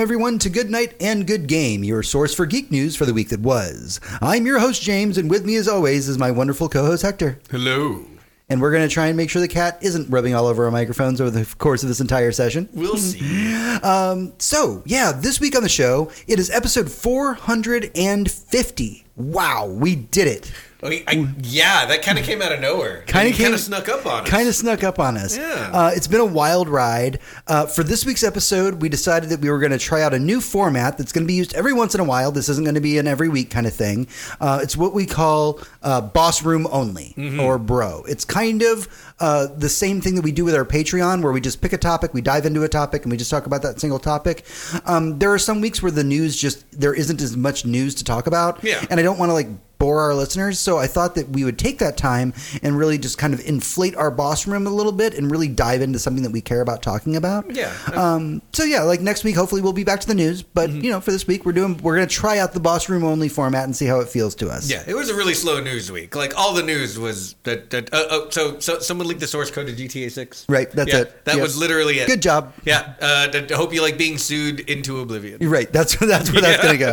Everyone, 0.00 0.38
to 0.38 0.48
Good 0.48 0.70
Night 0.70 0.94
and 0.98 1.26
Good 1.26 1.46
Game, 1.46 1.84
your 1.84 2.02
source 2.02 2.34
for 2.34 2.46
geek 2.46 2.70
news 2.70 2.96
for 2.96 3.04
the 3.04 3.12
week 3.12 3.28
that 3.28 3.40
was. 3.40 4.00
I'm 4.22 4.46
your 4.46 4.58
host, 4.58 4.80
James, 4.80 5.18
and 5.18 5.28
with 5.28 5.44
me, 5.44 5.56
as 5.56 5.68
always, 5.68 6.08
is 6.08 6.16
my 6.16 6.30
wonderful 6.30 6.70
co 6.70 6.86
host, 6.86 7.02
Hector. 7.02 7.38
Hello. 7.50 8.06
And 8.48 8.62
we're 8.62 8.72
going 8.72 8.88
to 8.88 8.92
try 8.92 9.08
and 9.08 9.16
make 9.18 9.28
sure 9.28 9.42
the 9.42 9.48
cat 9.48 9.78
isn't 9.82 10.08
rubbing 10.08 10.34
all 10.34 10.46
over 10.46 10.64
our 10.64 10.70
microphones 10.70 11.20
over 11.20 11.30
the 11.30 11.44
course 11.56 11.82
of 11.82 11.90
this 11.90 12.00
entire 12.00 12.32
session. 12.32 12.70
We'll 12.72 12.96
see. 12.96 13.50
Um, 13.82 14.34
so, 14.38 14.82
yeah, 14.84 15.12
this 15.12 15.40
week 15.40 15.56
on 15.56 15.62
the 15.62 15.68
show, 15.68 16.10
it 16.26 16.38
is 16.38 16.50
episode 16.50 16.90
450. 16.90 19.04
Wow, 19.16 19.66
we 19.66 19.96
did 19.96 20.28
it. 20.28 20.52
I 20.82 21.04
I, 21.06 21.28
yeah, 21.42 21.86
that 21.86 22.02
kind 22.02 22.18
of 22.18 22.24
came 22.24 22.40
out 22.42 22.52
of 22.52 22.60
nowhere. 22.60 23.04
Kind 23.06 23.30
of 23.32 23.38
kind 23.38 23.54
of 23.54 23.60
snuck 23.60 23.88
up 23.88 24.06
on 24.06 24.22
us. 24.24 24.28
Kind 24.28 24.48
of 24.48 24.54
snuck 24.54 24.82
up 24.84 24.98
on 24.98 25.16
us. 25.16 25.36
Yeah. 25.36 25.70
Uh, 25.72 25.90
it's 25.94 26.06
been 26.06 26.20
a 26.20 26.24
wild 26.24 26.68
ride. 26.68 27.18
Uh, 27.46 27.66
for 27.66 27.82
this 27.82 28.04
week's 28.06 28.22
episode, 28.24 28.80
we 28.80 28.88
decided 28.88 29.30
that 29.30 29.40
we 29.40 29.50
were 29.50 29.58
going 29.58 29.72
to 29.72 29.78
try 29.78 30.02
out 30.02 30.14
a 30.14 30.18
new 30.18 30.40
format 30.40 30.96
that's 30.98 31.12
going 31.12 31.24
to 31.24 31.28
be 31.28 31.34
used 31.34 31.54
every 31.54 31.72
once 31.72 31.94
in 31.94 32.00
a 32.00 32.04
while. 32.04 32.32
This 32.32 32.48
isn't 32.48 32.64
going 32.64 32.74
to 32.76 32.80
be 32.80 32.98
an 32.98 33.06
every 33.06 33.28
week 33.28 33.50
kind 33.50 33.66
of 33.66 33.74
thing. 33.74 34.06
Uh, 34.40 34.60
it's 34.62 34.76
what 34.76 34.94
we 34.94 35.06
call 35.06 35.60
uh, 35.82 36.00
boss 36.00 36.42
room 36.42 36.66
only 36.70 37.14
Mm-hmm. 37.16 37.40
or 37.40 37.58
bro. 37.58 38.04
It's 38.08 38.24
kind 38.24 38.62
of 38.62 38.88
uh, 39.20 39.46
the 39.56 39.68
same 39.68 40.00
thing 40.00 40.14
that 40.14 40.22
we 40.24 40.32
do 40.32 40.44
with 40.44 40.54
our 40.54 40.64
Patreon, 40.64 41.22
where 41.22 41.32
we 41.32 41.40
just 41.40 41.60
pick 41.60 41.72
a 41.74 41.78
topic, 41.78 42.14
we 42.14 42.20
dive 42.22 42.46
into 42.46 42.62
a 42.62 42.68
topic, 42.68 43.02
and 43.02 43.10
we 43.12 43.18
just 43.18 43.30
talk 43.30 43.44
about 43.46 43.60
that 43.62 43.78
single 43.80 43.98
topic. 43.98 44.44
Um, 44.86 45.18
there 45.18 45.30
are 45.32 45.38
some 45.38 45.60
weeks 45.60 45.82
where 45.82 45.92
the 45.92 46.04
news 46.04 46.36
just 46.36 46.64
there 46.78 46.94
isn't 46.94 47.20
as 47.20 47.36
much 47.36 47.66
news 47.66 47.94
to 47.96 48.04
talk 48.04 48.26
about, 48.26 48.62
Yeah. 48.64 48.82
and 48.90 48.98
I 48.98 49.02
don't 49.02 49.18
want 49.18 49.28
to 49.28 49.34
like 49.34 49.48
bore 49.80 50.00
our 50.00 50.14
listeners. 50.14 50.60
So 50.60 50.78
I 50.78 50.86
thought 50.86 51.16
that 51.16 51.28
we 51.30 51.42
would 51.42 51.58
take 51.58 51.80
that 51.80 51.96
time 51.96 52.32
and 52.62 52.78
really 52.78 52.98
just 52.98 53.18
kind 53.18 53.34
of 53.34 53.40
inflate 53.44 53.96
our 53.96 54.12
boss 54.12 54.46
room 54.46 54.68
a 54.68 54.70
little 54.70 54.92
bit 54.92 55.14
and 55.14 55.28
really 55.28 55.48
dive 55.48 55.82
into 55.82 55.98
something 55.98 56.22
that 56.22 56.30
we 56.30 56.40
care 56.40 56.60
about 56.60 56.82
talking 56.82 57.16
about. 57.16 57.50
Yeah. 57.52 57.72
Um, 57.92 58.42
so 58.52 58.62
yeah, 58.62 58.82
like 58.82 59.00
next 59.00 59.24
week, 59.24 59.34
hopefully 59.34 59.62
we'll 59.62 59.72
be 59.72 59.82
back 59.82 59.98
to 60.00 60.06
the 60.06 60.14
news. 60.14 60.42
But 60.42 60.70
Mm-hmm. 60.70 60.84
you 60.84 60.90
know, 60.92 61.00
for 61.00 61.10
this 61.10 61.26
week, 61.26 61.44
we're 61.44 61.52
doing 61.52 61.78
we're 61.78 61.96
going 61.96 62.06
to 62.06 62.14
try 62.14 62.38
out 62.38 62.52
the 62.52 62.60
boss 62.60 62.88
room 62.88 63.02
only 63.02 63.28
format 63.30 63.64
and 63.64 63.74
see 63.74 63.86
how 63.86 63.98
it 64.00 64.08
feels 64.08 64.34
to 64.36 64.50
us. 64.50 64.70
Yeah, 64.70 64.84
it 64.86 64.94
was 64.94 65.08
a 65.08 65.14
really 65.16 65.34
slow 65.34 65.58
news 65.60 65.90
week. 65.90 66.14
Like 66.14 66.38
all 66.38 66.52
the 66.54 66.62
news 66.62 66.98
was 66.98 67.34
that. 67.44 67.70
that 67.70 67.92
uh, 67.92 68.04
oh, 68.10 68.28
so 68.30 68.60
so 68.60 68.78
someone 68.78 69.08
leaked 69.08 69.20
the 69.20 69.26
source 69.26 69.50
code 69.50 69.66
to 69.68 69.72
GTA 69.72 70.10
Six. 70.12 70.44
Right, 70.48 70.70
that's 70.70 70.92
yeah, 70.92 71.00
it. 71.00 71.24
That 71.24 71.36
Yep. 71.36 71.42
was 71.42 71.56
literally 71.56 71.98
it. 71.98 72.06
Good 72.06 72.20
job. 72.22 72.52
Yeah. 72.64 72.92
Uh, 73.00 73.28
I 73.32 73.54
hope 73.54 73.72
you 73.72 73.80
like 73.82 73.96
being 73.96 74.18
sued 74.18 74.60
into 74.60 75.00
oblivion. 75.00 75.38
You're 75.40 75.50
right. 75.50 75.72
That's 75.72 75.96
that's 75.98 76.30
where 76.30 76.42
that's 76.42 76.62
going 76.62 76.78
to 76.78 76.84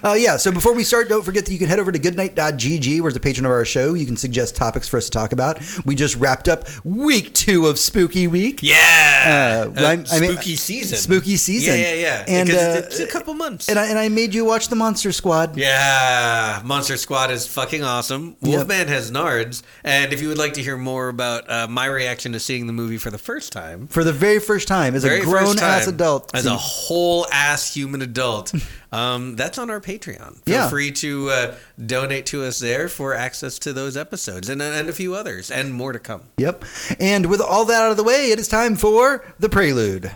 go. 0.00 0.08
Uh, 0.08 0.14
yeah. 0.14 0.36
So 0.36 0.52
before 0.52 0.72
we 0.74 0.84
start, 0.84 1.08
don't 1.08 1.24
forget 1.24 1.44
that 1.46 1.52
you 1.52 1.58
can 1.58 1.68
head 1.68 1.80
over 1.80 1.90
to 1.90 1.98
goodnight.gg, 1.98 2.19
where 2.28 3.08
as 3.08 3.16
a 3.16 3.20
patron 3.20 3.46
of 3.46 3.52
our 3.52 3.64
show, 3.64 3.94
you 3.94 4.06
can 4.06 4.16
suggest 4.16 4.56
topics 4.56 4.88
for 4.88 4.96
us 4.98 5.06
to 5.06 5.10
talk 5.10 5.32
about. 5.32 5.58
We 5.84 5.94
just 5.94 6.16
wrapped 6.16 6.48
up 6.48 6.66
week 6.84 7.32
two 7.34 7.66
of 7.66 7.78
Spooky 7.78 8.26
Week. 8.28 8.60
Yeah. 8.62 9.64
Uh, 9.76 9.80
I'm- 9.80 10.04
I 10.12 10.20
mean- 10.20 10.32
spooky 10.32 10.56
season. 10.56 10.98
Spooky 10.98 11.36
season. 11.36 11.78
Yeah, 11.78 11.94
yeah, 11.94 11.94
yeah. 11.94 12.24
And, 12.28 12.48
Because 12.48 12.62
uh, 12.76 12.82
it's 12.86 13.00
a 13.00 13.06
couple 13.06 13.34
months. 13.34 13.68
And 13.68 13.78
I, 13.78 13.86
and 13.86 13.98
I 13.98 14.08
made 14.08 14.34
you 14.34 14.44
watch 14.44 14.68
the 14.68 14.76
Monster 14.76 15.12
Squad. 15.12 15.56
Yeah, 15.56 16.60
Monster 16.64 16.96
Squad 16.96 17.30
is 17.30 17.46
fucking 17.46 17.82
awesome. 17.82 18.36
Wolfman 18.40 18.88
has 18.88 19.10
nards, 19.10 19.62
and 19.84 20.12
if 20.12 20.20
you 20.22 20.28
would 20.28 20.38
like 20.38 20.54
to 20.54 20.62
hear 20.62 20.76
more 20.76 21.08
about 21.08 21.48
uh, 21.50 21.66
my 21.68 21.86
reaction 21.86 22.32
to 22.32 22.40
seeing 22.40 22.66
the 22.66 22.72
movie 22.72 22.98
for 22.98 23.10
the 23.10 23.18
first 23.18 23.52
time, 23.52 23.86
For 23.88 24.04
the 24.04 24.12
very 24.12 24.38
first 24.38 24.68
time, 24.68 24.94
as 24.94 25.04
very 25.04 25.20
a 25.20 25.24
grown 25.24 25.58
ass 25.58 25.86
adult. 25.86 26.30
as 26.34 26.46
a 26.46 26.56
whole 26.56 27.26
ass 27.32 27.74
human 27.74 28.02
adult, 28.02 28.52
um, 28.92 29.36
that's 29.36 29.58
on 29.58 29.70
our 29.70 29.80
Patreon. 29.80 30.42
Feel 30.44 30.54
Yeah. 30.54 30.68
free 30.68 30.90
to 30.92 31.30
uh, 31.30 31.54
donate 31.84 32.26
to 32.26 32.44
us 32.44 32.58
there 32.58 32.88
for 32.88 33.14
access 33.14 33.58
to 33.60 33.72
those 33.72 33.96
episodes 33.96 34.48
and 34.48 34.60
and 34.60 34.88
a 34.88 34.92
few 34.92 35.14
others, 35.14 35.50
and 35.50 35.72
more 35.74 35.92
to 35.92 35.98
come. 35.98 36.22
Yep. 36.38 36.64
And 36.98 37.26
with 37.26 37.40
all 37.40 37.64
that 37.66 37.82
out 37.82 37.90
of 37.90 37.96
the 37.96 38.04
way, 38.04 38.30
it 38.30 38.38
is 38.38 38.48
time 38.48 38.76
for 38.76 39.24
the 39.38 39.48
prelude. 39.48 40.10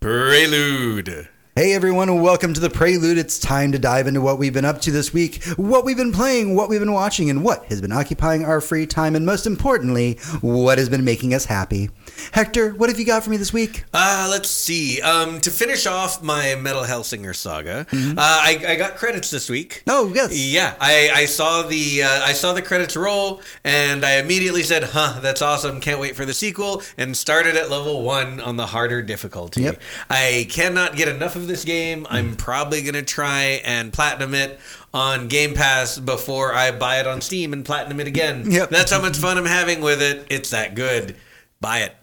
Prelude. 0.00 1.28
Hey 1.58 1.72
everyone, 1.72 2.08
and 2.08 2.22
welcome 2.22 2.54
to 2.54 2.60
the 2.60 2.70
Prelude. 2.70 3.18
It's 3.18 3.36
time 3.36 3.72
to 3.72 3.80
dive 3.80 4.06
into 4.06 4.20
what 4.20 4.38
we've 4.38 4.52
been 4.52 4.64
up 4.64 4.80
to 4.82 4.92
this 4.92 5.12
week, 5.12 5.42
what 5.56 5.84
we've 5.84 5.96
been 5.96 6.12
playing, 6.12 6.54
what 6.54 6.68
we've 6.68 6.78
been 6.78 6.92
watching, 6.92 7.30
and 7.30 7.42
what 7.42 7.64
has 7.64 7.80
been 7.80 7.90
occupying 7.90 8.44
our 8.44 8.60
free 8.60 8.86
time, 8.86 9.16
and 9.16 9.26
most 9.26 9.44
importantly, 9.44 10.18
what 10.40 10.78
has 10.78 10.88
been 10.88 11.04
making 11.04 11.34
us 11.34 11.46
happy. 11.46 11.90
Hector, 12.30 12.74
what 12.74 12.90
have 12.90 13.00
you 13.00 13.04
got 13.04 13.24
for 13.24 13.30
me 13.30 13.38
this 13.38 13.52
week? 13.52 13.82
Uh, 13.92 14.28
let's 14.30 14.48
see. 14.48 15.02
Um, 15.02 15.40
to 15.40 15.50
finish 15.50 15.84
off 15.84 16.22
my 16.22 16.54
Metal 16.54 16.84
Hellsinger 16.84 17.34
saga, 17.34 17.88
uh, 17.92 18.14
I, 18.16 18.64
I 18.64 18.76
got 18.76 18.94
credits 18.94 19.28
this 19.28 19.50
week. 19.50 19.82
Oh, 19.88 20.12
yes. 20.14 20.38
Yeah, 20.38 20.76
I, 20.80 21.10
I 21.12 21.24
saw 21.24 21.62
the 21.62 22.04
uh, 22.04 22.22
I 22.22 22.34
saw 22.34 22.52
the 22.52 22.62
credits 22.62 22.94
roll, 22.94 23.42
and 23.64 24.04
I 24.04 24.18
immediately 24.18 24.62
said, 24.62 24.84
"Huh, 24.84 25.18
that's 25.20 25.42
awesome! 25.42 25.80
Can't 25.80 25.98
wait 25.98 26.14
for 26.14 26.24
the 26.24 26.34
sequel." 26.34 26.82
And 26.96 27.16
started 27.16 27.56
at 27.56 27.68
level 27.68 28.02
one 28.02 28.40
on 28.40 28.56
the 28.56 28.66
harder 28.66 29.02
difficulty. 29.02 29.62
Yep. 29.62 29.82
I 30.08 30.46
cannot 30.48 30.94
get 30.94 31.08
enough 31.08 31.34
of 31.34 31.47
this 31.48 31.64
game. 31.64 32.06
I'm 32.08 32.36
probably 32.36 32.82
gonna 32.82 33.02
try 33.02 33.60
and 33.64 33.92
platinum 33.92 34.34
it 34.34 34.60
on 34.94 35.28
Game 35.28 35.54
Pass 35.54 35.98
before 35.98 36.54
I 36.54 36.70
buy 36.70 37.00
it 37.00 37.06
on 37.06 37.20
Steam 37.20 37.52
and 37.52 37.64
platinum 37.64 38.00
it 38.00 38.06
again. 38.06 38.50
Yep. 38.50 38.70
That's 38.70 38.92
how 38.92 39.00
much 39.00 39.16
fun 39.16 39.36
I'm 39.38 39.44
having 39.44 39.80
with 39.80 40.00
it. 40.00 40.26
It's 40.30 40.50
that 40.50 40.74
good. 40.74 41.16
Buy 41.60 41.80
it. 41.80 41.94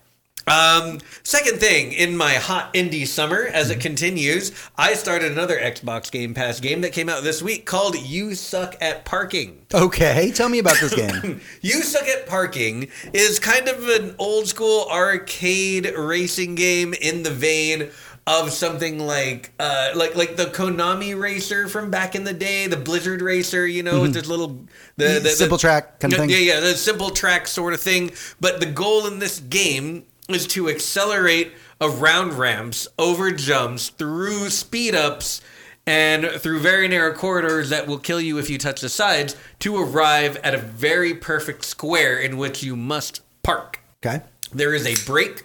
Um, 0.47 0.99
second 1.23 1.59
thing, 1.59 1.91
in 1.91 2.15
my 2.15 2.33
hot 2.33 2.71
indie 2.75 3.07
summer, 3.07 3.45
as 3.45 3.71
it 3.71 3.79
continues, 3.79 4.51
I 4.77 4.93
started 4.93 5.31
another 5.31 5.57
Xbox 5.57 6.11
Game 6.11 6.35
Pass 6.35 6.59
game 6.59 6.81
that 6.81 6.93
came 6.93 7.09
out 7.09 7.23
this 7.23 7.41
week 7.41 7.65
called 7.65 7.97
You 7.97 8.35
Suck 8.35 8.75
at 8.79 9.05
Parking. 9.05 9.65
Okay, 9.73 10.31
tell 10.31 10.47
me 10.47 10.59
about 10.59 10.77
this 10.79 10.93
game. 11.21 11.41
You 11.61 11.81
Suck 11.81 12.07
at 12.07 12.27
Parking 12.27 12.89
is 13.11 13.39
kind 13.39 13.67
of 13.67 13.87
an 13.89 14.13
old 14.19 14.47
school 14.47 14.85
arcade 14.91 15.91
racing 15.97 16.53
game 16.53 16.93
in 16.93 17.23
the 17.23 17.31
vein 17.31 17.89
of 18.27 18.51
something 18.51 18.99
like 18.99 19.51
uh, 19.59 19.91
like 19.95 20.15
like 20.15 20.35
the 20.35 20.45
Konami 20.45 21.19
racer 21.19 21.67
from 21.67 21.91
back 21.91 22.15
in 22.15 22.23
the 22.23 22.33
day, 22.33 22.67
the 22.67 22.77
Blizzard 22.77 23.21
racer, 23.21 23.67
you 23.67 23.83
know, 23.83 24.01
with 24.01 24.13
this 24.13 24.27
little 24.27 24.65
the, 24.97 25.05
the, 25.05 25.19
the 25.21 25.29
Simple 25.29 25.57
track 25.57 25.99
kind 25.99 26.13
of 26.13 26.19
thing. 26.19 26.29
yeah, 26.29 26.37
yeah, 26.37 26.59
the 26.59 26.73
simple 26.75 27.11
track 27.11 27.47
sort 27.47 27.73
of 27.73 27.81
thing. 27.81 28.11
But 28.39 28.59
the 28.59 28.65
goal 28.65 29.05
in 29.05 29.19
this 29.19 29.39
game 29.39 30.05
is 30.27 30.47
to 30.47 30.69
accelerate 30.69 31.51
around 31.79 32.33
ramps, 32.33 32.87
over 32.97 33.31
jumps, 33.31 33.89
through 33.89 34.49
speed 34.49 34.95
ups, 34.95 35.41
and 35.85 36.25
through 36.25 36.59
very 36.61 36.87
narrow 36.87 37.13
corridors 37.13 37.69
that 37.69 37.85
will 37.85 37.99
kill 37.99 38.19
you 38.19 38.39
if 38.39 38.49
you 38.49 38.57
touch 38.57 38.81
the 38.81 38.89
sides 38.89 39.35
to 39.59 39.77
arrive 39.77 40.37
at 40.37 40.55
a 40.55 40.57
very 40.57 41.13
perfect 41.13 41.63
square 41.63 42.17
in 42.17 42.37
which 42.37 42.63
you 42.63 42.75
must 42.75 43.21
park. 43.43 43.81
Okay. 44.03 44.23
There 44.51 44.73
is 44.73 44.87
a 44.87 45.05
brake. 45.05 45.43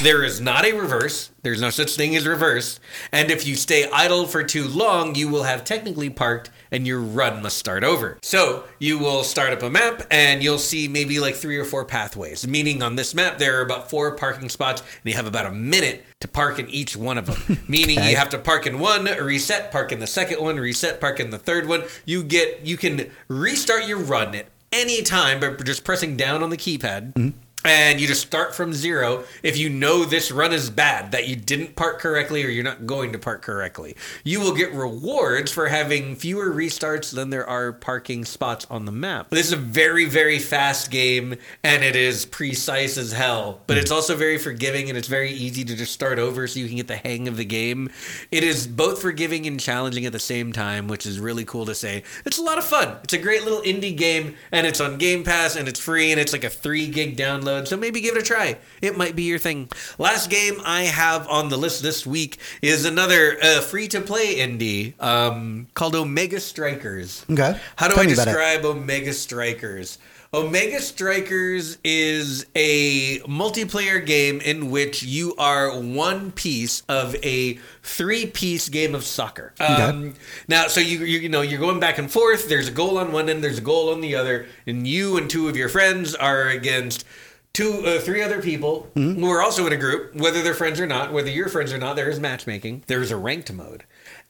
There 0.00 0.22
is 0.22 0.40
not 0.40 0.64
a 0.64 0.72
reverse. 0.72 1.32
There's 1.42 1.60
no 1.60 1.70
such 1.70 1.96
thing 1.96 2.14
as 2.14 2.24
reverse. 2.24 2.78
And 3.10 3.32
if 3.32 3.44
you 3.48 3.56
stay 3.56 3.90
idle 3.90 4.26
for 4.26 4.44
too 4.44 4.68
long, 4.68 5.16
you 5.16 5.28
will 5.28 5.42
have 5.42 5.64
technically 5.64 6.08
parked 6.08 6.50
and 6.70 6.86
your 6.86 7.00
run 7.00 7.42
must 7.42 7.58
start 7.58 7.82
over. 7.82 8.16
So 8.22 8.62
you 8.78 8.96
will 9.00 9.24
start 9.24 9.52
up 9.52 9.62
a 9.62 9.70
map 9.70 10.02
and 10.08 10.40
you'll 10.40 10.58
see 10.60 10.86
maybe 10.86 11.18
like 11.18 11.34
three 11.34 11.56
or 11.56 11.64
four 11.64 11.84
pathways. 11.84 12.46
Meaning 12.46 12.80
on 12.80 12.94
this 12.94 13.12
map, 13.12 13.38
there 13.38 13.58
are 13.58 13.62
about 13.62 13.90
four 13.90 14.14
parking 14.14 14.48
spots 14.48 14.82
and 14.82 15.10
you 15.10 15.14
have 15.14 15.26
about 15.26 15.46
a 15.46 15.50
minute 15.52 16.04
to 16.20 16.28
park 16.28 16.60
in 16.60 16.68
each 16.70 16.96
one 16.96 17.18
of 17.18 17.26
them. 17.26 17.58
Meaning 17.68 17.98
Okay. 17.98 18.10
you 18.10 18.16
have 18.16 18.30
to 18.30 18.38
park 18.38 18.68
in 18.68 18.78
one, 18.78 19.06
reset, 19.06 19.72
park 19.72 19.90
in 19.90 19.98
the 19.98 20.06
second 20.06 20.40
one, 20.40 20.60
reset, 20.60 21.00
park 21.00 21.18
in 21.18 21.30
the 21.30 21.38
third 21.38 21.66
one. 21.66 21.82
You 22.04 22.22
get, 22.22 22.64
you 22.64 22.76
can 22.76 23.10
restart 23.26 23.88
your 23.88 23.98
run 23.98 24.32
at 24.36 24.46
any 24.70 25.02
time 25.02 25.40
by 25.40 25.50
just 25.64 25.82
pressing 25.82 26.16
down 26.16 26.44
on 26.44 26.50
the 26.50 26.56
keypad 26.56 27.14
mm-hmm. 27.14 27.38
And 27.64 28.00
you 28.00 28.06
just 28.06 28.24
start 28.24 28.54
from 28.54 28.72
zero 28.72 29.24
if 29.42 29.58
you 29.58 29.68
know 29.68 30.04
this 30.04 30.30
run 30.30 30.52
is 30.52 30.70
bad 30.70 31.10
that 31.10 31.26
you 31.26 31.34
didn't 31.34 31.74
park 31.74 31.98
correctly 31.98 32.44
or 32.44 32.48
you're 32.48 32.62
not 32.62 32.86
going 32.86 33.12
to 33.12 33.18
park 33.18 33.42
correctly. 33.42 33.96
You 34.22 34.40
will 34.40 34.54
get 34.54 34.72
rewards 34.72 35.50
for 35.50 35.66
having 35.66 36.14
fewer 36.14 36.50
restarts 36.50 37.12
than 37.12 37.30
there 37.30 37.46
are 37.48 37.72
parking 37.72 38.24
spots 38.24 38.64
on 38.70 38.84
the 38.84 38.92
map. 38.92 39.30
This 39.30 39.48
is 39.48 39.52
a 39.52 39.56
very 39.56 40.04
very 40.04 40.38
fast 40.38 40.92
game 40.92 41.34
and 41.64 41.82
it 41.82 41.96
is 41.96 42.26
precise 42.26 42.96
as 42.96 43.10
hell 43.10 43.60
but 43.66 43.76
it's 43.76 43.90
also 43.90 44.14
very 44.14 44.38
forgiving 44.38 44.88
and 44.88 44.96
it's 44.96 45.08
very 45.08 45.32
easy 45.32 45.64
to 45.64 45.74
just 45.74 45.92
start 45.92 46.20
over 46.20 46.46
so 46.46 46.60
you 46.60 46.68
can 46.68 46.76
get 46.76 46.86
the 46.86 46.96
hang 46.96 47.26
of 47.26 47.36
the 47.36 47.44
game. 47.44 47.90
It 48.30 48.44
is 48.44 48.68
both 48.68 49.02
forgiving 49.02 49.48
and 49.48 49.58
challenging 49.58 50.06
at 50.06 50.12
the 50.12 50.20
same 50.20 50.52
time 50.52 50.86
which 50.86 51.06
is 51.06 51.18
really 51.18 51.44
cool 51.44 51.66
to 51.66 51.74
say. 51.74 52.04
It's 52.24 52.38
a 52.38 52.42
lot 52.42 52.58
of 52.58 52.64
fun. 52.64 52.98
It's 53.02 53.14
a 53.14 53.18
great 53.18 53.42
little 53.42 53.62
indie 53.62 53.96
game 53.96 54.36
and 54.52 54.64
it's 54.64 54.80
on 54.80 54.96
game 54.96 55.24
pass 55.24 55.56
and 55.56 55.66
it's 55.66 55.80
free 55.80 56.12
and 56.12 56.20
it's 56.20 56.32
like 56.32 56.44
a 56.44 56.50
3 56.50 56.86
gig 56.86 57.16
download 57.16 57.47
so 57.64 57.76
maybe 57.76 58.00
give 58.00 58.16
it 58.16 58.20
a 58.20 58.24
try 58.24 58.56
it 58.82 58.96
might 58.96 59.14
be 59.16 59.22
your 59.24 59.38
thing 59.38 59.68
last 59.98 60.30
game 60.30 60.54
i 60.64 60.82
have 60.84 61.26
on 61.28 61.48
the 61.48 61.56
list 61.56 61.82
this 61.82 62.06
week 62.06 62.38
is 62.62 62.84
another 62.84 63.36
uh, 63.42 63.60
free 63.60 63.88
to 63.88 64.00
play 64.00 64.36
indie 64.36 64.94
um, 65.02 65.66
called 65.74 65.94
omega 65.94 66.38
strikers 66.40 67.24
Okay. 67.30 67.58
how 67.76 67.88
do 67.88 67.94
Tell 67.94 68.02
i 68.02 68.06
me 68.06 68.12
about 68.12 68.22
it. 68.28 68.30
describe 68.32 68.64
omega 68.64 69.12
strikers 69.12 69.98
Omega 70.34 70.78
Strikers 70.82 71.78
is 71.82 72.44
a 72.54 73.18
multiplayer 73.20 74.04
game 74.04 74.42
in 74.42 74.70
which 74.70 75.02
you 75.02 75.34
are 75.38 75.80
one 75.80 76.32
piece 76.32 76.82
of 76.86 77.16
a 77.24 77.54
three-piece 77.82 78.68
game 78.68 78.94
of 78.94 79.04
soccer. 79.04 79.54
Um, 79.58 80.12
now, 80.46 80.66
so 80.68 80.80
you, 80.80 80.98
you 80.98 81.20
you 81.20 81.28
know 81.30 81.40
you're 81.40 81.58
going 81.58 81.80
back 81.80 81.96
and 81.96 82.10
forth. 82.10 82.46
There's 82.50 82.68
a 82.68 82.72
goal 82.72 82.98
on 82.98 83.10
one 83.10 83.30
end, 83.30 83.42
there's 83.42 83.56
a 83.56 83.62
goal 83.62 83.88
on 83.90 84.02
the 84.02 84.16
other, 84.16 84.44
and 84.66 84.86
you 84.86 85.16
and 85.16 85.30
two 85.30 85.48
of 85.48 85.56
your 85.56 85.70
friends 85.70 86.14
are 86.14 86.48
against 86.48 87.06
two, 87.52 87.84
uh, 87.86 88.00
three 88.00 88.22
other 88.22 88.40
people 88.40 88.90
Mm-hmm. 88.94 89.20
who 89.20 89.30
are 89.30 89.42
also 89.42 89.66
in 89.66 89.72
a 89.72 89.76
group, 89.76 90.14
whether 90.14 90.42
they're 90.42 90.54
friends 90.54 90.80
or 90.80 90.86
not, 90.86 91.12
whether 91.12 91.30
you're 91.30 91.48
friends 91.48 91.72
or 91.72 91.78
not. 91.78 91.96
There 91.96 92.08
is 92.08 92.18
matchmaking. 92.20 92.84
There 92.86 93.02
is 93.02 93.10
a 93.10 93.16
ranked 93.16 93.52
mode, 93.52 93.84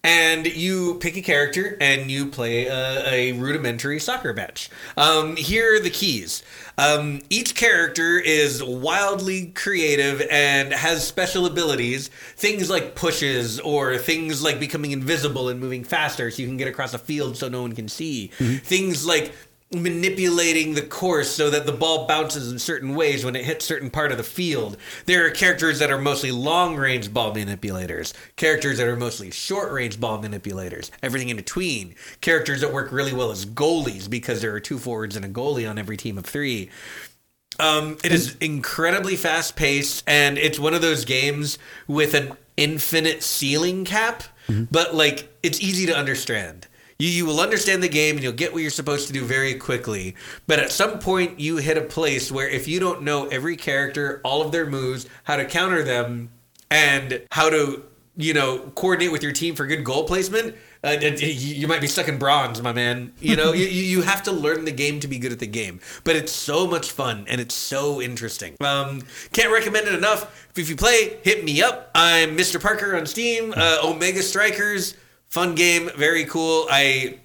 and 0.05 0.47
you 0.47 0.97
pick 1.01 1.17
a 1.17 1.23
character 1.23 1.77
and 1.81 2.11
you 2.11 2.27
play 2.27 2.67
a, 2.67 3.09
a 3.11 3.33
rudimentary 3.33 3.99
soccer 4.01 4.33
match. 4.35 4.71
Um, 4.97 5.37
here 5.37 5.77
are 5.77 5.81
the 5.81 5.91
keys. 5.91 6.43
Um, 6.77 7.23
each 7.29 7.55
character 7.57 8.19
is 8.21 8.63
wildly 8.63 9.47
creative 9.47 10.23
and 10.31 10.73
has 10.73 11.07
special 11.07 11.45
abilities. 11.47 12.09
Things 12.37 12.71
like 12.71 12.95
pushes 12.95 13.59
or 13.61 13.99
things 13.99 14.43
like 14.43 14.61
becoming 14.61 14.93
invisible 14.93 15.49
and 15.49 15.59
moving 15.61 15.83
faster 15.83 16.31
so 16.31 16.41
you 16.43 16.47
can 16.49 16.57
get 16.57 16.69
across 16.69 16.95
a 16.95 16.99
field 16.99 17.37
so 17.37 17.49
no 17.49 17.63
one 17.63 17.75
can 17.75 17.89
see. 17.89 18.29
Things 18.29 19.05
like 19.07 19.33
manipulating 19.71 20.75
the 20.75 20.83
course 20.83 21.31
so 21.31 21.51
that 21.51 21.67
the 21.67 21.73
ball 21.73 22.07
bounces 22.07 22.51
in 22.51 22.59
certain 22.59 22.95
ways 22.95 23.25
when 23.25 23.37
it 23.37 23.45
hits 23.45 23.67
certain 23.67 23.91
part 23.91 24.11
of 24.11 24.17
the 24.17 24.25
field. 24.25 24.77
There 25.05 25.27
are 25.27 25.31
characters 25.31 25.79
that 25.79 25.91
are 25.91 25.99
mostly 25.99 26.33
long 26.33 26.77
range 26.77 27.13
ball 27.13 27.35
manipulators, 27.35 28.15
characters 28.37 28.79
that 28.79 28.89
are 28.89 28.97
mostly 28.97 29.31
short 29.31 29.71
range 29.71 30.01
ball 30.01 30.21
manipulators, 30.23 30.91
everything 31.03 31.29
in 31.29 31.37
between. 31.37 31.95
Characters 32.23 32.63
that 32.63 32.73
work 32.73 32.93
really 32.93 33.13
well 33.13 33.31
as 33.31 33.45
goalies 33.45 34.09
because 34.09 34.41
there 34.41 34.55
are 34.55 34.61
two 34.61 34.79
forwards 34.79 35.17
and 35.17 35.25
a 35.25 35.29
goalie 35.29 35.69
on 35.69 35.77
every 35.79 35.97
team 35.97 36.17
of 36.17 36.25
three. 36.25 36.71
Um, 37.61 37.99
it 38.05 38.13
is 38.13 38.37
incredibly 38.37 39.17
fast 39.17 39.57
paced, 39.57 40.05
and 40.07 40.39
it's 40.39 40.61
one 40.61 40.75
of 40.75 40.81
those 40.81 41.05
games 41.05 41.59
with 41.89 42.15
an 42.15 42.33
infinite 42.57 43.23
ceiling 43.23 43.85
cap, 43.85 44.23
but 44.71 44.95
like 44.95 45.37
it's 45.43 45.61
easy 45.61 45.85
to 45.87 45.95
understand. 45.97 46.68
You, 47.01 47.09
you 47.11 47.27
will 47.27 47.41
understand 47.41 47.81
the 47.81 47.89
game 47.89 48.17
and 48.17 48.25
you'll 48.25 48.33
get 48.33 48.53
what 48.53 48.61
you're 48.61 48.73
supposed 48.73 49.07
to 49.07 49.13
do 49.13 49.25
very 49.25 49.55
quickly. 49.55 50.17
But 50.49 50.59
at 50.59 50.73
some 50.73 50.99
point, 50.99 51.39
you 51.39 51.59
hit 51.59 51.77
a 51.77 51.83
place 51.83 52.33
where 52.33 52.49
if 52.49 52.67
you 52.67 52.81
don't 52.81 53.03
know 53.03 53.29
every 53.29 53.57
character, 53.57 54.21
all 54.25 54.43
of 54.43 54.51
their 54.51 54.67
moves, 54.67 55.07
how 55.23 55.37
to 55.37 55.45
counter 55.45 55.85
them, 55.85 56.31
and 56.73 57.23
how 57.31 57.51
to, 57.51 57.85
you 58.17 58.35
know, 58.35 58.73
coordinate 58.75 59.13
with 59.13 59.23
your 59.23 59.31
team 59.31 59.55
for 59.55 59.65
good 59.65 59.85
goal 59.85 60.09
placement, 60.09 60.57
uh, 60.83 60.97
you 61.01 61.69
might 61.69 61.81
be 61.81 61.87
stuck 61.87 62.09
in 62.09 62.19
bronze, 62.19 62.61
my 62.63 62.73
man. 62.73 63.13
You 63.21 63.37
know, 63.37 63.53
you, 63.53 63.67
you 63.67 64.03
have 64.03 64.25
to 64.25 64.33
learn 64.33 64.65
the 64.65 64.73
game 64.73 64.99
to 64.99 65.07
be 65.07 65.21
good 65.21 65.31
at 65.31 65.39
the 65.39 65.47
game. 65.47 65.79
But 66.03 66.17
it's 66.17 66.33
so 66.33 66.67
much 66.67 66.91
fun 66.91 67.27
and 67.29 67.41
it's 67.41 67.55
so 67.55 68.03
interesting. 68.03 68.57
Um, 68.61 69.03
can't 69.33 69.53
recommend 69.53 69.87
it 69.87 69.95
enough. 69.95 70.49
If 70.57 70.69
you 70.69 70.75
play, 70.75 71.19
hit 71.23 71.45
me 71.45 71.63
up. 71.63 71.93
I'm 71.95 72.37
Mr. 72.37 72.61
Parker 72.61 72.97
on 72.97 73.07
Steam. 73.07 73.55
Uh, 73.57 73.79
Omega 73.85 74.21
Strikers, 74.21 74.95
fun 75.29 75.55
game, 75.55 75.91
very 75.97 76.25
cool. 76.25 76.67
I 76.71 77.19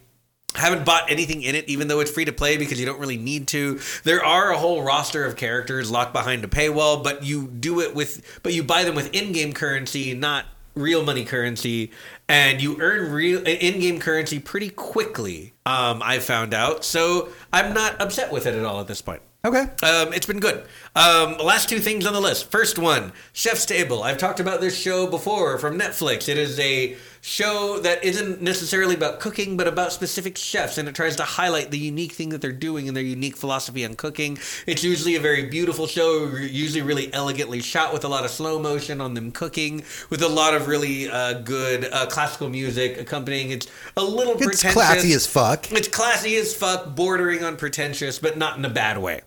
haven't 0.56 0.86
bought 0.86 1.10
anything 1.10 1.42
in 1.42 1.56
it, 1.56 1.68
even 1.68 1.88
though 1.88 2.00
it's 2.00 2.12
free 2.12 2.26
to 2.26 2.32
play 2.32 2.58
because 2.58 2.80
you 2.80 2.86
don't 2.86 3.00
really 3.00 3.18
need 3.18 3.48
to. 3.50 3.80
There 4.04 4.24
are 4.24 4.52
a 4.52 4.58
whole 4.58 4.84
roster 4.84 5.26
of 5.26 5.36
characters 5.36 5.90
locked 5.90 6.14
behind 6.14 6.44
a 6.44 6.48
paywall, 6.48 7.04
but 7.04 7.24
you 7.24 7.48
do 7.48 7.82
it 7.82 7.96
with, 7.96 8.40
but 8.44 8.54
you 8.54 8.64
buy 8.64 8.84
them 8.84 8.96
with 8.96 9.14
in-game 9.14 9.54
currency, 9.54 10.14
not 10.14 10.46
real 10.76 11.04
money 11.04 11.26
currency, 11.26 11.92
and 12.28 12.62
you 12.62 12.80
earn 12.82 13.12
real 13.12 13.44
in-game 13.46 14.00
currency 14.00 14.40
pretty 14.40 14.70
quickly. 14.70 15.54
Um, 15.66 16.02
I 16.04 16.20
found 16.20 16.54
out, 16.54 16.84
so 16.84 17.30
I'm 17.52 17.74
not 17.74 18.00
upset 18.02 18.32
with 18.32 18.46
it 18.46 18.56
at 18.56 18.66
all 18.66 18.80
at 18.80 18.88
this 18.88 19.02
point. 19.02 19.22
Okay. 19.46 19.60
Um, 19.60 20.14
it's 20.14 20.26
been 20.26 20.40
good. 20.40 20.66
Um, 20.96 21.38
last 21.38 21.68
two 21.68 21.80
things 21.80 22.06
on 22.06 22.14
the 22.14 22.22
list. 22.22 22.50
First 22.50 22.80
one, 22.80 23.12
Chef's 23.34 23.66
Table. 23.66 24.02
I've 24.02 24.18
talked 24.18 24.40
about 24.40 24.62
this 24.62 24.80
show 24.80 25.06
before 25.06 25.58
from 25.58 25.78
Netflix. 25.78 26.30
It 26.30 26.38
is 26.38 26.58
a 26.60 26.96
show 27.26 27.80
that 27.80 28.04
isn't 28.04 28.42
necessarily 28.42 28.94
about 28.96 29.22
cooking, 29.22 29.56
but 29.56 29.66
about 29.66 29.94
specific 29.94 30.38
chefs, 30.38 30.78
and 30.78 30.90
it 30.90 30.94
tries 30.94 31.16
to 31.16 31.24
highlight 31.24 31.72
the 31.72 31.80
unique 31.80 32.12
thing 32.12 32.28
that 32.30 32.42
they're 32.42 32.52
doing 32.52 32.90
and 32.90 32.98
their 32.98 33.04
unique 33.04 33.38
philosophy 33.38 33.86
on 33.86 33.96
cooking. 33.96 34.38
It's 34.68 34.84
usually 34.84 35.16
a 35.16 35.22
very 35.22 35.46
beautiful 35.46 35.88
show, 35.88 36.28
usually 36.36 36.82
really 36.82 37.12
elegantly 37.14 37.62
shot 37.62 37.94
with 37.94 38.04
a 38.04 38.10
lot 38.10 38.26
of 38.26 38.30
slow 38.32 38.60
motion 38.60 39.00
on 39.00 39.14
them 39.14 39.32
cooking, 39.32 39.86
with 40.10 40.22
a 40.22 40.28
lot 40.28 40.54
of 40.54 40.68
really 40.68 41.10
uh, 41.10 41.36
good 41.40 41.86
uh, 41.94 42.08
classical 42.08 42.50
music 42.50 42.98
accompanying. 43.00 43.52
It's 43.52 43.68
a 43.96 44.04
little 44.04 44.34
It's 44.34 44.44
pretentious. 44.46 44.74
classy 44.74 45.14
as 45.14 45.26
fuck. 45.26 45.72
It's 45.72 45.88
classy 45.88 46.36
as 46.36 46.54
fuck, 46.54 46.94
bordering 46.94 47.42
on 47.42 47.56
pretentious, 47.56 48.20
but 48.20 48.38
not 48.38 48.58
in 48.58 48.66
a 48.66 48.70
bad 48.70 48.98
way. 48.98 49.22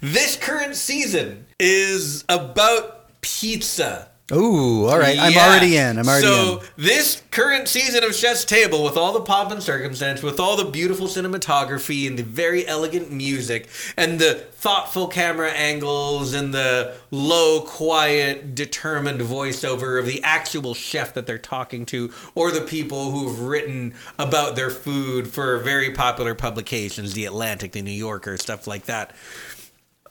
This 0.00 0.36
current 0.36 0.76
season 0.76 1.46
is 1.58 2.24
about 2.28 3.20
pizza. 3.20 4.09
Ooh, 4.32 4.86
all 4.86 4.98
right. 4.98 5.18
I'm 5.18 5.36
already 5.36 5.76
in. 5.76 5.98
I'm 5.98 6.08
already 6.08 6.26
so 6.26 6.58
in. 6.58 6.66
this 6.76 7.22
current 7.30 7.68
season 7.68 8.04
of 8.04 8.14
Chef's 8.14 8.44
Table, 8.44 8.84
with 8.84 8.96
all 8.96 9.12
the 9.12 9.20
pomp 9.20 9.50
and 9.50 9.62
circumstance, 9.62 10.22
with 10.22 10.38
all 10.38 10.56
the 10.56 10.64
beautiful 10.64 11.06
cinematography 11.06 12.06
and 12.06 12.18
the 12.18 12.22
very 12.22 12.66
elegant 12.66 13.10
music, 13.10 13.68
and 13.96 14.18
the 14.18 14.34
thoughtful 14.34 15.08
camera 15.08 15.50
angles, 15.50 16.32
and 16.32 16.54
the 16.54 16.94
low, 17.10 17.60
quiet, 17.62 18.54
determined 18.54 19.20
voiceover 19.20 19.98
of 19.98 20.06
the 20.06 20.22
actual 20.22 20.74
chef 20.74 21.14
that 21.14 21.26
they're 21.26 21.38
talking 21.38 21.84
to, 21.86 22.12
or 22.34 22.50
the 22.50 22.60
people 22.60 23.10
who've 23.10 23.40
written 23.40 23.94
about 24.18 24.54
their 24.56 24.70
food 24.70 25.28
for 25.28 25.58
very 25.58 25.90
popular 25.90 26.34
publications, 26.34 27.14
The 27.14 27.24
Atlantic, 27.24 27.72
The 27.72 27.82
New 27.82 27.90
Yorker, 27.90 28.36
stuff 28.36 28.66
like 28.66 28.84
that 28.86 29.14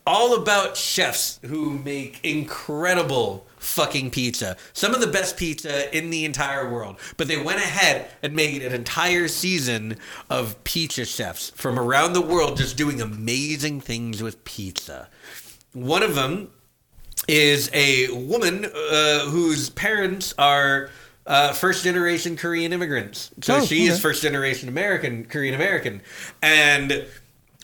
all 0.10 0.34
about 0.34 0.76
chefs 0.76 1.40
who 1.46 1.70
make 1.70 2.20
incredible 2.24 3.46
fucking 3.60 4.10
pizza. 4.10 4.58
Some 4.74 4.96
of 4.96 5.02
the 5.02 5.08
best 5.08 5.38
pizza 5.38 5.96
in 5.96 6.10
the 6.10 6.26
entire 6.26 6.68
world. 6.68 6.98
But 7.16 7.28
they 7.28 7.40
went 7.40 7.60
ahead 7.60 8.10
and 8.24 8.36
made 8.36 8.64
an 8.64 8.74
entire 8.74 9.28
season 9.28 9.98
of 10.28 10.64
pizza 10.64 11.06
chefs 11.06 11.52
from 11.52 11.78
around 11.78 12.14
the 12.14 12.22
world 12.22 12.58
just 12.58 12.76
doing 12.76 13.00
amazing 13.00 13.82
things 13.82 14.24
with 14.24 14.44
pizza. 14.46 15.10
One 15.74 16.02
of 16.02 16.16
them 16.16 16.50
is 17.28 17.70
a 17.72 18.10
woman 18.10 18.66
uh, 18.66 19.26
whose 19.26 19.70
parents 19.70 20.34
are 20.40 20.90
uh, 21.28 21.54
first 21.54 21.84
generation 21.84 22.36
Korean 22.36 22.74
immigrants. 22.74 23.30
So 23.42 23.58
Oh, 23.58 23.62
she 23.64 23.86
is 23.86 24.00
first 24.00 24.24
generation 24.24 24.70
American, 24.70 25.26
Korean 25.26 25.54
American, 25.54 26.02
and 26.42 27.06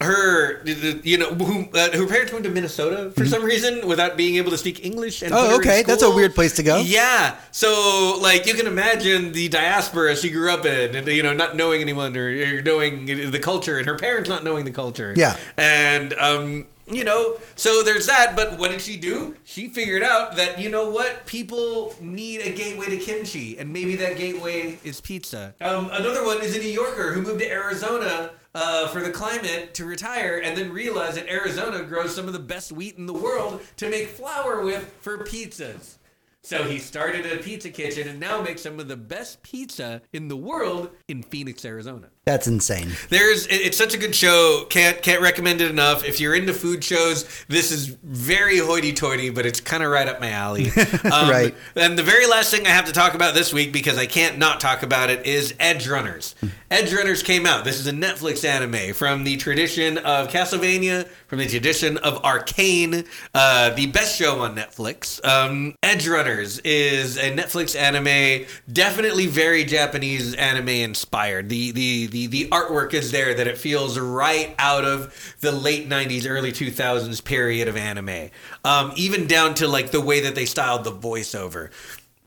her, 0.01 0.61
you 0.65 1.17
know, 1.17 1.33
who, 1.33 1.69
uh, 1.73 1.95
her 1.95 2.05
parents 2.05 2.33
went 2.33 2.43
to 2.43 2.51
Minnesota 2.51 3.11
for 3.11 3.25
some 3.25 3.43
reason 3.43 3.87
without 3.87 4.17
being 4.17 4.35
able 4.35 4.51
to 4.51 4.57
speak 4.57 4.83
English. 4.83 5.21
And 5.21 5.31
Mm-hmm. 5.31 5.53
Oh, 5.53 5.57
put 5.57 5.65
her 5.65 5.71
in 5.71 5.77
okay. 5.77 5.83
That's 5.83 6.03
a 6.03 6.11
weird 6.11 6.35
place 6.35 6.53
to 6.55 6.63
go. 6.63 6.79
Yeah. 6.79 7.35
So, 7.51 8.19
like, 8.21 8.45
you 8.45 8.53
can 8.55 8.67
imagine 8.67 9.31
the 9.31 9.47
diaspora 9.47 10.15
she 10.17 10.29
grew 10.29 10.51
up 10.51 10.65
in, 10.65 10.95
and 10.95 11.07
you 11.07 11.23
know, 11.23 11.33
not 11.33 11.55
knowing 11.55 11.81
anyone 11.81 12.15
or, 12.17 12.27
or 12.27 12.61
knowing 12.61 13.05
the 13.05 13.39
culture, 13.39 13.77
and 13.77 13.87
her 13.87 13.97
parents 13.97 14.27
not 14.29 14.43
knowing 14.43 14.65
the 14.65 14.71
culture. 14.71 15.13
Yeah. 15.15 15.37
And 15.57 16.13
um, 16.15 16.67
you 16.87 17.03
know, 17.03 17.37
so 17.55 17.83
there's 17.83 18.07
that. 18.07 18.35
But 18.35 18.57
what 18.57 18.71
did 18.71 18.81
she 18.81 18.97
do? 18.97 19.35
She 19.43 19.67
figured 19.67 20.03
out 20.03 20.35
that 20.35 20.59
you 20.59 20.69
know 20.69 20.89
what, 20.89 21.25
people 21.25 21.95
need 21.99 22.41
a 22.41 22.53
gateway 22.53 22.87
to 22.87 22.97
kimchi, 22.97 23.57
and 23.57 23.71
maybe 23.71 23.95
that 23.97 24.17
gateway 24.17 24.77
is 24.83 25.01
pizza. 25.01 25.55
Um, 25.61 25.89
another 25.91 26.23
one 26.23 26.41
is 26.41 26.55
a 26.55 26.59
New 26.59 26.69
Yorker 26.69 27.13
who 27.13 27.21
moved 27.21 27.39
to 27.39 27.49
Arizona. 27.49 28.31
Uh, 28.57 28.87
for 28.87 29.01
the 29.01 29.11
climate 29.11 29.73
to 29.73 29.83
retire 29.83 30.39
and 30.41 30.57
then 30.57 30.71
realized 30.71 31.17
that 31.17 31.27
Arizona 31.27 31.83
grows 31.83 32.15
some 32.15 32.25
of 32.25 32.31
the 32.31 32.39
best 32.39 32.71
wheat 32.71 32.97
in 32.97 33.05
the 33.05 33.11
world 33.11 33.59
to 33.75 33.89
make 33.89 34.07
flour 34.07 34.63
with 34.63 34.93
for 35.01 35.17
pizzas. 35.25 35.97
So 36.45 36.63
he 36.63 36.77
started 36.77 37.25
a 37.25 37.37
pizza 37.37 37.71
kitchen 37.71 38.07
and 38.07 38.19
now 38.19 38.39
makes 38.39 38.61
some 38.61 38.79
of 38.79 38.87
the 38.87 38.95
best 38.95 39.41
pizza 39.41 40.03
in 40.13 40.27
the 40.27 40.37
world 40.37 40.91
in 41.07 41.23
Phoenix, 41.23 41.65
Arizona. 41.65 42.09
That's 42.25 42.47
insane. 42.47 42.89
There's 43.09 43.45
it's 43.51 43.77
such 43.77 43.93
a 43.93 43.99
good 43.99 44.15
show. 44.15 44.65
Can't 44.69 44.99
can't 45.03 45.21
recommend 45.21 45.61
it 45.61 45.69
enough. 45.69 46.03
If 46.03 46.19
you're 46.19 46.33
into 46.33 46.53
food 46.53 46.83
shows, 46.83 47.23
this 47.47 47.71
is 47.71 47.87
very 47.87 48.57
hoity-toity, 48.57 49.29
but 49.29 49.45
it's 49.45 49.59
kind 49.61 49.83
of 49.83 49.91
right 49.91 50.07
up 50.07 50.19
my 50.19 50.31
alley. 50.31 50.71
Um, 51.05 51.29
Right. 51.29 51.55
And 51.75 51.97
the 51.97 52.03
very 52.03 52.25
last 52.25 52.51
thing 52.51 52.65
I 52.65 52.71
have 52.71 52.85
to 52.85 52.91
talk 52.91 53.13
about 53.13 53.35
this 53.35 53.53
week 53.53 53.71
because 53.71 53.97
I 53.97 54.05
can't 54.05 54.37
not 54.39 54.59
talk 54.59 54.81
about 54.81 55.09
it 55.09 55.25
is 55.25 55.53
Edge 55.59 55.87
Runners. 55.87 56.33
Edge 56.71 56.91
Runners 56.91 57.21
came 57.21 57.45
out. 57.45 57.63
This 57.63 57.79
is 57.79 57.85
a 57.85 57.91
Netflix 57.91 58.43
anime 58.43 58.93
from 58.93 59.23
the 59.23 59.37
tradition 59.37 59.99
of 59.99 60.29
Castlevania, 60.29 61.07
from 61.27 61.39
the 61.39 61.47
tradition 61.47 61.97
of 61.97 62.23
Arcane, 62.23 63.05
uh, 63.33 63.69
the 63.71 63.85
best 63.87 64.17
show 64.17 64.39
on 64.39 64.55
Netflix. 64.55 65.23
Um, 65.25 65.75
Edge 65.83 66.07
Runners 66.07 66.34
is 66.41 67.17
a 67.17 67.31
Netflix 67.31 67.79
anime, 67.79 68.47
definitely 68.71 69.27
very 69.27 69.63
Japanese 69.65 70.33
anime 70.35 70.69
inspired. 70.69 71.49
The 71.49 71.71
the 71.71 72.07
the 72.07 72.27
the 72.27 72.47
artwork 72.49 72.93
is 72.93 73.11
there 73.11 73.33
that 73.33 73.47
it 73.47 73.57
feels 73.57 73.97
right 73.99 74.55
out 74.59 74.85
of 74.85 75.35
the 75.41 75.51
late 75.51 75.89
'90s, 75.89 76.29
early 76.29 76.51
2000s 76.51 77.23
period 77.23 77.67
of 77.67 77.77
anime. 77.77 78.29
Um, 78.63 78.93
even 78.95 79.27
down 79.27 79.53
to 79.55 79.67
like 79.67 79.91
the 79.91 80.01
way 80.01 80.19
that 80.21 80.35
they 80.35 80.45
styled 80.45 80.83
the 80.83 80.91
voiceover, 80.91 81.71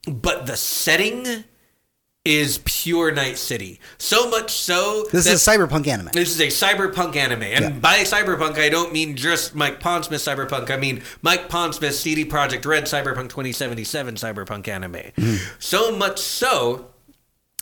but 0.07 0.47
the 0.47 0.57
setting 0.57 1.45
is 2.29 2.59
pure 2.67 3.11
Night 3.11 3.39
City. 3.39 3.81
So 3.97 4.29
much 4.29 4.51
so 4.53 5.07
This 5.11 5.27
is 5.27 5.47
a 5.47 5.51
cyberpunk 5.51 5.87
anime. 5.87 6.11
this 6.13 6.29
is 6.29 6.41
a 6.41 6.49
cyberpunk 6.49 7.17
anime, 7.17 7.43
and 7.43 7.65
Yeah. 7.65 7.71
by 7.71 8.01
cyberpunk, 8.01 8.59
I 8.59 8.69
don't 8.69 8.93
mean 8.93 9.17
just 9.17 9.55
Mike 9.55 9.81
Pondsmith 9.81 10.21
cyberpunk. 10.23 10.71
I 10.71 10.77
mean 10.77 11.03
Mike 11.23 11.49
Pondsmith 11.49 11.93
CD 11.95 12.25
Projekt 12.27 12.67
Red 12.67 12.85
Cyberpunk 12.85 13.31
2077 13.31 14.17
cyberpunk 14.17 14.69
anime. 14.69 15.13
Hmm. 15.17 15.37
So 15.59 15.91
much 15.97 16.19
so 16.19 16.91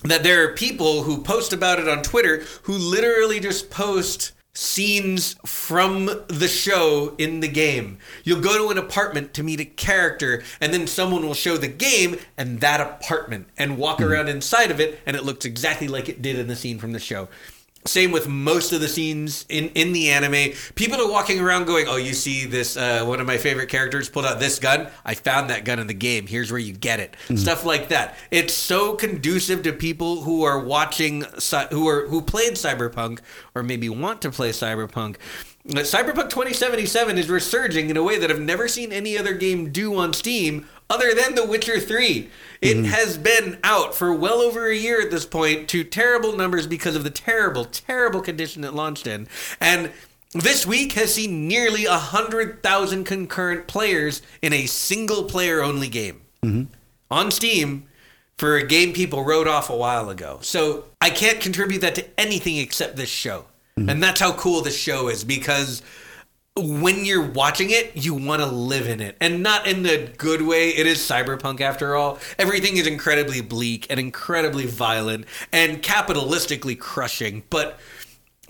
that 0.03 0.25
there 0.25 0.43
are 0.45 0.53
people 0.53 1.05
who 1.05 1.23
post 1.23 1.53
about 1.53 1.79
it 1.79 1.89
on 1.89 2.03
Twitter 2.03 2.43
who 2.63 2.73
literally 2.73 3.39
just 3.41 3.71
post 3.71 4.33
scenes 4.57 5.37
from 5.45 6.07
the 6.29 6.49
show 6.49 7.15
in 7.19 7.41
the 7.41 7.49
game. 7.49 7.99
You'll 8.25 8.41
go 8.41 8.57
to 8.57 8.71
an 8.71 8.79
apartment 8.79 9.35
to 9.35 9.43
meet 9.43 9.61
a 9.61 9.65
character, 9.65 10.43
and 10.61 10.73
then 10.73 10.87
someone 10.87 11.27
will 11.27 11.35
show 11.35 11.57
the 11.57 11.69
game 11.69 12.17
and 12.39 12.61
that 12.61 12.81
apartment 12.81 13.49
and 13.59 13.77
walk 13.77 13.99
hmm. 13.99 14.05
around 14.05 14.29
inside 14.29 14.71
of 14.71 14.81
it, 14.81 14.99
and 15.05 15.17
it 15.17 15.25
looks 15.25 15.45
exactly 15.45 15.89
like 15.89 16.09
it 16.09 16.23
did 16.23 16.39
in 16.39 16.49
the 16.49 16.57
scene 16.57 16.79
from 16.79 16.93
the 16.93 16.99
show. 16.99 17.29
Same 17.87 18.13
with 18.13 18.29
most 18.29 18.73
of 18.73 18.81
the 18.81 18.89
scenes 18.89 19.45
in, 19.49 19.69
in 19.71 19.93
the 19.93 20.11
anime. 20.11 20.53
People 20.75 21.01
are 21.01 21.11
walking 21.11 21.41
around 21.41 21.67
going, 21.67 21.87
Oh, 21.89 21.97
you 21.97 22.15
see 22.15 22.45
this, 22.45 22.77
uh, 22.77 23.05
one 23.05 23.21
of 23.21 23.27
my 23.27 23.39
favorite 23.39 23.69
characters 23.69 24.09
pulled 24.09 24.27
out 24.27 24.41
this 24.41 24.59
gun. 24.59 24.89
I 25.05 25.15
found 25.15 25.51
that 25.51 25.65
gun 25.65 25.79
in 25.79 25.87
the 25.87 25.95
game. 25.95 26.27
Here's 26.27 26.51
where 26.51 26.61
you 26.61 26.73
get 26.73 27.01
it. 27.01 27.17
Stuff 27.37 27.65
like 27.65 27.89
that. 27.89 28.17
It's 28.31 28.55
so 28.55 28.95
conducive 28.95 29.63
to 29.63 29.73
people 29.73 30.23
who 30.23 30.43
are 30.43 30.59
watching, 30.59 31.25
who 31.71 31.89
are, 31.89 32.07
who 32.09 32.23
played 32.23 32.55
Cyberpunk 32.55 33.21
or 33.55 33.63
maybe 33.63 33.89
want 33.89 34.23
to 34.23 34.31
play 34.31 34.51
Cyberpunk. 34.51 35.17
Cyberpunk 35.69 36.31
2077 36.31 37.19
is 37.19 37.29
resurging 37.29 37.91
in 37.91 37.97
a 37.97 38.03
way 38.03 38.19
that 38.19 38.31
I've 38.31 38.41
never 38.41 38.69
seen 38.69 38.93
any 38.93 39.19
other 39.19 39.35
game 39.35 39.73
do 39.73 39.97
on 39.97 40.13
Steam 40.13 40.69
other 40.89 41.15
than 41.15 41.35
The 41.35 41.47
Witcher 41.47 41.81
3. 41.81 42.31
It 42.63 42.75
mm-hmm. 42.75 42.85
has 42.85 43.19
been 43.19 43.59
out 43.63 43.95
for 43.95 44.13
well 44.15 44.41
over 44.41 44.69
a 44.69 44.77
year 44.77 45.01
at 45.01 45.11
this 45.11 45.27
point 45.27 45.69
to 45.69 45.85
terrible 45.85 46.37
numbers 46.37 46.67
because 46.67 46.97
of 46.97 47.05
the 47.05 47.11
terrible, 47.11 47.65
terrible 47.65 48.21
condition 48.21 48.65
it 48.65 48.73
launched 48.73 49.07
in. 49.07 49.29
And 49.61 49.93
this 50.33 50.67
week 50.67 50.93
has 50.93 51.15
seen 51.15 51.49
nearly 51.49 51.87
100,000 51.87 53.05
concurrent 53.05 53.67
players 53.67 54.23
in 54.43 54.53
a 54.53 54.67
single 54.67 55.25
player 55.25 55.63
only 55.63 55.89
game 55.89 56.23
mm-hmm. 56.43 56.73
on 57.11 57.31
Steam 57.31 57.87
for 58.39 58.57
a 58.57 58.67
game 58.67 58.93
people 58.93 59.25
wrote 59.25 59.49
off 59.49 59.71
a 59.71 59.77
while 59.77 60.11
ago. 60.11 60.39
So 60.43 60.85
I 61.01 61.11
can't 61.11 61.41
contribute 61.41 61.81
that 61.81 61.95
to 61.95 62.21
anything 62.21 62.57
except 62.59 62.97
this 62.97 63.09
show. 63.09 63.47
Mm-hmm. 63.79 63.89
And 63.89 64.03
that's 64.03 64.21
how 64.21 64.33
cool 64.33 64.63
this 64.63 64.77
show 64.77 65.09
is 65.09 65.25
because 65.25 65.83
when 66.57 67.05
you're 67.05 67.27
watching 67.27 67.71
it, 67.71 67.93
you 67.95 68.15
want 68.15 68.41
to 68.41 68.47
live 68.47 68.89
in 68.89 69.01
it. 69.01 69.17
And 69.21 69.43
not 69.43 69.67
in 69.67 69.83
the 69.83 70.11
good 70.17 70.43
way. 70.43 70.71
It 70.71 70.87
is 70.87 70.99
cyberpunk 70.99 71.61
after 71.61 71.95
all. 71.95 72.19
Everything 72.39 72.77
is 72.79 72.87
incredibly 72.87 73.41
bleak 73.41 73.87
and 73.91 74.01
incredibly 74.01 74.67
violent 74.67 75.27
and 75.53 75.83
capitalistically 75.83 76.79
crushing. 76.79 77.43
But 77.51 77.79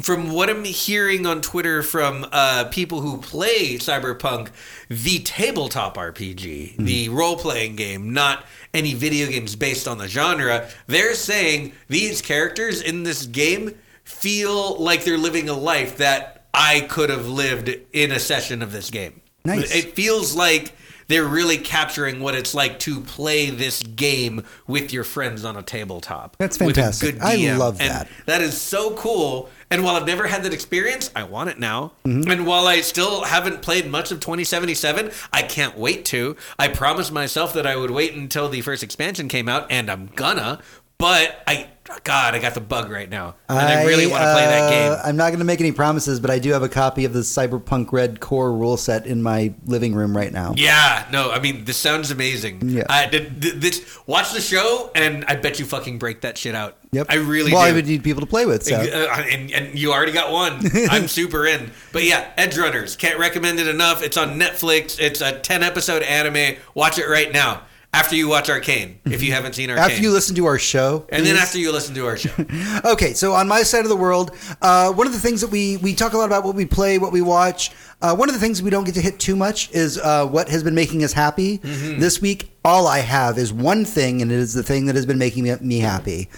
from 0.00 0.30
what 0.30 0.50
I'm 0.50 0.64
hearing 0.64 1.26
on 1.26 1.40
Twitter 1.40 1.82
from 1.82 2.26
uh, 2.30 2.64
people 2.70 3.00
who 3.00 3.18
play 3.18 3.76
Cyberpunk, 3.76 4.50
the 4.88 5.20
tabletop 5.20 5.96
RPG, 5.96 6.76
the 6.76 7.08
role 7.08 7.36
playing 7.36 7.76
game, 7.76 8.12
not 8.12 8.44
any 8.74 8.92
video 8.92 9.26
games 9.26 9.56
based 9.56 9.88
on 9.88 9.98
the 9.98 10.06
genre, 10.06 10.68
they're 10.86 11.14
saying 11.14 11.72
these 11.88 12.20
characters 12.20 12.82
in 12.82 13.04
this 13.04 13.24
game 13.26 13.74
feel 14.04 14.76
like 14.76 15.04
they're 15.04 15.18
living 15.18 15.48
a 15.48 15.54
life 15.54 15.96
that 15.96 16.35
I 16.56 16.80
could 16.80 17.10
have 17.10 17.28
lived 17.28 17.68
in 17.92 18.10
a 18.10 18.18
session 18.18 18.62
of 18.62 18.72
this 18.72 18.90
game. 18.90 19.20
Nice. 19.44 19.72
It 19.72 19.94
feels 19.94 20.34
like 20.34 20.72
they're 21.08 21.24
really 21.24 21.58
capturing 21.58 22.18
what 22.18 22.34
it's 22.34 22.52
like 22.52 22.80
to 22.80 23.00
play 23.00 23.48
this 23.50 23.80
game 23.82 24.42
with 24.66 24.92
your 24.92 25.04
friends 25.04 25.44
on 25.44 25.56
a 25.56 25.62
tabletop. 25.62 26.34
That's 26.38 26.56
fantastic. 26.56 27.20
good 27.20 27.22
I 27.22 27.56
love 27.56 27.80
And 27.80 27.90
that. 27.90 28.08
that 28.24 28.40
is 28.40 28.60
so 28.60 28.94
cool. 28.96 29.48
And 29.70 29.84
while 29.84 29.94
I've 29.96 30.06
never 30.06 30.26
had 30.26 30.42
that 30.42 30.52
experience, 30.52 31.10
I 31.14 31.22
want 31.22 31.50
it 31.50 31.60
now. 31.60 31.92
Mm-hmm. 32.04 32.28
And 32.30 32.46
while 32.46 32.66
I 32.66 32.80
still 32.80 33.22
haven't 33.24 33.62
played 33.62 33.86
much 33.86 34.10
of 34.10 34.18
2077, 34.18 35.12
I 35.32 35.42
can't 35.42 35.76
wait 35.78 36.04
to. 36.06 36.36
I 36.58 36.68
promised 36.68 37.12
myself 37.12 37.52
that 37.52 37.66
I 37.66 37.76
would 37.76 37.90
wait 37.92 38.14
until 38.14 38.48
the 38.48 38.62
first 38.62 38.82
expansion 38.82 39.28
came 39.28 39.48
out, 39.48 39.66
and 39.70 39.88
I'm 39.90 40.06
gonna. 40.06 40.60
But 40.98 41.42
I, 41.46 41.68
God, 42.04 42.34
I 42.34 42.38
got 42.38 42.54
the 42.54 42.60
bug 42.60 42.90
right 42.90 43.08
now, 43.08 43.34
and 43.48 43.58
I, 43.58 43.84
really 43.84 44.06
want 44.06 44.22
to 44.22 44.32
play 44.32 44.44
that 44.44 44.62
uh, 44.62 44.70
game. 44.70 45.00
I'm 45.04 45.16
not 45.16 45.28
going 45.28 45.38
to 45.38 45.44
make 45.44 45.60
any 45.60 45.72
promises, 45.72 46.20
but 46.20 46.30
I 46.30 46.38
do 46.38 46.52
have 46.52 46.62
a 46.62 46.68
copy 46.68 47.04
of 47.04 47.12
the 47.12 47.20
Cyberpunk 47.20 47.92
Red 47.92 48.20
Core 48.20 48.52
rule 48.52 48.76
set 48.76 49.06
in 49.06 49.22
my 49.22 49.54
living 49.64 49.94
room 49.94 50.16
right 50.16 50.32
now. 50.32 50.54
Yeah, 50.56 51.06
no, 51.12 51.30
I 51.30 51.40
mean 51.40 51.64
this 51.64 51.76
sounds 51.76 52.10
amazing. 52.10 52.68
Yeah. 52.68 52.84
I 52.88 53.06
did 53.06 53.42
th- 53.42 53.54
this. 53.54 53.98
Watch 54.06 54.32
the 54.32 54.40
show, 54.40 54.90
and 54.94 55.24
I 55.26 55.36
bet 55.36 55.58
you 55.58 55.64
fucking 55.64 55.98
break 55.98 56.22
that 56.22 56.38
shit 56.38 56.54
out. 56.54 56.76
Yep. 56.92 57.06
I 57.10 57.16
really 57.16 57.52
well, 57.52 57.62
do. 57.62 57.70
I 57.70 57.72
would 57.72 57.86
need 57.86 58.04
people 58.04 58.20
to 58.20 58.26
play 58.26 58.46
with. 58.46 58.64
So. 58.64 58.76
Uh, 58.76 59.24
and, 59.30 59.50
and 59.50 59.78
you 59.78 59.92
already 59.92 60.12
got 60.12 60.32
one. 60.32 60.60
I'm 60.90 61.08
super 61.08 61.46
in. 61.46 61.70
But 61.92 62.04
yeah, 62.04 62.32
Edge 62.36 62.56
Runners. 62.56 62.96
Can't 62.96 63.18
recommend 63.18 63.60
it 63.60 63.66
enough. 63.66 64.02
It's 64.02 64.16
on 64.16 64.38
Netflix. 64.38 64.98
It's 64.98 65.20
a 65.20 65.38
10 65.38 65.62
episode 65.62 66.02
anime. 66.02 66.56
Watch 66.74 66.98
it 66.98 67.06
right 67.06 67.30
now. 67.32 67.62
After 67.96 68.14
you 68.14 68.28
watch 68.28 68.50
Arcane, 68.50 69.00
if 69.06 69.22
you 69.22 69.32
haven't 69.32 69.54
seen 69.54 69.70
Arcane. 69.70 69.84
After 69.90 70.02
you 70.02 70.10
listen 70.12 70.36
to 70.36 70.44
our 70.44 70.58
show, 70.58 71.06
and 71.08 71.24
then 71.24 71.36
after 71.36 71.58
you 71.58 71.72
listen 71.72 71.94
to 71.94 72.06
our 72.06 72.18
show. 72.18 72.30
Okay, 72.84 73.14
so 73.14 73.32
on 73.32 73.48
my 73.48 73.62
side 73.62 73.84
of 73.84 73.88
the 73.88 73.96
world, 73.96 74.32
uh, 74.60 74.92
one 74.92 75.06
of 75.06 75.14
the 75.14 75.18
things 75.18 75.40
that 75.40 75.50
we 75.50 75.78
we 75.78 75.94
talk 75.94 76.12
a 76.12 76.18
lot 76.18 76.26
about 76.26 76.44
what 76.44 76.54
we 76.54 76.66
play, 76.66 76.98
what 76.98 77.10
we 77.10 77.22
watch. 77.22 77.70
Uh, 78.02 78.14
one 78.14 78.28
of 78.28 78.34
the 78.34 78.40
things 78.40 78.62
we 78.62 78.68
don't 78.68 78.84
get 78.84 78.94
to 78.94 79.00
hit 79.00 79.18
too 79.18 79.34
much 79.34 79.70
is 79.72 79.96
uh, 79.98 80.26
what 80.26 80.50
has 80.50 80.62
been 80.62 80.74
making 80.74 81.02
us 81.04 81.14
happy 81.14 81.56
this 81.56 82.20
week. 82.20 82.50
All 82.66 82.86
I 82.86 82.98
have 82.98 83.38
is 83.38 83.50
one 83.50 83.86
thing, 83.86 84.20
and 84.20 84.30
it 84.30 84.38
is 84.38 84.52
the 84.52 84.62
thing 84.62 84.84
that 84.86 84.94
has 84.94 85.06
been 85.06 85.18
making 85.18 85.44
me, 85.44 85.54
me 85.62 85.78
happy. 85.78 86.28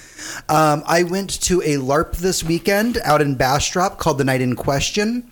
Um, 0.49 0.85
I 0.87 1.03
went 1.03 1.41
to 1.43 1.61
a 1.63 1.77
LARP 1.79 2.13
this 2.19 2.45
weekend 2.45 2.99
out 3.05 3.21
in 3.21 3.35
Bastrop 3.35 3.99
called 3.99 4.19
the 4.19 4.25
Night 4.25 4.41
in 4.41 4.55
Question. 4.55 5.29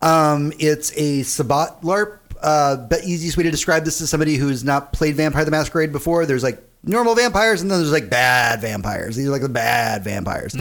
Um, 0.00 0.52
it's 0.58 0.96
a 0.96 1.22
Sabbat 1.24 1.82
LARP. 1.82 2.18
Uh, 2.42 2.86
the 2.86 3.00
easiest 3.04 3.36
way 3.36 3.42
to 3.42 3.50
describe 3.50 3.84
this 3.84 4.00
is 4.00 4.10
somebody 4.10 4.36
who's 4.36 4.64
not 4.64 4.92
played 4.92 5.16
Vampire 5.16 5.44
the 5.44 5.50
Masquerade 5.50 5.92
before. 5.92 6.26
There's 6.26 6.42
like 6.42 6.62
normal 6.82 7.14
vampires, 7.14 7.62
and 7.62 7.70
then 7.70 7.78
there's 7.78 7.92
like 7.92 8.10
bad 8.10 8.60
vampires. 8.60 9.16
These 9.16 9.28
are 9.28 9.30
like 9.30 9.42
the 9.42 9.48
bad 9.48 10.04
vampires. 10.04 10.54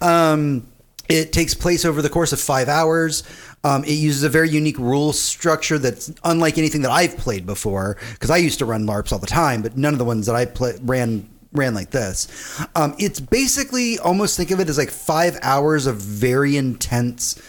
Um, 0.00 0.66
it 1.08 1.32
takes 1.32 1.54
place 1.54 1.84
over 1.84 2.00
the 2.00 2.08
course 2.08 2.32
of 2.32 2.40
five 2.40 2.68
hours. 2.68 3.22
Um, 3.64 3.84
it 3.84 3.92
uses 3.92 4.22
a 4.22 4.28
very 4.28 4.48
unique 4.50 4.78
rule 4.78 5.12
structure 5.12 5.78
that's 5.78 6.12
unlike 6.24 6.58
anything 6.58 6.82
that 6.82 6.90
I've 6.90 7.16
played 7.16 7.46
before. 7.46 7.98
Because 8.12 8.30
I 8.30 8.38
used 8.38 8.58
to 8.60 8.64
run 8.64 8.86
LARPs 8.86 9.12
all 9.12 9.18
the 9.18 9.26
time, 9.26 9.62
but 9.62 9.76
none 9.76 9.92
of 9.92 9.98
the 9.98 10.04
ones 10.04 10.26
that 10.26 10.34
I 10.34 10.46
play, 10.46 10.74
ran 10.82 11.28
ran 11.52 11.74
like 11.74 11.90
this. 11.90 12.28
Um, 12.74 12.94
it's 12.98 13.20
basically 13.20 13.98
almost 13.98 14.36
think 14.36 14.50
of 14.50 14.60
it 14.60 14.68
as 14.68 14.78
like 14.78 14.90
five 14.90 15.38
hours 15.42 15.86
of 15.86 15.96
very 15.96 16.56
intense 16.56 17.40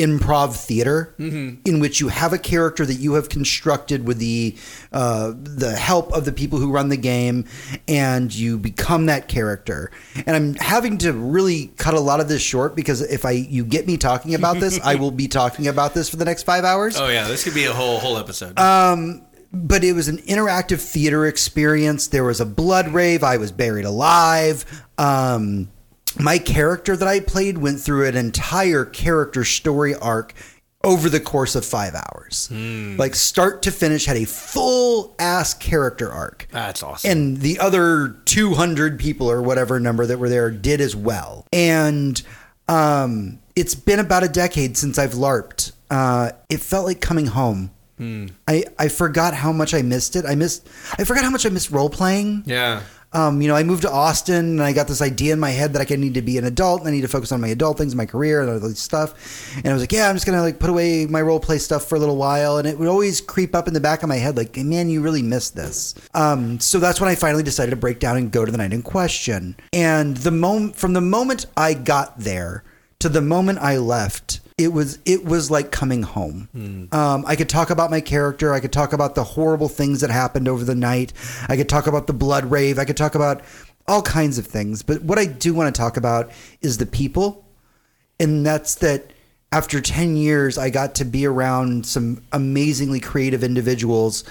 improv 0.00 0.54
theater 0.56 1.14
in 1.18 1.80
which 1.80 2.00
you 2.00 2.08
have 2.08 2.32
a 2.32 2.38
character 2.38 2.84
that 2.86 2.94
you 2.94 3.14
have 3.14 3.28
constructed 3.28 4.06
with 4.06 4.18
the 4.18 4.56
uh, 4.92 5.32
the 5.36 5.76
help 5.76 6.12
of 6.12 6.24
the 6.24 6.32
people 6.32 6.58
who 6.58 6.70
run 6.72 6.88
the 6.88 6.96
game 6.96 7.44
and 7.88 8.34
you 8.34 8.58
become 8.58 9.06
that 9.06 9.28
character 9.28 9.90
and 10.26 10.34
i'm 10.36 10.54
having 10.54 10.98
to 10.98 11.12
really 11.12 11.68
cut 11.76 11.94
a 11.94 12.00
lot 12.00 12.20
of 12.20 12.28
this 12.28 12.42
short 12.42 12.74
because 12.74 13.00
if 13.02 13.24
i 13.24 13.30
you 13.30 13.64
get 13.64 13.86
me 13.86 13.96
talking 13.96 14.34
about 14.34 14.58
this 14.58 14.80
i 14.84 14.94
will 14.94 15.10
be 15.10 15.28
talking 15.28 15.68
about 15.68 15.94
this 15.94 16.08
for 16.08 16.16
the 16.16 16.24
next 16.24 16.42
five 16.44 16.64
hours 16.64 16.96
oh 16.98 17.08
yeah, 17.08 17.28
this 17.28 17.44
could 17.44 17.54
be 17.54 17.64
a 17.64 17.72
whole 17.72 17.98
whole 17.98 18.16
episode. 18.18 18.58
Um 18.58 19.22
but 19.52 19.82
it 19.82 19.94
was 19.94 20.06
an 20.06 20.18
interactive 20.18 20.80
theater 20.80 21.26
experience. 21.26 22.06
There 22.06 22.22
was 22.22 22.40
a 22.40 22.46
blood 22.46 22.88
rave. 22.88 23.24
I 23.24 23.36
was 23.36 23.50
buried 23.50 23.84
alive. 23.84 24.64
Um, 24.96 25.68
my 26.18 26.38
character 26.38 26.96
that 26.96 27.06
I 27.08 27.20
played 27.20 27.58
went 27.58 27.80
through 27.80 28.06
an 28.06 28.16
entire 28.16 28.84
character 28.84 29.44
story 29.44 29.94
arc 29.94 30.34
over 30.82 31.10
the 31.10 31.20
course 31.20 31.54
of 31.54 31.64
five 31.64 31.94
hours. 31.94 32.48
Like 32.96 33.14
start 33.14 33.62
to 33.62 33.70
finish, 33.70 34.06
had 34.06 34.16
a 34.16 34.24
full 34.24 35.14
ass 35.18 35.52
character 35.54 36.10
arc. 36.10 36.46
That's 36.50 36.82
awesome. 36.82 37.10
And 37.10 37.36
the 37.38 37.58
other 37.58 38.16
200 38.24 38.98
people 38.98 39.30
or 39.30 39.42
whatever 39.42 39.78
number 39.78 40.06
that 40.06 40.18
were 40.18 40.28
there 40.30 40.50
did 40.50 40.80
as 40.80 40.96
well. 40.96 41.44
And 41.52 42.20
um, 42.66 43.40
it's 43.54 43.74
been 43.74 43.98
about 44.00 44.22
a 44.24 44.28
decade 44.28 44.76
since 44.78 44.98
I've 44.98 45.12
LARPed. 45.12 45.72
Uh, 45.90 46.30
it 46.48 46.60
felt 46.60 46.86
like 46.86 47.00
coming 47.00 47.26
home. 47.26 47.70
I, 48.48 48.64
I 48.78 48.88
forgot 48.88 49.34
how 49.34 49.52
much 49.52 49.74
I 49.74 49.82
missed 49.82 50.16
it. 50.16 50.24
I 50.24 50.34
missed 50.34 50.66
I 50.98 51.04
forgot 51.04 51.22
how 51.22 51.28
much 51.28 51.44
I 51.44 51.50
missed 51.50 51.70
role 51.70 51.90
playing. 51.90 52.44
yeah. 52.46 52.80
Um, 53.12 53.42
you 53.42 53.48
know, 53.48 53.56
I 53.56 53.64
moved 53.64 53.82
to 53.82 53.90
Austin 53.90 54.36
and 54.36 54.62
I 54.62 54.72
got 54.72 54.86
this 54.86 55.02
idea 55.02 55.32
in 55.32 55.40
my 55.40 55.50
head 55.50 55.72
that 55.72 55.90
I 55.90 55.96
need 55.96 56.14
to 56.14 56.22
be 56.22 56.38
an 56.38 56.44
adult 56.44 56.80
and 56.80 56.88
I 56.88 56.92
need 56.92 57.00
to 57.00 57.08
focus 57.08 57.32
on 57.32 57.40
my 57.40 57.48
adult 57.48 57.78
things, 57.78 57.94
my 57.94 58.06
career 58.06 58.40
and 58.40 58.50
all 58.50 58.60
this 58.60 58.78
stuff. 58.78 59.56
And 59.56 59.66
I 59.66 59.72
was 59.72 59.82
like, 59.82 59.92
yeah, 59.92 60.08
I'm 60.08 60.14
just 60.14 60.26
gonna 60.26 60.42
like 60.42 60.60
put 60.60 60.70
away 60.70 61.06
my 61.06 61.20
role 61.20 61.40
play 61.40 61.58
stuff 61.58 61.86
for 61.86 61.96
a 61.96 61.98
little 61.98 62.16
while. 62.16 62.58
And 62.58 62.68
it 62.68 62.78
would 62.78 62.88
always 62.88 63.20
creep 63.20 63.54
up 63.54 63.66
in 63.66 63.74
the 63.74 63.80
back 63.80 64.02
of 64.02 64.08
my 64.08 64.16
head, 64.16 64.36
like, 64.36 64.56
man, 64.56 64.88
you 64.88 65.02
really 65.02 65.22
missed 65.22 65.56
this. 65.56 65.94
Um, 66.14 66.60
so 66.60 66.78
that's 66.78 67.00
when 67.00 67.10
I 67.10 67.16
finally 67.16 67.42
decided 67.42 67.70
to 67.70 67.76
break 67.76 67.98
down 67.98 68.16
and 68.16 68.30
go 68.30 68.44
to 68.44 68.52
the 68.52 68.58
night 68.58 68.72
in 68.72 68.82
question. 68.82 69.56
And 69.72 70.16
the 70.18 70.30
moment 70.30 70.76
from 70.76 70.92
the 70.92 71.00
moment 71.00 71.46
I 71.56 71.74
got 71.74 72.20
there 72.20 72.64
to 73.00 73.08
the 73.08 73.22
moment 73.22 73.58
I 73.58 73.78
left, 73.78 74.39
it 74.62 74.72
was 74.72 74.98
it 75.04 75.24
was 75.24 75.50
like 75.50 75.70
coming 75.70 76.02
home. 76.02 76.48
Um, 76.92 77.24
I 77.26 77.36
could 77.36 77.48
talk 77.48 77.70
about 77.70 77.90
my 77.90 78.00
character. 78.00 78.52
I 78.52 78.60
could 78.60 78.72
talk 78.72 78.92
about 78.92 79.14
the 79.14 79.24
horrible 79.24 79.68
things 79.68 80.00
that 80.00 80.10
happened 80.10 80.48
over 80.48 80.64
the 80.64 80.74
night. 80.74 81.12
I 81.48 81.56
could 81.56 81.68
talk 81.68 81.86
about 81.86 82.06
the 82.06 82.12
blood 82.12 82.50
rave. 82.50 82.78
I 82.78 82.84
could 82.84 82.96
talk 82.96 83.14
about 83.14 83.42
all 83.88 84.02
kinds 84.02 84.38
of 84.38 84.46
things. 84.46 84.82
But 84.82 85.02
what 85.02 85.18
I 85.18 85.26
do 85.26 85.54
want 85.54 85.74
to 85.74 85.78
talk 85.78 85.96
about 85.96 86.30
is 86.60 86.78
the 86.78 86.86
people, 86.86 87.44
and 88.18 88.44
that's 88.44 88.76
that. 88.76 89.12
After 89.52 89.80
ten 89.80 90.16
years, 90.16 90.58
I 90.58 90.70
got 90.70 90.94
to 90.96 91.04
be 91.04 91.26
around 91.26 91.84
some 91.84 92.22
amazingly 92.30 93.00
creative 93.00 93.42
individuals 93.42 94.22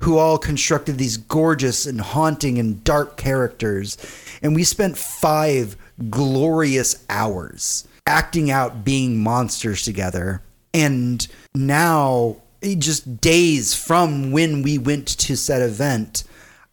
who 0.00 0.18
all 0.18 0.38
constructed 0.38 0.98
these 0.98 1.16
gorgeous 1.16 1.84
and 1.84 2.00
haunting 2.00 2.58
and 2.60 2.84
dark 2.84 3.16
characters, 3.16 3.98
and 4.40 4.54
we 4.54 4.62
spent 4.62 4.96
five 4.96 5.76
glorious 6.08 7.04
hours 7.10 7.87
acting 8.08 8.50
out 8.50 8.84
being 8.84 9.22
monsters 9.22 9.82
together. 9.82 10.42
And 10.74 11.26
now, 11.54 12.38
just 12.62 13.20
days 13.20 13.74
from 13.74 14.32
when 14.32 14.62
we 14.62 14.78
went 14.78 15.06
to 15.06 15.36
said 15.36 15.62
event, 15.62 16.24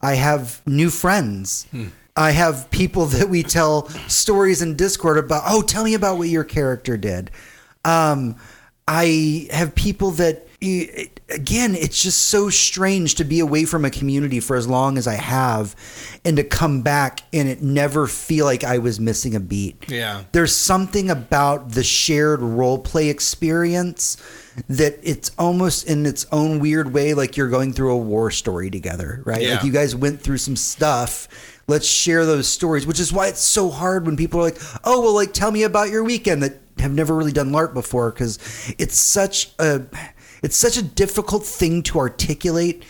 I 0.01 0.15
have 0.15 0.61
new 0.65 0.89
friends. 0.89 1.67
I 2.15 2.31
have 2.31 2.71
people 2.71 3.05
that 3.17 3.29
we 3.29 3.43
tell 3.43 3.89
stories 4.07 4.61
in 4.61 4.75
Discord 4.75 5.17
about. 5.17 5.43
Oh, 5.45 5.61
tell 5.61 5.83
me 5.83 5.93
about 5.93 6.17
what 6.17 6.29
your 6.29 6.43
character 6.43 6.97
did. 6.97 7.31
Um, 7.83 8.37
I 8.87 9.47
have 9.51 9.75
people 9.75 10.11
that, 10.11 10.44
again, 11.29 11.75
it's 11.75 12.01
just 12.01 12.23
so 12.23 12.49
strange 12.49 13.15
to 13.15 13.23
be 13.23 13.39
away 13.39 13.65
from 13.65 13.85
a 13.85 13.89
community 13.89 14.39
for 14.39 14.55
as 14.55 14.67
long 14.67 14.97
as 14.97 15.07
I 15.07 15.15
have 15.15 15.75
and 16.23 16.37
to 16.37 16.43
come 16.43 16.81
back 16.81 17.21
and 17.33 17.47
it 17.47 17.61
never 17.61 18.07
feel 18.07 18.45
like 18.45 18.63
I 18.63 18.77
was 18.77 18.99
missing 18.99 19.35
a 19.35 19.39
beat. 19.39 19.89
Yeah. 19.89 20.23
There's 20.31 20.55
something 20.55 21.09
about 21.09 21.71
the 21.71 21.83
shared 21.83 22.41
role 22.41 22.79
play 22.79 23.09
experience 23.09 24.17
that 24.69 24.99
it's 25.03 25.31
almost 25.37 25.87
in 25.87 26.05
its 26.05 26.25
own 26.31 26.59
weird 26.59 26.93
way 26.93 27.13
like 27.13 27.37
you're 27.37 27.49
going 27.49 27.73
through 27.73 27.93
a 27.93 27.97
war 27.97 28.31
story 28.31 28.69
together, 28.69 29.21
right? 29.25 29.41
Yeah. 29.41 29.55
Like 29.55 29.63
you 29.63 29.71
guys 29.71 29.95
went 29.95 30.21
through 30.21 30.37
some 30.37 30.55
stuff. 30.55 31.27
Let's 31.67 31.87
share 31.87 32.25
those 32.25 32.47
stories, 32.47 32.85
which 32.85 32.99
is 32.99 33.11
why 33.11 33.27
it's 33.27 33.41
so 33.41 33.69
hard 33.69 34.05
when 34.05 34.15
people 34.15 34.39
are 34.39 34.43
like, 34.43 34.61
"Oh, 34.83 35.01
well, 35.01 35.15
like 35.15 35.33
tell 35.33 35.51
me 35.51 35.63
about 35.63 35.89
your 35.89 36.03
weekend 36.03 36.43
that 36.43 36.59
have 36.77 36.93
never 36.93 37.15
really 37.15 37.31
done 37.31 37.49
LARP 37.51 37.73
before," 37.73 38.11
because 38.11 38.37
it's 38.77 38.97
such 38.99 39.51
a 39.57 39.81
it's 40.45 40.55
such 40.55 40.77
a 40.77 40.83
difficult 40.83 41.43
thing 41.43 41.81
to 41.81 41.97
articulate 41.97 42.83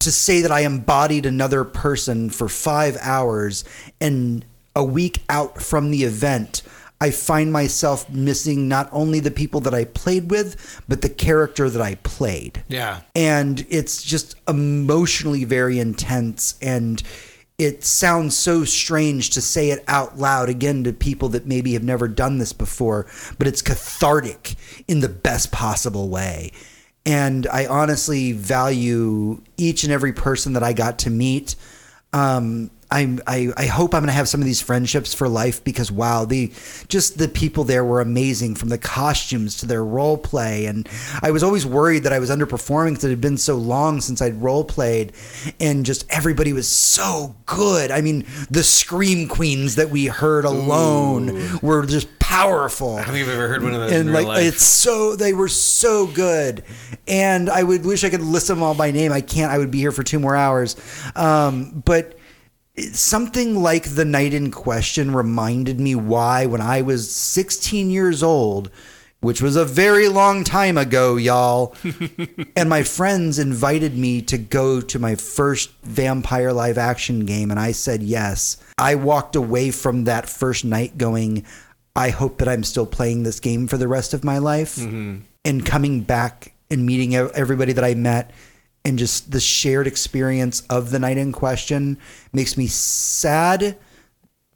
to 0.00 0.10
say 0.10 0.40
that 0.40 0.50
I 0.50 0.60
embodied 0.60 1.26
another 1.26 1.62
person 1.62 2.30
for 2.30 2.48
five 2.48 2.96
hours 3.02 3.64
and 4.00 4.46
a 4.74 4.82
week 4.82 5.22
out 5.28 5.60
from 5.60 5.90
the 5.90 6.04
event, 6.04 6.62
I 7.02 7.10
find 7.10 7.52
myself 7.52 8.08
missing 8.08 8.66
not 8.66 8.88
only 8.92 9.20
the 9.20 9.30
people 9.30 9.60
that 9.60 9.74
I 9.74 9.84
played 9.84 10.30
with, 10.30 10.82
but 10.88 11.02
the 11.02 11.10
character 11.10 11.68
that 11.68 11.82
I 11.82 11.96
played. 11.96 12.64
Yeah. 12.68 13.02
And 13.14 13.66
it's 13.68 14.02
just 14.02 14.34
emotionally 14.48 15.44
very 15.44 15.78
intense. 15.78 16.58
And 16.62 17.02
it 17.58 17.84
sounds 17.84 18.36
so 18.36 18.64
strange 18.64 19.30
to 19.30 19.40
say 19.40 19.70
it 19.70 19.84
out 19.86 20.18
loud 20.18 20.48
again 20.48 20.84
to 20.84 20.92
people 20.92 21.28
that 21.30 21.46
maybe 21.46 21.74
have 21.74 21.84
never 21.84 22.08
done 22.08 22.38
this 22.38 22.52
before, 22.52 23.06
but 23.38 23.46
it's 23.46 23.62
cathartic 23.62 24.56
in 24.88 25.00
the 25.00 25.08
best 25.08 25.52
possible 25.52 26.08
way. 26.08 26.50
And 27.06 27.46
I 27.46 27.66
honestly 27.66 28.32
value 28.32 29.40
each 29.56 29.84
and 29.84 29.92
every 29.92 30.12
person 30.12 30.54
that 30.54 30.62
I 30.62 30.72
got 30.72 30.98
to 31.00 31.10
meet. 31.10 31.54
Um, 32.12 32.70
I, 32.90 33.18
I, 33.26 33.48
I 33.56 33.66
hope 33.66 33.94
I'm 33.94 34.00
going 34.00 34.08
to 34.08 34.12
have 34.12 34.28
some 34.28 34.40
of 34.40 34.46
these 34.46 34.60
friendships 34.60 35.14
for 35.14 35.28
life 35.28 35.62
because 35.64 35.90
wow, 35.90 36.24
the 36.24 36.52
just 36.88 37.18
the 37.18 37.28
people 37.28 37.64
there 37.64 37.84
were 37.84 38.00
amazing 38.00 38.54
from 38.54 38.68
the 38.68 38.78
costumes 38.78 39.58
to 39.58 39.66
their 39.66 39.84
role 39.84 40.18
play, 40.18 40.66
and 40.66 40.88
I 41.22 41.30
was 41.30 41.42
always 41.42 41.66
worried 41.66 42.04
that 42.04 42.12
I 42.12 42.18
was 42.18 42.30
underperforming 42.30 42.90
because 42.90 43.04
it 43.04 43.10
had 43.10 43.20
been 43.20 43.38
so 43.38 43.56
long 43.56 44.00
since 44.00 44.20
I'd 44.20 44.40
role 44.42 44.64
played, 44.64 45.12
and 45.60 45.84
just 45.84 46.06
everybody 46.10 46.52
was 46.52 46.68
so 46.68 47.34
good. 47.46 47.90
I 47.90 48.00
mean, 48.00 48.26
the 48.50 48.62
scream 48.62 49.28
queens 49.28 49.76
that 49.76 49.90
we 49.90 50.06
heard 50.06 50.44
alone 50.44 51.58
were 51.60 51.86
just 51.86 52.08
powerful. 52.18 52.96
I 52.96 53.04
don't 53.04 53.14
think 53.14 53.28
I've 53.28 53.34
ever 53.34 53.48
heard 53.48 53.62
one 53.62 53.74
of 53.74 53.80
those 53.80 53.92
in 53.92 54.00
and 54.00 54.08
real 54.08 54.18
like 54.18 54.26
life. 54.26 54.44
it's 54.46 54.64
so 54.64 55.14
they 55.14 55.32
were 55.32 55.48
so 55.48 56.06
good. 56.06 56.64
And 57.06 57.50
i 57.50 57.62
would 57.62 57.84
wish 57.84 58.02
i 58.02 58.08
could 58.08 58.22
list 58.22 58.48
them 58.48 58.62
all 58.62 58.74
by 58.74 58.90
name. 58.90 59.12
I 59.12 59.20
can't. 59.20 59.52
I 59.52 59.58
would 59.58 59.70
be 59.70 59.78
here 59.78 59.92
for 59.92 60.02
two 60.02 60.18
more 60.18 60.34
hours. 60.34 60.76
Um, 61.14 61.82
but 61.84 62.18
something 62.76 63.62
like 63.62 63.94
the 63.94 64.04
night 64.04 64.34
in 64.34 64.50
question 64.50 65.14
reminded 65.14 65.78
me 65.78 65.94
why 65.94 66.44
when 66.46 66.60
i 66.60 66.82
was 66.82 67.14
16 67.14 67.90
years 67.90 68.22
old 68.22 68.70
which 69.20 69.40
was 69.40 69.56
a 69.56 69.64
very 69.64 70.08
long 70.08 70.42
time 70.42 70.76
ago 70.76 71.16
y'all 71.16 71.74
and 72.56 72.68
my 72.68 72.82
friends 72.82 73.38
invited 73.38 73.96
me 73.96 74.20
to 74.20 74.36
go 74.36 74.80
to 74.80 74.98
my 74.98 75.14
first 75.14 75.70
vampire 75.82 76.52
live 76.52 76.76
action 76.76 77.24
game 77.24 77.50
and 77.50 77.60
i 77.60 77.72
said 77.72 78.02
yes. 78.02 78.56
I 78.76 78.96
walked 78.96 79.36
away 79.36 79.70
from 79.70 80.04
that 80.04 80.28
first 80.28 80.64
night 80.64 80.98
going 80.98 81.44
i 81.94 82.10
hope 82.10 82.38
that 82.38 82.48
i'm 82.48 82.64
still 82.64 82.86
playing 82.86 83.22
this 83.22 83.38
game 83.38 83.68
for 83.68 83.76
the 83.76 83.88
rest 83.88 84.14
of 84.14 84.24
my 84.24 84.38
life 84.38 84.76
mm-hmm. 84.76 85.18
and 85.44 85.64
coming 85.64 86.00
back 86.00 86.54
and 86.70 86.84
meeting 86.84 87.14
everybody 87.14 87.72
that 87.72 87.84
i 87.84 87.94
met 87.94 88.32
and 88.84 88.98
just 88.98 89.30
the 89.30 89.40
shared 89.40 89.86
experience 89.86 90.62
of 90.68 90.90
the 90.90 90.98
night 90.98 91.16
in 91.16 91.32
question 91.32 91.98
makes 92.32 92.56
me 92.56 92.66
sad 92.66 93.76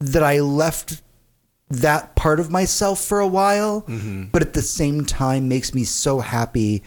that 0.01 0.23
i 0.23 0.41
left 0.41 1.03
that 1.71 2.15
part 2.17 2.41
of 2.41 2.51
myself 2.51 3.05
for 3.05 3.21
a 3.21 3.27
while, 3.27 3.85
but 4.33 4.43
at 4.43 4.55
the 4.55 4.63
same 4.63 5.05
time 5.05 5.49
makes 5.49 5.75
me 5.75 5.85
so 5.85 6.21
happy 6.21 6.83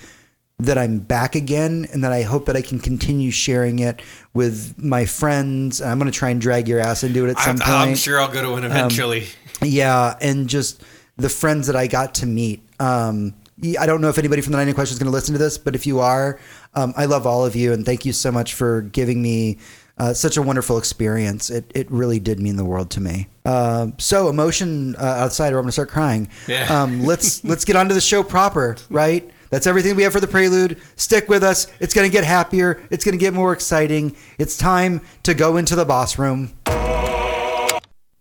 that 0.59 0.77
I'm 0.77 0.99
back 0.99 1.35
again 1.35 1.87
and 1.91 2.03
that 2.03 2.11
I 2.11 2.21
hope 2.21 2.45
that 2.45 2.55
I 2.55 2.61
can 2.61 2.79
continue 2.79 3.31
sharing 3.31 3.79
it 3.79 4.01
with 4.33 4.75
my 4.77 5.05
friends. 5.05 5.81
I'm 5.81 5.97
going 5.97 6.11
to 6.11 6.17
try 6.17 6.29
and 6.29 6.39
drag 6.39 6.67
your 6.67 6.79
ass 6.79 7.03
into 7.03 7.25
it 7.25 7.31
at 7.31 7.39
some 7.39 7.55
I'm, 7.55 7.59
point. 7.59 7.69
Um, 7.69 7.89
I'm 7.89 7.95
sure 7.95 8.19
I'll 8.19 8.31
go 8.31 8.41
to 8.43 8.51
one 8.51 8.63
eventually. 8.63 9.27
Yeah, 9.61 10.15
and 10.21 10.47
just 10.47 10.83
the 11.17 11.29
friends 11.29 11.67
that 11.67 11.75
I 11.75 11.87
got 11.87 12.15
to 12.15 12.25
meet. 12.25 12.63
Um, 12.79 13.35
I 13.79 13.85
don't 13.85 14.01
know 14.01 14.09
if 14.09 14.17
anybody 14.17 14.41
from 14.41 14.51
the 14.51 14.57
Night 14.57 14.67
in 14.67 14.73
Questions 14.73 14.95
is 14.95 14.99
going 14.99 15.11
to 15.11 15.15
listen 15.15 15.33
to 15.33 15.39
this, 15.39 15.57
but 15.57 15.75
if 15.75 15.85
you 15.85 15.99
are, 15.99 16.39
um, 16.73 16.93
I 16.97 17.05
love 17.05 17.27
all 17.27 17.45
of 17.45 17.55
you, 17.55 17.73
and 17.73 17.85
thank 17.85 18.05
you 18.05 18.13
so 18.13 18.31
much 18.31 18.53
for 18.53 18.81
giving 18.81 19.21
me 19.21 19.57
uh, 19.97 20.13
such 20.13 20.37
a 20.37 20.41
wonderful 20.41 20.77
experience. 20.77 21.49
It, 21.49 21.71
it 21.75 21.89
really 21.91 22.19
did 22.19 22.39
mean 22.39 22.55
the 22.55 22.65
world 22.65 22.89
to 22.91 23.01
me. 23.01 23.27
Uh, 23.45 23.87
so 23.99 24.29
emotion 24.29 24.95
uh, 24.95 25.03
outside, 25.03 25.53
or 25.53 25.57
I'm 25.57 25.63
going 25.63 25.67
to 25.67 25.73
start 25.73 25.89
crying. 25.89 26.27
Yeah. 26.47 26.63
Um, 26.65 27.05
let's 27.05 27.43
let's 27.43 27.65
get 27.65 27.75
on 27.75 27.87
to 27.87 27.93
the 27.93 28.01
show 28.01 28.23
proper, 28.23 28.77
right? 28.89 29.29
That's 29.51 29.67
everything 29.67 29.95
we 29.95 30.03
have 30.03 30.13
for 30.13 30.19
the 30.21 30.27
prelude. 30.27 30.81
Stick 30.95 31.27
with 31.27 31.43
us. 31.43 31.67
It's 31.79 31.93
going 31.93 32.09
to 32.09 32.11
get 32.11 32.23
happier. 32.23 32.81
It's 32.89 33.03
going 33.03 33.13
to 33.13 33.19
get 33.19 33.33
more 33.33 33.51
exciting. 33.53 34.15
It's 34.39 34.57
time 34.57 35.01
to 35.23 35.33
go 35.33 35.57
into 35.57 35.75
the 35.75 35.85
boss 35.85 36.17
room. 36.17 36.53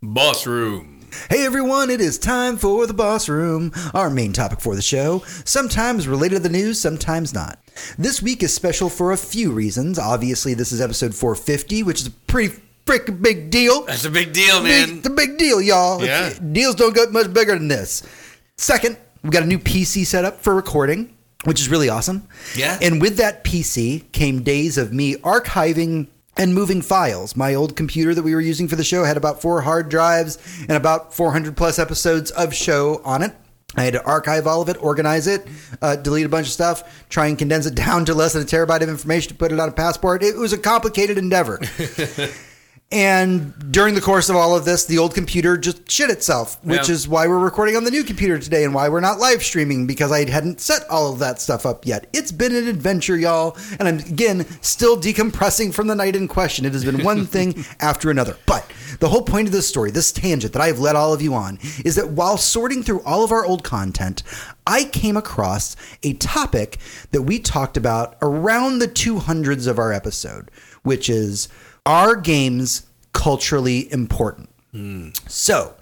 Boss 0.02 0.46
room. 0.46 0.99
Hey 1.28 1.44
everyone, 1.44 1.90
it 1.90 2.00
is 2.00 2.18
time 2.18 2.56
for 2.56 2.86
the 2.86 2.94
Boss 2.94 3.28
Room, 3.28 3.72
our 3.94 4.10
main 4.10 4.32
topic 4.32 4.60
for 4.60 4.76
the 4.76 4.82
show, 4.82 5.24
sometimes 5.44 6.06
related 6.06 6.36
to 6.36 6.42
the 6.42 6.48
news, 6.48 6.80
sometimes 6.80 7.34
not. 7.34 7.58
This 7.98 8.22
week 8.22 8.44
is 8.44 8.54
special 8.54 8.88
for 8.88 9.10
a 9.10 9.16
few 9.16 9.50
reasons. 9.50 9.98
Obviously, 9.98 10.54
this 10.54 10.70
is 10.70 10.80
episode 10.80 11.14
450, 11.14 11.82
which 11.82 12.00
is 12.00 12.06
a 12.06 12.10
pretty 12.12 12.60
freaking 12.86 13.20
big 13.20 13.50
deal. 13.50 13.82
That's 13.86 14.04
a 14.04 14.10
big 14.10 14.32
deal, 14.32 14.62
man. 14.62 14.98
It's 14.98 15.06
a 15.06 15.10
big 15.10 15.36
deal, 15.36 15.60
y'all. 15.60 16.04
Yeah. 16.04 16.32
Deals 16.52 16.76
don't 16.76 16.94
get 16.94 17.10
much 17.10 17.32
bigger 17.32 17.54
than 17.54 17.66
this. 17.66 18.04
Second, 18.56 18.96
we 19.24 19.30
got 19.30 19.42
a 19.42 19.46
new 19.46 19.58
PC 19.58 20.06
set 20.06 20.24
up 20.24 20.40
for 20.40 20.54
recording, 20.54 21.16
which 21.44 21.60
is 21.60 21.68
really 21.68 21.88
awesome. 21.88 22.28
Yeah. 22.54 22.78
And 22.80 23.00
with 23.00 23.16
that 23.16 23.42
PC 23.42 24.12
came 24.12 24.42
days 24.42 24.78
of 24.78 24.92
me 24.92 25.16
archiving 25.16 26.06
and 26.36 26.54
moving 26.54 26.82
files. 26.82 27.36
My 27.36 27.54
old 27.54 27.76
computer 27.76 28.14
that 28.14 28.22
we 28.22 28.34
were 28.34 28.40
using 28.40 28.68
for 28.68 28.76
the 28.76 28.84
show 28.84 29.04
had 29.04 29.16
about 29.16 29.42
four 29.42 29.60
hard 29.60 29.88
drives 29.88 30.38
and 30.60 30.72
about 30.72 31.14
400 31.14 31.56
plus 31.56 31.78
episodes 31.78 32.30
of 32.30 32.54
show 32.54 33.00
on 33.04 33.22
it. 33.22 33.34
I 33.76 33.84
had 33.84 33.92
to 33.92 34.04
archive 34.04 34.46
all 34.46 34.62
of 34.62 34.68
it, 34.68 34.82
organize 34.82 35.26
it, 35.26 35.46
uh, 35.80 35.96
delete 35.96 36.26
a 36.26 36.28
bunch 36.28 36.48
of 36.48 36.52
stuff, 36.52 37.06
try 37.08 37.28
and 37.28 37.38
condense 37.38 37.66
it 37.66 37.74
down 37.76 38.04
to 38.06 38.14
less 38.14 38.32
than 38.32 38.42
a 38.42 38.46
terabyte 38.46 38.82
of 38.82 38.88
information 38.88 39.28
to 39.28 39.34
put 39.34 39.52
it 39.52 39.60
on 39.60 39.68
a 39.68 39.72
passport. 39.72 40.22
It 40.22 40.36
was 40.36 40.52
a 40.52 40.58
complicated 40.58 41.18
endeavor. 41.18 41.60
And 42.92 43.54
during 43.72 43.94
the 43.94 44.00
course 44.00 44.28
of 44.28 44.34
all 44.34 44.56
of 44.56 44.64
this, 44.64 44.84
the 44.84 44.98
old 44.98 45.14
computer 45.14 45.56
just 45.56 45.88
shit 45.88 46.10
itself, 46.10 46.58
which 46.64 46.88
Yeah. 46.88 46.94
is 46.94 47.06
why 47.06 47.28
we're 47.28 47.38
recording 47.38 47.76
on 47.76 47.84
the 47.84 47.90
new 47.92 48.02
computer 48.02 48.36
today 48.36 48.64
and 48.64 48.74
why 48.74 48.88
we're 48.88 48.98
not 48.98 49.20
live 49.20 49.44
streaming 49.44 49.86
because 49.86 50.10
I 50.10 50.28
hadn't 50.28 50.60
set 50.60 50.90
all 50.90 51.12
of 51.12 51.20
that 51.20 51.40
stuff 51.40 51.64
up 51.64 51.86
yet. 51.86 52.08
It's 52.12 52.32
been 52.32 52.52
an 52.52 52.66
adventure, 52.66 53.16
y'all. 53.16 53.56
And 53.78 53.86
I'm, 53.86 53.98
again, 54.00 54.44
still 54.60 54.96
decompressing 54.96 55.72
from 55.72 55.86
the 55.86 55.94
night 55.94 56.16
in 56.16 56.26
question. 56.26 56.64
It 56.66 56.72
has 56.72 56.84
been 56.84 57.04
one 57.04 57.26
thing 57.28 57.64
after 57.78 58.10
another. 58.10 58.36
But 58.44 58.68
the 58.98 59.08
whole 59.08 59.22
point 59.22 59.46
of 59.46 59.52
this 59.52 59.68
story, 59.68 59.92
this 59.92 60.10
tangent 60.10 60.52
that 60.54 60.62
I 60.62 60.66
have 60.66 60.80
led 60.80 60.96
all 60.96 61.12
of 61.12 61.22
you 61.22 61.32
on, 61.32 61.60
is 61.84 61.94
that 61.94 62.10
while 62.10 62.38
sorting 62.38 62.82
through 62.82 63.02
all 63.02 63.22
of 63.22 63.30
our 63.30 63.44
old 63.44 63.62
content, 63.62 64.24
I 64.66 64.82
came 64.82 65.16
across 65.16 65.76
a 66.02 66.14
topic 66.14 66.78
that 67.12 67.22
we 67.22 67.38
talked 67.38 67.76
about 67.76 68.16
around 68.20 68.80
the 68.80 68.88
200s 68.88 69.68
of 69.68 69.78
our 69.78 69.92
episode, 69.92 70.50
which 70.82 71.08
is 71.08 71.46
are 71.86 72.16
games 72.16 72.86
culturally 73.12 73.92
important? 73.92 74.48
So, 75.26 75.74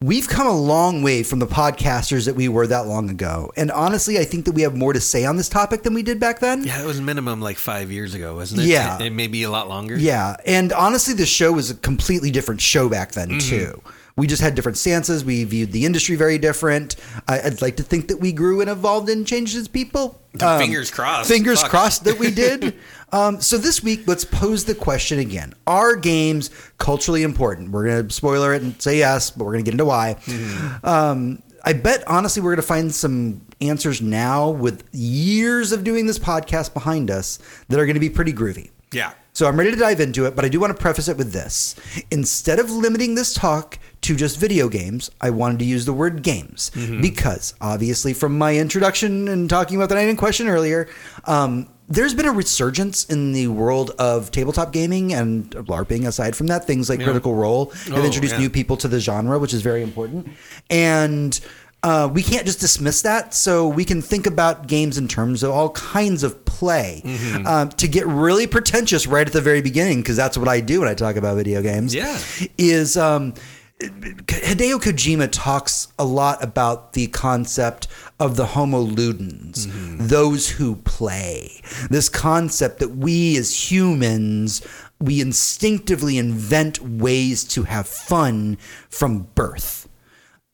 we've 0.00 0.28
come 0.28 0.48
a 0.48 0.56
long 0.56 1.02
way 1.02 1.22
from 1.22 1.38
the 1.38 1.46
podcasters 1.46 2.24
that 2.26 2.34
we 2.34 2.48
were 2.48 2.66
that 2.66 2.86
long 2.88 3.08
ago. 3.08 3.52
And 3.56 3.70
honestly, 3.70 4.18
I 4.18 4.24
think 4.24 4.46
that 4.46 4.52
we 4.52 4.62
have 4.62 4.76
more 4.76 4.92
to 4.92 5.00
say 5.00 5.24
on 5.24 5.36
this 5.36 5.48
topic 5.48 5.84
than 5.84 5.94
we 5.94 6.02
did 6.02 6.18
back 6.18 6.40
then. 6.40 6.64
Yeah, 6.64 6.82
it 6.82 6.86
was 6.86 7.00
minimum 7.00 7.40
like 7.40 7.56
five 7.56 7.92
years 7.92 8.14
ago, 8.14 8.34
wasn't 8.34 8.62
it? 8.62 8.66
Yeah. 8.66 9.00
It 9.00 9.12
may 9.12 9.28
be 9.28 9.44
a 9.44 9.50
lot 9.50 9.68
longer. 9.68 9.96
Yeah, 9.96 10.34
and 10.44 10.72
honestly, 10.72 11.14
the 11.14 11.26
show 11.26 11.52
was 11.52 11.70
a 11.70 11.74
completely 11.76 12.32
different 12.32 12.60
show 12.60 12.88
back 12.88 13.12
then 13.12 13.28
Mm-hmm. 13.30 13.48
too. 13.48 13.82
We 14.16 14.26
just 14.26 14.42
had 14.42 14.54
different 14.54 14.78
stances. 14.78 15.24
We 15.24 15.44
viewed 15.44 15.72
the 15.72 15.86
industry 15.86 16.16
very 16.16 16.38
different. 16.38 16.96
I, 17.26 17.40
I'd 17.40 17.62
like 17.62 17.76
to 17.76 17.82
think 17.82 18.08
that 18.08 18.18
we 18.18 18.32
grew 18.32 18.60
and 18.60 18.68
evolved 18.68 19.08
and 19.08 19.26
changed 19.26 19.56
as 19.56 19.68
people. 19.68 20.20
Um, 20.40 20.58
Fingers 20.58 20.90
crossed. 20.90 21.28
Fingers 21.28 21.60
Fuck. 21.62 21.70
crossed 21.70 22.04
that 22.04 22.18
we 22.18 22.30
did. 22.30 22.76
um, 23.12 23.40
so 23.40 23.58
this 23.58 23.82
week, 23.82 24.02
let's 24.06 24.24
pose 24.24 24.64
the 24.64 24.74
question 24.74 25.18
again: 25.18 25.54
Are 25.66 25.96
games 25.96 26.50
culturally 26.78 27.22
important? 27.22 27.70
We're 27.70 27.86
going 27.86 28.08
to 28.08 28.14
spoiler 28.14 28.54
it 28.54 28.62
and 28.62 28.80
say 28.80 28.98
yes, 28.98 29.30
but 29.30 29.44
we're 29.44 29.52
going 29.52 29.64
to 29.64 29.70
get 29.70 29.74
into 29.74 29.84
why. 29.84 30.16
Mm-hmm. 30.24 30.86
Um, 30.86 31.42
I 31.64 31.74
bet 31.74 32.02
honestly 32.08 32.42
we're 32.42 32.50
going 32.50 32.62
to 32.62 32.66
find 32.66 32.92
some 32.92 33.42
answers 33.60 34.02
now 34.02 34.50
with 34.50 34.84
years 34.92 35.72
of 35.72 35.84
doing 35.84 36.06
this 36.06 36.18
podcast 36.18 36.74
behind 36.74 37.10
us 37.10 37.38
that 37.68 37.78
are 37.78 37.86
going 37.86 37.94
to 37.94 38.00
be 38.00 38.10
pretty 38.10 38.32
groovy. 38.32 38.70
Yeah. 38.92 39.12
So 39.34 39.48
I'm 39.48 39.58
ready 39.58 39.70
to 39.70 39.76
dive 39.78 39.98
into 40.00 40.26
it, 40.26 40.36
but 40.36 40.44
I 40.44 40.48
do 40.48 40.60
want 40.60 40.76
to 40.76 40.80
preface 40.80 41.08
it 41.08 41.16
with 41.16 41.32
this. 41.32 41.74
Instead 42.10 42.58
of 42.58 42.70
limiting 42.70 43.14
this 43.14 43.32
talk 43.32 43.78
to 44.02 44.14
just 44.14 44.38
video 44.38 44.68
games, 44.68 45.10
I 45.22 45.30
wanted 45.30 45.58
to 45.60 45.64
use 45.64 45.86
the 45.86 45.92
word 45.94 46.22
games 46.22 46.70
because 47.00 47.54
obviously 47.60 48.12
from 48.12 48.36
my 48.36 48.56
introduction 48.56 49.28
and 49.28 49.48
talking 49.48 49.76
about 49.76 49.88
the 49.88 49.94
night 49.94 50.08
in 50.08 50.16
question 50.18 50.48
earlier, 50.48 50.86
um, 51.24 51.66
there's 51.88 52.12
been 52.14 52.26
a 52.26 52.32
resurgence 52.32 53.04
in 53.06 53.32
the 53.32 53.48
world 53.48 53.90
of 53.98 54.30
tabletop 54.30 54.70
gaming 54.72 55.14
and 55.14 55.50
LARPing. 55.50 56.06
Aside 56.06 56.36
from 56.36 56.46
that, 56.48 56.66
things 56.66 56.88
like 56.90 57.02
Critical 57.02 57.34
Role 57.34 57.70
have 57.70 57.94
Oh, 57.98 58.04
introduced 58.04 58.34
yeah. 58.34 58.40
new 58.40 58.50
people 58.50 58.76
to 58.78 58.88
the 58.88 59.00
genre, 59.00 59.38
which 59.38 59.52
is 59.54 59.62
very 59.62 59.82
important. 59.82 60.28
And 60.70 61.38
uh, 61.82 62.08
we 62.12 62.22
can't 62.22 62.46
just 62.46 62.60
dismiss 62.60 63.02
that. 63.02 63.34
So 63.34 63.68
we 63.68 63.84
can 63.84 64.02
think 64.02 64.26
about 64.26 64.66
games 64.66 64.98
in 64.98 65.08
terms 65.08 65.42
of 65.42 65.50
all 65.50 65.70
kinds 65.70 66.22
of 66.22 66.44
play. 66.44 67.02
Mm-hmm. 67.04 67.46
Um, 67.46 67.68
to 67.70 67.88
get 67.88 68.06
really 68.06 68.46
pretentious 68.46 69.06
right 69.06 69.26
at 69.26 69.32
the 69.32 69.40
very 69.40 69.62
beginning, 69.62 70.00
because 70.00 70.16
that's 70.16 70.38
what 70.38 70.48
I 70.48 70.60
do 70.60 70.80
when 70.80 70.88
I 70.88 70.94
talk 70.94 71.16
about 71.16 71.36
video 71.36 71.60
games. 71.62 71.94
Yeah. 71.94 72.18
Is 72.56 72.96
um, 72.96 73.34
Hideo 73.80 74.80
Kojima 74.80 75.28
talks 75.32 75.88
a 75.98 76.04
lot 76.04 76.42
about 76.42 76.92
the 76.92 77.08
concept 77.08 77.88
of 78.20 78.36
the 78.36 78.46
Homo 78.46 78.86
ludens, 78.86 79.66
those 79.98 80.50
who 80.50 80.76
play. 80.76 81.60
This 81.90 82.08
concept 82.08 82.78
that 82.78 82.90
we 82.90 83.36
as 83.36 83.72
humans, 83.72 84.64
we 85.00 85.20
instinctively 85.20 86.16
invent 86.16 86.78
ways 86.80 87.42
to 87.44 87.64
have 87.64 87.88
fun 87.88 88.56
from 88.88 89.24
birth. 89.34 89.88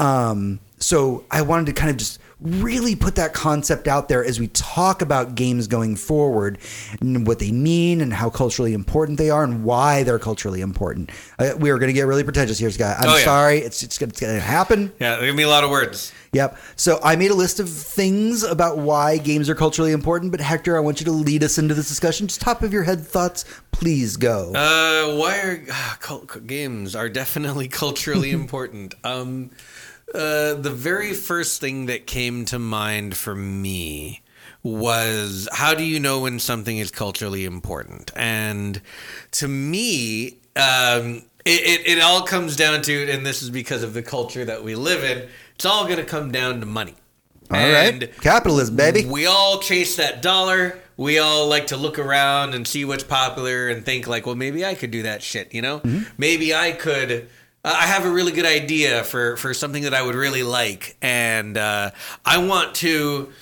Um, 0.01 0.61
so 0.79 1.25
I 1.31 1.43
wanted 1.43 1.67
to 1.67 1.73
kind 1.73 1.91
of 1.91 1.97
just 1.97 2.21
really 2.41 2.95
put 2.95 3.17
that 3.17 3.35
concept 3.35 3.89
out 3.89 4.09
there 4.09 4.25
as 4.25 4.39
we 4.39 4.47
talk 4.49 5.03
about 5.03 5.35
games 5.35 5.67
going 5.67 5.97
forward 5.97 6.57
and 7.01 7.27
what 7.27 7.41
they 7.41 7.51
mean 7.51 8.01
and 8.01 8.13
how 8.15 8.31
culturally 8.31 8.75
important 8.75 9.19
they 9.19 9.29
are 9.29 9.43
and 9.43 9.65
why 9.65 10.05
they're 10.05 10.21
culturally 10.21 10.61
important. 10.61 11.11
Uh, 11.41 11.55
we 11.59 11.69
are 11.71 11.79
going 11.79 11.89
to 11.89 11.93
get 11.93 12.03
really 12.07 12.23
pretentious 12.23 12.57
here, 12.57 12.71
Scott. 12.71 12.97
I'm 13.01 13.09
Oh, 13.09 13.17
yeah. 13.17 13.25
sorry. 13.25 13.59
It's, 13.59 13.83
it's, 13.83 13.99
going 13.99 14.11
to 14.13 14.39
happen. 14.39 14.93
Yeah, 15.01 15.17
there's 15.17 15.23
gonna 15.27 15.37
be 15.37 15.43
a 15.43 15.49
lot 15.49 15.65
of 15.65 15.71
words. 15.71 16.13
Yep. 16.33 16.57
So 16.77 17.01
I 17.03 17.17
made 17.17 17.33
a 17.33 17.35
list 17.35 17.59
of 17.59 17.69
things 17.69 18.45
about 18.45 18.79
why 18.79 19.17
games 19.17 19.49
are 19.49 19.57
culturally 19.57 19.91
important, 19.91 20.31
but 20.31 20.41
Hector, 20.41 20.77
I 20.77 20.81
want 20.81 21.01
you 21.01 21.07
to 21.07 21.13
lead 21.13 21.43
us 21.43 21.59
into 21.59 21.75
this 21.75 21.89
discussion. 21.89 22.29
Just 22.29 22.41
top 22.41 22.63
of 22.63 22.73
your 22.73 22.85
head 22.85 23.01
thoughts, 23.01 23.47
please 23.73 24.17
go. 24.17 24.53
Uh, 24.55 25.17
why 25.17 25.39
are 25.41 25.65
ah, 25.73 25.97
cul- 26.01 26.21
cul- 26.21 26.43
games 26.43 26.95
are 26.95 27.09
definitely 27.09 27.67
culturally 27.83 28.31
important? 28.31 28.95
Um, 29.03 29.51
uh, 30.15 30.55
the 30.55 30.73
very 30.73 31.13
first 31.13 31.61
thing 31.61 31.87
that 31.87 32.07
came 32.07 32.45
to 32.47 32.59
mind 32.59 33.17
for 33.17 33.35
me 33.35 34.23
was 34.63 35.49
how 35.53 35.75
do 35.75 35.85
you 35.85 36.01
know 36.01 36.21
when 36.21 36.39
something 36.39 36.79
is 36.79 36.91
culturally 36.91 37.45
important? 37.45 38.11
And 38.17 38.81
to 39.33 39.49
me, 39.49 40.39
um, 40.57 41.23
it, 41.45 41.63
it, 41.63 41.87
it 41.87 42.03
all 42.03 42.23
comes 42.23 42.57
down 42.57 42.83
to, 42.83 43.11
and 43.11 43.25
this 43.25 43.43
is 43.43 43.51
because 43.51 43.83
of 43.83 43.95
the 43.95 44.03
culture 44.03 44.45
that 44.45 44.65
we 44.65 44.75
live 44.75 45.05
in, 45.05 45.29
it's 45.55 45.65
all 45.65 45.85
going 45.85 45.99
to 45.99 46.05
come 46.05 46.33
down 46.33 46.61
to 46.61 46.67
money. 46.67 46.95
All 47.51 47.59
right. 47.59 48.13
Capitalism, 48.21 48.77
baby. 48.77 49.07
We 49.07 49.27
all 49.27 49.59
chase 49.59 49.97
that 49.97 50.21
dollar. 50.21 50.79
We 50.99 51.19
all 51.19 51.47
like 51.47 51.69
to 51.69 51.77
look 51.77 51.99
around 51.99 52.55
and 52.55 52.67
see 52.67 52.85
what's 52.85 53.05
popular 53.05 53.69
and 53.69 53.85
think 53.85 54.07
like, 54.07 54.27
well, 54.27 54.35
maybe 54.35 54.67
I 54.67 54.75
could 54.75 54.91
do 54.91 55.03
that 55.05 55.23
shit. 55.23 55.55
You 55.55 55.63
know, 55.63 55.81
maybe 56.19 56.55
I 56.55 56.73
could. 56.73 57.29
Uh, 57.65 57.75
I 57.77 57.87
have 57.87 58.05
a 58.05 58.11
really 58.11 58.33
good 58.33 58.47
idea 58.47 59.05
for 59.05 59.37
for 59.37 59.53
something 59.55 59.83
that 59.83 59.95
I 59.95 60.03
would 60.03 60.15
really 60.15 60.43
like, 60.43 60.97
and 61.03 61.57
uh, 61.57 61.91
I 62.25 62.39
want 62.39 62.75
to 62.77 63.33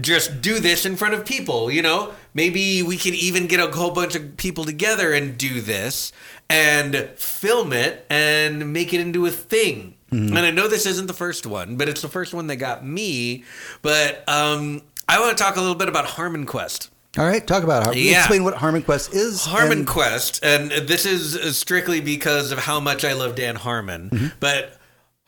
just 0.00 0.40
do 0.40 0.58
this 0.60 0.86
in 0.86 0.96
front 0.96 1.14
of 1.14 1.24
people. 1.24 1.70
You 1.70 1.82
know, 1.82 2.14
maybe 2.34 2.82
we 2.82 2.96
can 2.96 3.14
even 3.14 3.46
get 3.46 3.60
a 3.60 3.70
whole 3.74 3.90
bunch 3.90 4.14
of 4.14 4.36
people 4.36 4.64
together 4.64 5.12
and 5.12 5.36
do 5.36 5.60
this 5.60 6.12
and 6.48 6.96
film 7.16 7.72
it 7.72 8.06
and 8.10 8.72
make 8.72 8.92
it 8.94 9.00
into 9.00 9.26
a 9.26 9.30
thing. 9.30 9.96
And 10.10 10.38
I 10.38 10.50
know 10.50 10.68
this 10.68 10.84
isn't 10.84 11.06
the 11.06 11.14
first 11.14 11.46
one, 11.46 11.76
but 11.76 11.88
it's 11.88 12.02
the 12.02 12.08
first 12.08 12.34
one 12.34 12.46
that 12.48 12.56
got 12.56 12.84
me. 12.84 13.44
But 13.80 14.28
um, 14.28 14.82
I 15.08 15.18
want 15.20 15.36
to 15.36 15.42
talk 15.42 15.56
a 15.56 15.60
little 15.60 15.74
bit 15.74 15.88
about 15.88 16.04
Harmon 16.04 16.44
Quest. 16.44 16.90
All 17.18 17.26
right, 17.26 17.46
talk 17.46 17.62
about 17.62 17.88
it. 17.88 17.96
Yeah. 18.00 18.20
Explain 18.20 18.42
what 18.42 18.54
Harmon 18.54 18.82
Quest 18.82 19.12
is. 19.14 19.44
Harmon 19.44 19.78
and- 19.80 19.86
Quest, 19.86 20.42
and 20.42 20.70
this 20.70 21.04
is 21.04 21.58
strictly 21.58 22.00
because 22.00 22.52
of 22.52 22.58
how 22.58 22.80
much 22.80 23.04
I 23.04 23.12
love 23.12 23.34
Dan 23.34 23.54
Harmon. 23.56 24.08
Mm-hmm. 24.10 24.26
But 24.40 24.78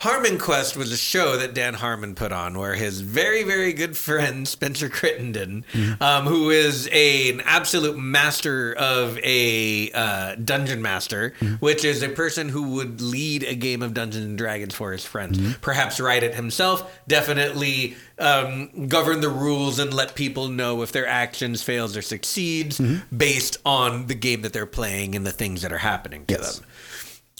Harmon 0.04 0.38
Quest 0.38 0.76
was 0.76 0.92
a 0.92 0.98
show 0.98 1.38
that 1.38 1.54
Dan 1.54 1.72
Harmon 1.72 2.14
put 2.14 2.30
on 2.30 2.58
where 2.58 2.74
his 2.74 3.00
very, 3.00 3.42
very 3.42 3.72
good 3.72 3.96
friend 3.96 4.46
Spencer 4.46 4.90
Crittenden, 4.90 5.64
Mm-hmm. 5.72 6.02
um, 6.02 6.26
who 6.26 6.50
is 6.50 6.86
a, 6.92 7.30
an 7.30 7.40
absolute 7.46 7.96
master 7.96 8.74
of 8.74 9.18
a 9.24 9.90
uh, 9.92 10.34
dungeon 10.34 10.82
master, 10.82 11.32
Mm-hmm. 11.40 11.54
which 11.54 11.86
is 11.86 12.02
a 12.02 12.10
person 12.10 12.50
who 12.50 12.74
would 12.74 13.00
lead 13.00 13.44
a 13.44 13.54
game 13.54 13.80
of 13.80 13.94
Dungeons 13.94 14.26
and 14.26 14.36
Dragons 14.36 14.74
for 14.74 14.92
his 14.92 15.06
friends, 15.06 15.38
Mm-hmm. 15.38 15.52
perhaps 15.62 15.98
write 15.98 16.22
it 16.22 16.34
himself, 16.34 16.98
definitely 17.08 17.96
um, 18.18 18.88
govern 18.88 19.22
the 19.22 19.30
rules 19.30 19.78
and 19.78 19.92
let 19.94 20.14
people 20.14 20.48
know 20.48 20.82
if 20.82 20.92
their 20.92 21.06
actions 21.06 21.62
fails 21.62 21.96
or 21.96 22.02
succeeds 22.02 22.78
Mm-hmm. 22.78 23.16
based 23.16 23.56
on 23.64 24.06
the 24.08 24.14
game 24.14 24.42
that 24.42 24.52
they're 24.52 24.66
playing 24.66 25.14
and 25.16 25.26
the 25.26 25.32
things 25.32 25.62
that 25.62 25.72
are 25.72 25.78
happening 25.78 26.26
to 26.26 26.34
Yes. 26.34 26.58
them. 26.58 26.66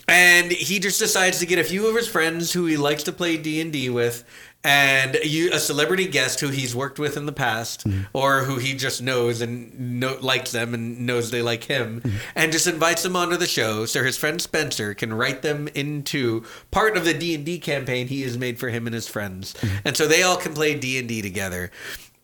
And 0.06 0.52
he 0.52 0.78
just 0.78 0.98
decides 0.98 1.38
to 1.38 1.46
get 1.46 1.58
a 1.58 1.64
few 1.64 1.86
of 1.86 1.96
his 1.96 2.08
friends 2.08 2.52
who 2.52 2.66
he 2.66 2.76
likes 2.76 3.02
to 3.04 3.12
play 3.12 3.36
D 3.36 3.60
and 3.60 3.72
D 3.72 3.88
with, 3.88 4.24
and 4.62 5.16
you, 5.22 5.50
a 5.52 5.58
celebrity 5.58 6.06
guest 6.06 6.40
who 6.40 6.48
he's 6.48 6.74
worked 6.74 6.98
with 6.98 7.16
in 7.16 7.26
the 7.26 7.32
past, 7.32 7.86
mm-hmm. 7.86 8.02
or 8.14 8.44
who 8.44 8.56
he 8.56 8.74
just 8.74 9.02
knows 9.02 9.42
and 9.42 10.00
know, 10.00 10.16
likes 10.20 10.52
them 10.52 10.72
and 10.72 11.06
knows 11.06 11.30
they 11.30 11.42
like 11.42 11.64
him, 11.64 12.00
mm-hmm. 12.00 12.16
and 12.34 12.50
just 12.50 12.66
invites 12.66 13.02
them 13.02 13.14
onto 13.14 13.36
the 13.36 13.46
show 13.46 13.84
so 13.84 14.02
his 14.02 14.16
friend 14.16 14.40
Spencer 14.40 14.94
can 14.94 15.12
write 15.12 15.42
them 15.42 15.68
into 15.68 16.44
part 16.70 16.96
of 16.96 17.04
the 17.04 17.14
D 17.14 17.34
and 17.34 17.44
D 17.44 17.58
campaign 17.58 18.08
he 18.08 18.22
has 18.22 18.38
made 18.38 18.58
for 18.58 18.70
him 18.70 18.86
and 18.86 18.94
his 18.94 19.08
friends, 19.08 19.54
mm-hmm. 19.54 19.76
and 19.86 19.96
so 19.96 20.08
they 20.08 20.22
all 20.22 20.36
can 20.36 20.54
play 20.54 20.74
D 20.74 20.98
and 20.98 21.08
D 21.08 21.20
together. 21.20 21.70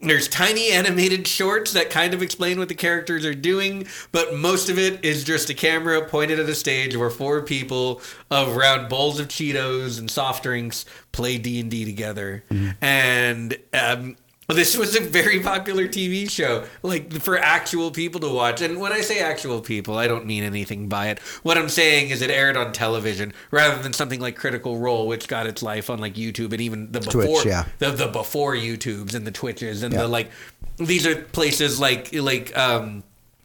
There's 0.03 0.29
tiny 0.29 0.71
animated 0.71 1.27
shorts 1.27 1.75
that 1.75 1.91
kind 1.91 2.15
of 2.15 2.23
explain 2.23 2.59
what 2.59 2.69
the 2.69 2.75
characters 2.75 3.27
are 3.27 3.35
doing, 3.35 3.87
but 4.13 4.35
most 4.35 4.71
of 4.71 4.79
it 4.79 5.05
is 5.05 5.25
just 5.25 5.51
a 5.51 5.55
camera 5.55 6.07
pointed 6.09 6.41
at 6.41 6.49
a 6.49 6.55
stage 6.55 6.97
where 6.97 7.11
four 7.11 7.43
people 7.43 8.01
around 8.31 8.89
bowls 8.89 9.21
of 9.21 9.29
Cheetos 9.29 9.99
and 9.99 10.11
soft 10.11 10.43
drinks 10.43 10.87
play 11.13 11.37
D 11.37 11.61
and 11.61 11.71
D 11.71 11.85
together. 11.85 12.45
And 12.81 13.59
um, 13.75 14.17
this 14.55 14.77
was 14.77 14.97
a 14.97 15.01
very 15.01 15.41
popular 15.41 15.87
TV 15.87 16.29
show, 16.31 16.65
like 16.83 17.13
for 17.13 17.39
actual 17.39 17.91
people 17.91 18.21
to 18.21 18.29
watch. 18.33 18.61
And 18.63 18.81
when 18.81 18.93
I 18.93 19.01
say 19.01 19.21
actual 19.21 19.61
people, 19.61 19.97
I 19.99 20.07
don't 20.09 20.27
mean 20.27 20.43
anything 20.45 20.89
by 20.89 21.09
it. 21.09 21.19
What 21.43 21.59
I'm 21.59 21.69
saying 21.69 22.11
is 22.11 22.23
it 22.23 22.31
aired 22.31 22.57
on 22.57 22.73
television 22.73 23.33
rather 23.51 23.83
than 23.83 23.93
something 23.93 24.21
like 24.21 24.37
Critical 24.37 24.79
Role, 24.79 25.07
which 25.07 25.29
got 25.29 25.47
its 25.47 25.63
life 25.63 25.91
on 25.91 25.99
like 25.99 26.15
YouTube 26.15 26.53
and 26.53 26.61
even 26.61 26.91
the 26.93 27.01
Twitch, 27.01 27.27
before 27.27 27.43
yeah. 27.45 27.65
the, 27.79 27.91
the 27.91 28.07
before 28.09 28.55
YouTubes 28.55 29.15
and 29.15 29.27
the 29.27 29.31
Twitches 29.33 29.83
and 29.83 29.93
Yeah. 29.93 30.03
the 30.03 30.09
like. 30.09 30.31
These 30.79 31.07
are 31.07 31.15
places 31.15 31.79
like 31.79 32.15
like 32.15 32.57
um, 32.57 33.03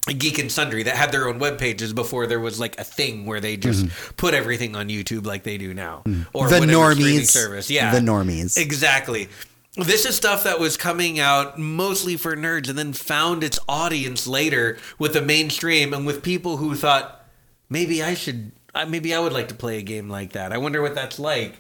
Geek 0.08 0.40
and 0.40 0.50
Sundry 0.52 0.84
that 0.84 0.96
had 0.96 1.12
their 1.12 1.28
own 1.28 1.38
web 1.40 1.58
pages 1.58 1.92
before 1.92 2.28
there 2.28 2.40
was 2.40 2.60
like 2.62 2.80
a 2.80 2.84
thing 2.86 3.26
where 3.26 3.42
they 3.42 3.58
just 3.58 3.88
put 4.16 4.34
everything 4.34 4.76
on 4.76 4.88
YouTube 4.88 5.26
like 5.26 5.44
they 5.44 5.58
do 5.58 5.74
now, 5.74 6.04
or 6.34 6.48
Mm-hmm. 6.48 6.68
The 6.68 6.74
normies. 6.74 7.26
service. 7.28 7.70
Yeah, 7.70 7.92
The 7.92 8.00
normies. 8.00 8.58
Exactly. 8.58 9.28
This 9.78 10.06
is 10.06 10.16
stuff 10.16 10.44
that 10.46 10.60
was 10.60 10.78
coming 10.78 11.20
out 11.20 11.60
mostly 11.60 12.16
for 12.16 12.36
nerds 12.36 12.70
and 12.70 12.78
then 12.78 12.94
found 12.94 13.44
its 13.44 13.60
audience 13.68 14.26
later 14.26 14.78
with 14.98 15.14
the 15.14 15.22
mainstream 15.22 15.94
and 15.94 16.06
with 16.06 16.24
people 16.24 16.58
who 16.58 16.76
thought 16.76 17.26
maybe 17.70 18.02
I 18.02 18.14
should 18.14 18.54
maybe 18.88 19.14
I 19.14 19.20
would 19.20 19.34
like 19.34 19.50
to 19.50 19.56
play 19.56 19.78
a 19.78 19.82
game 19.82 20.10
like 20.10 20.32
that. 20.34 20.54
I 20.54 20.58
wonder 20.60 20.82
what 20.82 20.96
that's 20.96 21.20
like. 21.20 21.56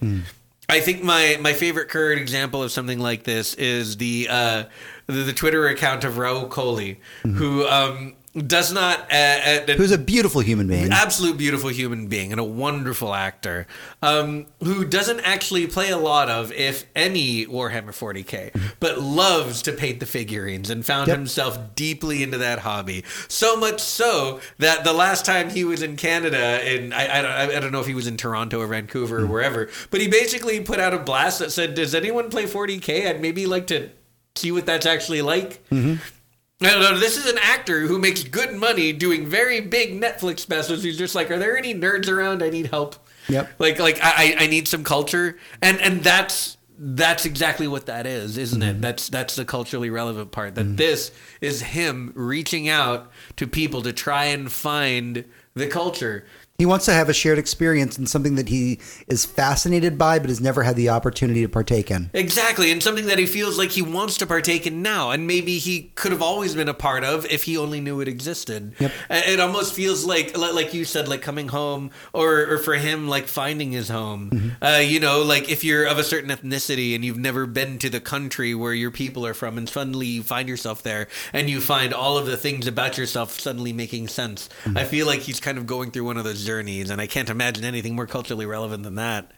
I 0.69 0.79
think 0.79 1.03
my 1.03 1.37
my 1.41 1.53
favorite 1.53 1.89
current 1.89 2.19
example 2.21 2.63
of 2.63 2.71
something 2.71 2.99
like 2.99 3.23
this 3.23 3.53
is 3.55 3.97
the 3.97 4.27
uh, 4.29 4.63
the, 5.07 5.13
the 5.13 5.33
Twitter 5.33 5.67
account 5.67 6.03
of 6.03 6.13
Rahul 6.15 6.47
Kohli, 6.49 6.97
who 7.23 7.67
um, 7.67 8.13
does 8.35 8.73
not 8.73 8.99
uh, 9.11 9.15
uh, 9.15 9.73
Who's 9.75 9.91
a 9.91 9.97
beautiful 9.97 10.41
human 10.41 10.67
being. 10.67 10.91
absolute 10.91 11.37
beautiful 11.37 11.69
human 11.69 12.07
being 12.07 12.31
and 12.31 12.39
a 12.39 12.43
wonderful 12.43 13.13
actor 13.15 13.65
um, 14.01 14.45
who 14.61 14.83
doesn't 14.83 15.21
actually 15.21 15.67
play 15.67 15.89
a 15.89 15.97
lot 15.97 16.29
of, 16.29 16.51
if 16.51 16.85
any, 16.95 17.45
Warhammer 17.45 17.91
40k, 17.91 18.51
but 18.81 18.99
loves 18.99 19.61
to 19.61 19.71
paint 19.71 19.99
the 20.01 20.05
figurines 20.05 20.69
and 20.69 20.85
found 20.85 21.07
Yep. 21.07 21.17
himself 21.17 21.75
deeply 21.75 22.23
into 22.23 22.37
that 22.39 22.59
hobby. 22.59 23.03
So 23.29 23.55
much 23.55 23.79
so 23.79 24.41
that 24.57 24.83
the 24.83 24.93
last 24.93 25.25
time 25.25 25.49
he 25.49 25.63
was 25.63 25.81
in 25.81 25.95
Canada, 25.95 26.37
and 26.37 26.93
I, 26.93 27.19
I, 27.19 27.21
don't, 27.21 27.31
I 27.57 27.59
don't 27.61 27.71
know 27.71 27.79
if 27.81 27.87
he 27.87 27.95
was 27.95 28.07
in 28.07 28.17
Toronto 28.17 28.59
or 28.59 28.67
Vancouver 28.67 29.19
or 29.21 29.27
wherever, 29.27 29.69
but 29.91 30.01
he 30.01 30.07
basically 30.07 30.59
put 30.59 30.79
out 30.79 30.93
a 30.93 30.99
blast 30.99 31.39
that 31.39 31.51
said, 31.51 31.73
"Does 31.75 31.95
anyone 31.95 32.29
play 32.29 32.45
40k? 32.45 33.07
I'd 33.07 33.21
maybe 33.21 33.45
like 33.45 33.67
to 33.67 33.89
see 34.35 34.51
what 34.51 34.65
that's 34.65 34.85
actually 34.85 35.21
like." 35.21 35.61
No, 36.61 36.79
no, 36.79 36.97
this 36.97 37.17
is 37.17 37.25
an 37.29 37.37
actor 37.37 37.81
who 37.81 37.99
makes 37.99 38.23
good 38.23 38.53
money 38.53 38.93
doing 38.93 39.27
very 39.27 39.59
big 39.59 39.99
Netflix 39.99 40.39
specials. 40.39 40.83
He's 40.83 40.97
just 40.97 41.13
like, 41.13 41.29
are 41.29 41.37
there 41.37 41.57
any 41.57 41.73
nerds 41.73 42.07
around? 42.09 42.41
I 42.41 42.49
need 42.49 42.67
help. 42.67 42.95
Yep. 43.27 43.49
Like, 43.59 43.79
like 43.79 43.99
I, 44.01 44.35
I 44.39 44.47
need 44.47 44.67
some 44.67 44.83
culture, 44.83 45.37
and 45.61 45.79
and 45.81 46.01
that's 46.03 46.57
that's 46.77 47.25
exactly 47.25 47.67
what 47.67 47.87
that 47.87 48.05
is, 48.05 48.37
isn't 48.37 48.61
Mm-hmm. 48.61 48.69
it? 48.77 48.81
That's 48.81 49.09
that's 49.09 49.35
the 49.35 49.45
culturally 49.45 49.89
relevant 49.89 50.31
part. 50.31 50.55
That 50.55 50.77
this 50.77 51.11
is 51.41 51.61
him 51.61 52.13
reaching 52.15 52.69
out 52.69 53.11
to 53.37 53.47
people 53.47 53.81
to 53.81 53.91
try 53.91 54.25
and 54.25 54.49
find 54.51 55.25
the 55.55 55.67
culture. 55.67 56.25
He 56.57 56.65
wants 56.65 56.85
to 56.85 56.93
have 56.93 57.09
a 57.09 57.13
shared 57.13 57.37
experience 57.37 57.97
in 57.97 58.07
something 58.07 58.35
that 58.35 58.47
he 58.47 58.79
is 59.07 59.25
fascinated 59.25 59.97
by, 59.97 60.19
but 60.19 60.29
has 60.29 60.39
never 60.39 60.63
had 60.63 60.77
the 60.77 60.87
opportunity 60.87 61.41
to 61.41 61.49
partake 61.49 61.91
in. 61.91 62.09
Exactly, 62.13 62.71
and 62.71 62.81
something 62.81 63.07
that 63.07 63.19
he 63.19 63.25
feels 63.25 63.57
like 63.57 63.71
he 63.71 63.81
wants 63.81 64.17
to 64.19 64.25
partake 64.25 64.65
in 64.65 64.81
now, 64.81 65.11
and 65.11 65.27
maybe 65.27 65.57
he 65.57 65.91
could 65.95 66.13
have 66.13 66.21
always 66.21 66.55
been 66.55 66.69
a 66.69 66.73
part 66.73 67.03
of 67.03 67.25
if 67.25 67.43
he 67.43 67.57
only 67.57 67.81
knew 67.81 67.99
it 67.99 68.07
existed. 68.07 68.73
Yep. 68.79 68.91
It 69.09 69.39
almost 69.41 69.73
feels 69.73 70.05
like, 70.05 70.37
like 70.37 70.73
you 70.73 70.85
said, 70.85 71.09
like 71.09 71.21
coming 71.21 71.49
home, 71.49 71.91
or, 72.13 72.49
or 72.49 72.57
for 72.59 72.75
him, 72.75 73.09
like 73.09 73.27
finding 73.27 73.73
his 73.73 73.89
home. 73.89 74.29
Mm-hmm. 74.29 74.63
Uh, 74.63 74.77
you 74.77 75.01
know, 75.01 75.23
like 75.23 75.49
if 75.49 75.65
you're 75.65 75.85
of 75.85 75.97
a 75.97 76.05
certain 76.05 76.29
ethnicity 76.29 76.95
and 76.95 77.03
you've 77.03 77.17
never 77.17 77.45
been 77.45 77.79
to 77.79 77.89
the 77.89 77.99
country 77.99 78.55
where 78.55 78.73
your 78.73 78.91
people 78.91 79.25
are 79.25 79.33
from, 79.33 79.57
and 79.57 79.67
suddenly 79.67 80.07
you 80.07 80.23
find 80.23 80.47
yourself 80.47 80.81
there, 80.83 81.09
and 81.33 81.49
you 81.49 81.59
find 81.59 81.93
all 81.93 82.17
of 82.17 82.27
the 82.27 82.37
things 82.37 82.65
about 82.65 82.97
yourself 82.97 83.41
suddenly 83.41 83.73
making 83.73 84.07
sense. 84.07 84.47
Mm-hmm. 84.63 84.77
I 84.77 84.85
feel 84.85 85.05
like 85.05 85.19
he's 85.19 85.41
kind 85.41 85.57
of 85.57 85.67
going 85.67 85.91
through 85.91 86.05
one 86.05 86.15
of 86.15 86.23
those 86.23 86.44
journeys, 86.45 86.89
and 86.89 87.01
I 87.01 87.07
can't 87.07 87.29
imagine 87.29 87.65
anything 87.65 87.95
more 87.95 88.07
culturally 88.07 88.45
relevant 88.45 88.83
than 88.83 88.95
that. 88.95 89.31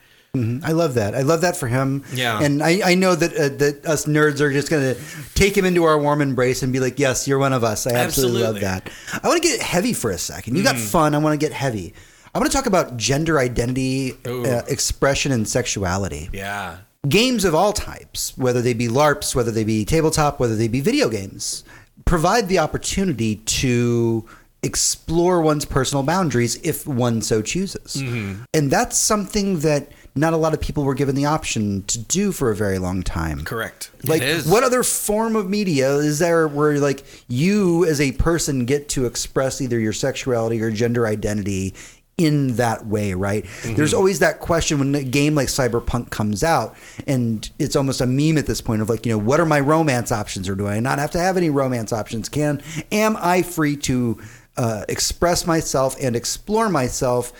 I 0.63 0.71
love 0.71 0.93
that. 0.95 1.15
I 1.15 1.21
love 1.21 1.41
that 1.41 1.57
for 1.57 1.67
him. 1.67 2.03
Yeah. 2.13 2.39
And 2.39 2.61
I, 2.61 2.91
I 2.91 2.95
know 2.95 3.15
that 3.15 3.33
uh, 3.33 3.49
that 3.57 3.85
us 3.87 4.05
nerds 4.05 4.39
are 4.39 4.51
just 4.51 4.69
going 4.69 4.93
to 4.93 5.01
take 5.33 5.57
him 5.57 5.65
into 5.65 5.83
our 5.85 5.97
warm 5.97 6.21
embrace 6.21 6.61
and 6.61 6.71
be 6.71 6.79
like, 6.79 6.99
yes, 6.99 7.27
you're 7.27 7.39
one 7.39 7.53
of 7.53 7.63
us. 7.63 7.87
I 7.87 7.93
absolutely, 7.93 8.43
love 8.43 8.59
that. 8.59 8.89
I 9.23 9.27
want 9.27 9.41
to 9.41 9.47
get 9.47 9.61
heavy 9.61 9.93
for 9.93 10.11
a 10.11 10.17
second. 10.17 10.55
You 10.55 10.63
got 10.63 10.77
fun. 10.77 11.15
I 11.15 11.17
want 11.17 11.39
to 11.39 11.43
get 11.43 11.53
heavy. 11.53 11.93
I 12.35 12.39
want 12.39 12.51
to 12.51 12.55
talk 12.55 12.67
about 12.67 12.97
gender 12.97 13.39
identity, 13.39 14.13
uh, 14.25 14.61
expression, 14.67 15.31
and 15.31 15.47
sexuality. 15.47 16.29
Yeah. 16.31 16.77
Games 17.07 17.43
of 17.43 17.55
all 17.55 17.73
types, 17.73 18.37
whether 18.37 18.61
they 18.61 18.73
be 18.73 18.87
LARPs, 18.87 19.33
whether 19.33 19.49
they 19.49 19.63
be 19.63 19.85
tabletop, 19.85 20.39
whether 20.39 20.55
they 20.55 20.67
be 20.67 20.81
video 20.81 21.09
games, 21.09 21.63
provide 22.05 22.47
the 22.47 22.59
opportunity 22.59 23.37
to 23.37 24.27
explore 24.63 25.41
one's 25.41 25.65
personal 25.65 26.03
boundaries 26.03 26.55
if 26.63 26.87
one 26.87 27.21
so 27.21 27.41
chooses. 27.41 27.95
And 27.95 28.71
that's 28.71 28.97
something 28.97 29.59
that 29.59 29.91
not 30.15 30.33
a 30.33 30.37
lot 30.37 30.53
of 30.53 30.59
people 30.59 30.83
were 30.83 30.95
given 30.95 31.13
the 31.15 31.25
option 31.25 31.83
to 31.83 31.99
do 31.99 32.31
for 32.31 32.49
a 32.49 32.55
very 32.55 32.79
long 32.79 33.03
time. 33.03 33.43
Correct. 33.43 33.91
Like, 34.03 34.23
it 34.23 34.29
is. 34.29 34.47
what 34.47 34.63
other 34.63 34.81
form 34.81 35.35
of 35.35 35.47
media 35.47 35.95
is 35.97 36.17
there 36.19 36.47
where, 36.47 36.79
like, 36.79 37.05
you 37.27 37.85
as 37.85 38.01
a 38.01 38.13
person 38.13 38.65
get 38.65 38.89
to 38.89 39.05
express 39.05 39.61
either 39.61 39.79
your 39.79 39.93
sexuality 39.93 40.59
or 40.61 40.71
gender 40.71 41.05
identity 41.05 41.75
in 42.17 42.55
that 42.55 42.87
way, 42.87 43.13
right? 43.13 43.43
Mm-hmm. 43.43 43.75
There's 43.75 43.93
always 43.93 44.19
that 44.19 44.39
question 44.39 44.79
when 44.79 44.95
a 44.95 45.03
game 45.03 45.35
like 45.35 45.49
Cyberpunk 45.49 46.09
comes 46.09 46.43
out, 46.43 46.75
and 47.05 47.47
it's 47.59 47.75
almost 47.75 48.01
a 48.01 48.07
meme 48.07 48.39
at 48.39 48.47
this 48.47 48.59
point 48.59 48.81
of 48.81 48.89
like, 48.89 49.05
you 49.05 49.11
know, 49.11 49.19
what 49.19 49.39
are 49.39 49.45
my 49.45 49.59
romance 49.59 50.11
options, 50.11 50.49
or 50.49 50.55
do 50.55 50.67
I 50.67 50.79
not 50.79 50.97
have 50.97 51.11
to 51.11 51.19
have 51.19 51.37
any 51.37 51.51
romance 51.51 51.93
options? 51.93 52.27
Can 52.27 52.63
am 52.91 53.15
I 53.19 53.43
free 53.43 53.77
to 53.77 54.19
uh, 54.57 54.85
express 54.89 55.45
myself 55.45 55.95
and 56.01 56.15
explore 56.15 56.69
myself? 56.69 57.33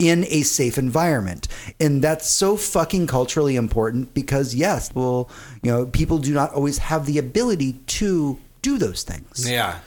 in 0.00 0.24
a 0.28 0.42
safe 0.42 0.76
environment. 0.76 1.46
And 1.78 2.02
that's 2.02 2.28
so 2.28 2.56
fucking 2.56 3.06
culturally 3.06 3.54
important 3.54 4.12
because 4.12 4.52
yes, 4.52 4.92
well, 4.92 5.30
you 5.62 5.70
know, 5.70 5.86
people 5.86 6.18
do 6.18 6.34
not 6.34 6.52
always 6.52 6.78
have 6.78 7.06
the 7.06 7.16
ability 7.16 7.74
to 7.74 8.38
do 8.60 8.76
those 8.76 9.04
things. 9.04 9.48
Yeah. 9.48 9.78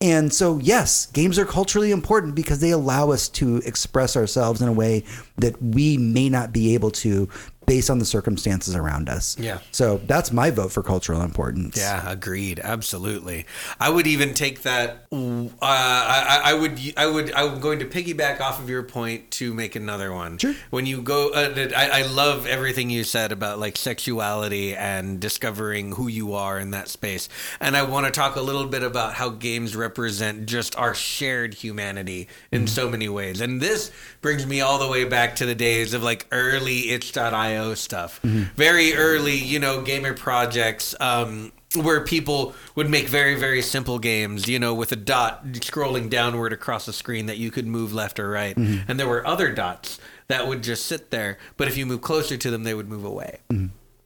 And 0.00 0.32
so 0.32 0.58
yes, 0.58 1.06
games 1.06 1.38
are 1.38 1.46
culturally 1.46 1.90
important 1.90 2.34
because 2.34 2.60
they 2.60 2.70
allow 2.70 3.10
us 3.10 3.28
to 3.30 3.58
express 3.64 4.14
ourselves 4.14 4.60
in 4.60 4.68
a 4.68 4.72
way 4.72 5.04
that 5.38 5.60
we 5.62 5.96
may 5.96 6.28
not 6.28 6.52
be 6.52 6.74
able 6.74 6.90
to 6.90 7.28
based 7.66 7.90
on 7.90 7.98
the 7.98 8.04
circumstances 8.04 8.74
around 8.74 9.08
us. 9.08 9.36
Yeah. 9.38 9.58
So 9.72 10.00
that's 10.06 10.32
my 10.32 10.50
vote 10.50 10.72
for 10.72 10.82
cultural 10.82 11.22
importance. 11.22 11.76
Yeah, 11.76 12.08
agreed. 12.08 12.60
Absolutely. 12.62 13.44
I 13.78 13.90
would 13.90 14.06
even 14.06 14.34
take 14.34 14.62
that. 14.62 15.06
Uh, 15.12 15.48
I, 15.60 16.40
I 16.44 16.54
would. 16.54 16.80
I 16.96 17.06
would. 17.06 17.32
I'm 17.32 17.60
going 17.60 17.80
to 17.80 17.84
piggyback 17.84 18.40
off 18.40 18.60
of 18.60 18.70
your 18.70 18.84
point 18.84 19.30
to 19.32 19.52
make 19.52 19.74
another 19.74 20.12
one. 20.12 20.38
Sure. 20.38 20.54
When 20.70 20.86
you 20.86 21.02
go, 21.02 21.30
uh, 21.30 21.68
I, 21.76 22.00
I 22.00 22.02
love 22.06 22.46
everything 22.46 22.88
you 22.88 23.02
said 23.04 23.32
about 23.32 23.58
like 23.58 23.76
sexuality 23.76 24.74
and 24.74 25.20
discovering 25.20 25.92
who 25.92 26.06
you 26.06 26.34
are 26.34 26.58
in 26.58 26.70
that 26.70 26.88
space. 26.88 27.28
And 27.60 27.76
I 27.76 27.82
want 27.82 28.06
to 28.06 28.12
talk 28.12 28.36
a 28.36 28.40
little 28.40 28.66
bit 28.66 28.82
about 28.82 29.14
how 29.14 29.30
games 29.30 29.74
represent 29.74 30.46
just 30.46 30.76
our 30.78 30.94
shared 30.94 31.54
humanity 31.54 32.28
in 32.52 32.66
so 32.66 32.88
many 32.88 33.08
ways. 33.08 33.40
And 33.40 33.60
this 33.60 33.90
brings 34.20 34.46
me 34.46 34.60
all 34.60 34.78
the 34.78 34.88
way 34.88 35.04
back 35.04 35.36
to 35.36 35.46
the 35.46 35.54
days 35.54 35.94
of 35.94 36.02
like 36.02 36.26
early 36.30 36.90
itch.io 36.90 37.55
stuff. 37.74 38.20
Very 38.22 38.94
early, 38.94 39.36
you 39.36 39.58
know, 39.58 39.82
gamer 39.82 40.14
projects. 40.14 40.94
Um, 41.00 41.52
where 41.74 42.00
people 42.00 42.54
would 42.74 42.88
make 42.88 43.08
very 43.08 43.34
very 43.34 43.60
simple 43.60 43.98
games 43.98 44.48
you 44.48 44.58
know 44.58 44.72
with 44.72 44.92
a 44.92 44.96
dot 44.96 45.44
scrolling 45.46 46.08
downward 46.08 46.52
across 46.52 46.86
the 46.86 46.92
screen 46.92 47.26
that 47.26 47.36
you 47.38 47.50
could 47.50 47.66
move 47.66 47.92
left 47.92 48.18
or 48.20 48.30
right. 48.30 48.56
And 48.56 48.98
there 48.98 49.08
were 49.08 49.26
other 49.26 49.52
dots 49.52 49.98
that 50.28 50.46
would 50.46 50.62
just 50.62 50.86
sit 50.86 51.10
there 51.10 51.38
but 51.56 51.68
if 51.68 51.76
you 51.76 51.84
move 51.84 52.00
closer 52.00 52.36
to 52.36 52.50
them 52.50 52.62
they 52.64 52.72
would 52.74 52.88
move 52.88 53.04
away. 53.04 53.40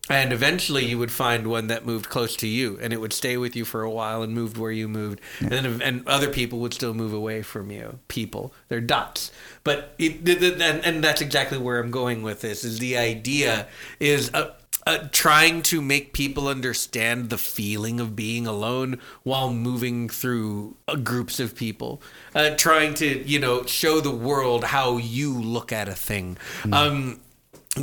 And 0.08 0.32
eventually 0.32 0.84
you 0.86 0.98
would 0.98 1.12
find 1.12 1.46
one 1.46 1.68
that 1.68 1.86
moved 1.86 2.08
close 2.08 2.34
to 2.36 2.48
you 2.48 2.78
and 2.82 2.92
it 2.92 3.00
would 3.00 3.12
stay 3.12 3.36
with 3.36 3.54
you 3.54 3.64
for 3.64 3.82
a 3.82 3.90
while 3.90 4.22
and 4.22 4.34
moved 4.34 4.56
where 4.56 4.72
you 4.72 4.88
moved. 4.88 5.20
And 5.38 5.50
then 5.50 5.82
and 5.82 6.08
other 6.08 6.28
people 6.30 6.58
would 6.60 6.74
still 6.74 6.94
move 6.94 7.12
away 7.12 7.42
from 7.42 7.70
you 7.70 8.00
people 8.08 8.52
they're 8.68 8.80
dots 8.80 9.30
but 9.64 9.94
it, 9.98 10.26
and, 10.60 11.04
that's 11.04 11.20
exactly 11.20 11.58
where 11.58 11.80
i'm 11.80 11.90
going 11.90 12.22
with 12.22 12.40
this 12.40 12.64
is 12.64 12.78
the 12.78 12.96
idea 12.96 13.66
is 13.98 14.30
uh, 14.34 14.52
uh, 14.86 15.08
trying 15.12 15.62
to 15.62 15.82
make 15.82 16.12
people 16.12 16.48
understand 16.48 17.30
the 17.30 17.38
feeling 17.38 18.00
of 18.00 18.16
being 18.16 18.46
alone 18.46 18.98
while 19.22 19.52
moving 19.52 20.08
through 20.08 20.76
uh, 20.88 20.96
groups 20.96 21.38
of 21.38 21.54
people. 21.54 22.00
Uh, 22.34 22.50
trying 22.56 22.94
to, 22.94 23.22
you 23.28 23.38
know, 23.38 23.64
show 23.66 24.00
the 24.00 24.10
world 24.10 24.64
how 24.64 24.96
you 24.96 25.38
look 25.38 25.70
at 25.70 25.88
a 25.88 25.94
thing. 25.94 26.38
Um, 26.72 27.20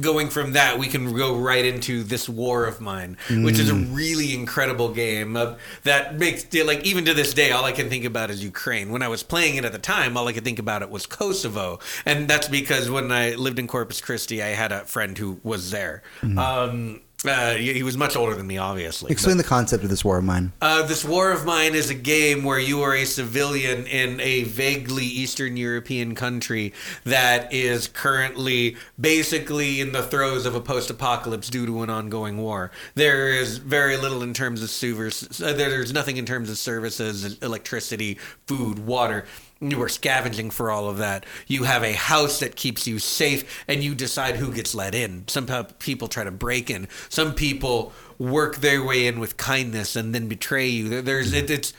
going 0.01 0.29
from 0.29 0.51
that, 0.53 0.77
we 0.77 0.87
can 0.87 1.15
go 1.15 1.37
right 1.37 1.63
into 1.63 2.03
this 2.03 2.27
war 2.27 2.65
of 2.65 2.81
mine, 2.81 3.17
which 3.29 3.57
is 3.57 3.69
a 3.69 3.75
really 3.75 4.33
incredible 4.33 4.93
game 4.93 5.37
uh, 5.37 5.55
that 5.83 6.17
makes 6.19 6.53
like 6.53 6.83
even 6.85 7.05
to 7.05 7.13
this 7.13 7.33
day, 7.33 7.51
all 7.51 7.63
I 7.63 7.71
can 7.71 7.89
think 7.89 8.03
about 8.03 8.29
is 8.29 8.43
Ukraine. 8.43 8.91
When 8.91 9.01
I 9.01 9.07
was 9.07 9.23
playing 9.23 9.55
it 9.55 9.63
at 9.65 9.71
the 9.71 9.79
time, 9.79 10.17
all 10.17 10.27
I 10.27 10.33
could 10.33 10.43
think 10.43 10.59
about 10.59 10.81
it 10.81 10.89
was 10.89 11.05
Kosovo, 11.05 11.79
and 12.05 12.27
that's 12.27 12.49
because 12.49 12.89
when 12.89 13.11
I 13.11 13.35
lived 13.35 13.59
in 13.59 13.67
Corpus 13.67 14.01
Christi, 14.01 14.43
I 14.43 14.47
had 14.47 14.71
a 14.73 14.81
friend 14.81 15.17
who 15.17 15.39
was 15.43 15.71
there. 15.71 16.03
Um, 16.37 17.01
uh, 17.25 17.55
he 17.55 17.81
was 17.81 17.97
much 17.97 18.15
older 18.15 18.35
than 18.35 18.45
me, 18.45 18.57
obviously. 18.57 19.11
Explain 19.11 19.37
the 19.37 19.43
concept 19.43 19.83
of 19.83 19.89
this 19.89 20.05
war 20.05 20.19
of 20.19 20.23
mine. 20.23 20.51
Uh, 20.61 20.85
this 20.85 21.03
War 21.03 21.31
of 21.31 21.45
Mine 21.45 21.73
is 21.73 21.89
a 21.89 21.95
game 21.95 22.43
where 22.43 22.59
you 22.59 22.81
are 22.83 22.93
a 22.93 23.05
civilian 23.05 23.87
in 23.87 24.19
a 24.21 24.43
vaguely 24.43 25.05
Eastern 25.05 25.57
European 25.57 26.13
country 26.13 26.73
that 27.05 27.51
is 27.51 27.87
currently 27.87 28.77
basically 28.99 29.81
in 29.81 29.93
the 29.93 30.03
throes 30.03 30.45
of 30.45 30.53
a 30.53 30.61
post 30.61 30.91
apocalypse 30.91 31.49
due 31.49 31.65
to 31.65 31.81
an 31.81 31.89
ongoing 31.89 32.37
war. 32.37 32.71
There 32.93 33.29
is 33.29 33.57
very 33.57 33.97
little 33.97 34.21
in 34.21 34.33
terms 34.33 34.61
of 34.61 34.69
service, 34.69 35.41
uh, 35.41 35.53
there's 35.53 35.93
nothing 35.93 36.17
in 36.17 36.25
terms 36.25 36.49
of 36.51 36.57
services, 36.57 37.39
electricity, 37.41 38.19
food, 38.45 38.79
water. 38.79 39.25
You 39.59 39.81
are 39.81 39.89
scavenging 39.89 40.51
for 40.51 40.69
all 40.69 40.89
of 40.89 40.97
that. 40.97 41.25
You 41.47 41.63
have 41.63 41.83
a 41.83 41.93
house 41.93 42.39
that 42.39 42.55
keeps 42.55 42.87
you 42.87 42.99
safe, 42.99 43.63
and 43.67 43.83
you 43.83 43.95
decide 43.95 44.35
who 44.35 44.53
gets 44.53 44.75
let 44.75 44.93
in. 44.93 45.27
Some 45.27 45.47
people 45.79 46.07
try 46.07 46.23
to 46.23 46.31
break 46.31 46.69
in. 46.69 46.87
Some 47.09 47.33
people 47.33 47.93
work 48.19 48.57
their 48.57 48.83
way 48.83 49.07
in 49.07 49.19
with 49.19 49.37
kindness 49.37 49.95
and 49.95 50.13
then 50.13 50.27
betray 50.27 50.67
you. 50.67 51.01
There's 51.01 51.33
it, 51.33 51.49
it's 51.49 51.73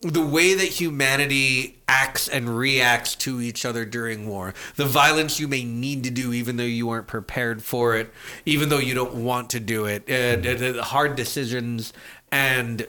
the 0.00 0.24
way 0.24 0.54
that 0.54 0.64
humanity 0.64 1.78
acts 1.88 2.28
and 2.28 2.58
reacts 2.58 3.14
to 3.14 3.40
each 3.40 3.64
other 3.64 3.84
during 3.84 4.28
war. 4.28 4.52
The 4.76 4.84
violence 4.84 5.40
you 5.40 5.48
may 5.48 5.64
need 5.64 6.04
to 6.04 6.10
do, 6.10 6.32
even 6.32 6.56
though 6.56 6.64
you 6.64 6.90
aren't 6.90 7.06
prepared 7.06 7.62
for 7.62 7.96
it, 7.96 8.12
even 8.44 8.68
though 8.68 8.78
you 8.78 8.94
don't 8.94 9.14
want 9.14 9.50
to 9.50 9.60
do 9.60 9.86
it. 9.86 10.10
Uh, 10.10 10.82
hard 10.82 11.16
decisions 11.16 11.92
and 12.30 12.86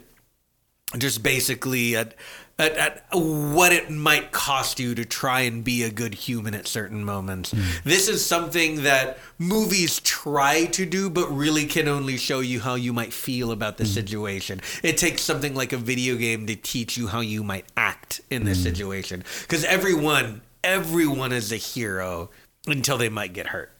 just 0.97 1.23
basically 1.23 1.95
at, 1.95 2.15
at, 2.57 2.73
at 2.77 3.05
what 3.11 3.73
it 3.73 3.89
might 3.89 4.31
cost 4.31 4.79
you 4.79 4.95
to 4.95 5.03
try 5.03 5.41
and 5.41 5.63
be 5.63 5.83
a 5.83 5.91
good 5.91 6.13
human 6.13 6.53
at 6.53 6.67
certain 6.67 7.03
moments. 7.03 7.51
Hmm. 7.51 7.61
This 7.83 8.07
is 8.07 8.25
something 8.25 8.83
that 8.83 9.17
movies 9.37 9.99
try 10.01 10.65
to 10.65 10.85
do, 10.85 11.09
but 11.09 11.29
really 11.29 11.65
can 11.65 11.87
only 11.87 12.17
show 12.17 12.39
you 12.39 12.61
how 12.61 12.75
you 12.75 12.93
might 12.93 13.11
feel 13.11 13.51
about 13.51 13.77
the 13.77 13.83
hmm. 13.83 13.91
situation. 13.91 14.61
It 14.83 14.97
takes 14.97 15.21
something 15.21 15.53
like 15.53 15.73
a 15.73 15.77
video 15.77 16.15
game 16.15 16.47
to 16.47 16.55
teach 16.55 16.97
you 16.97 17.07
how 17.07 17.19
you 17.19 17.43
might 17.43 17.65
act 17.75 18.21
in 18.29 18.45
this 18.45 18.59
hmm. 18.59 18.63
situation. 18.63 19.23
Because 19.41 19.65
everyone, 19.65 20.41
everyone 20.63 21.33
is 21.33 21.51
a 21.51 21.57
hero 21.57 22.29
until 22.67 22.97
they 22.97 23.09
might 23.09 23.33
get 23.33 23.47
hurt. 23.47 23.71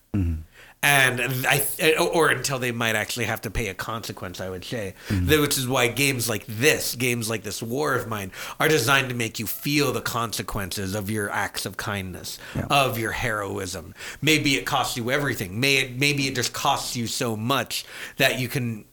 And 0.86 1.48
I, 1.48 1.66
uh, 1.82 2.04
or 2.06 2.30
until 2.30 2.60
they 2.60 2.72
might 2.72 2.96
actually 2.96 3.26
have 3.26 3.42
to 3.42 3.50
pay 3.50 3.70
a 3.70 3.74
consequence, 3.74 4.40
I 4.40 4.52
would 4.52 4.64
say. 4.64 4.94
Mm-hmm. 5.08 5.26
That- 5.26 5.42
Which 5.42 5.58
is 5.58 5.68
why 5.68 5.88
games 5.88 6.30
like 6.30 6.46
this, 6.46 6.94
games 6.94 7.28
like 7.28 7.42
this 7.42 7.64
War 7.64 7.96
of 7.96 8.08
Mine, 8.08 8.32
are 8.60 8.68
designed 8.68 9.10
to 9.10 9.16
make 9.16 9.40
you 9.40 9.48
feel 9.48 9.92
the 9.92 10.02
consequences 10.02 10.94
of 10.94 11.10
your 11.10 11.32
acts 11.32 11.66
of 11.66 11.76
kindness, 11.76 12.38
of 12.70 13.00
your 13.00 13.12
heroism. 13.14 13.96
Maybe 14.22 14.56
it 14.56 14.66
costs 14.66 14.96
you 14.96 15.10
everything. 15.10 15.60
May 15.60 15.78
it, 15.78 16.00
maybe 16.00 16.28
it 16.28 16.36
just 16.36 16.54
costs 16.54 16.96
you 16.96 17.08
so 17.08 17.36
much 17.36 17.84
that 18.18 18.40
you 18.40 18.48
can 18.48 18.86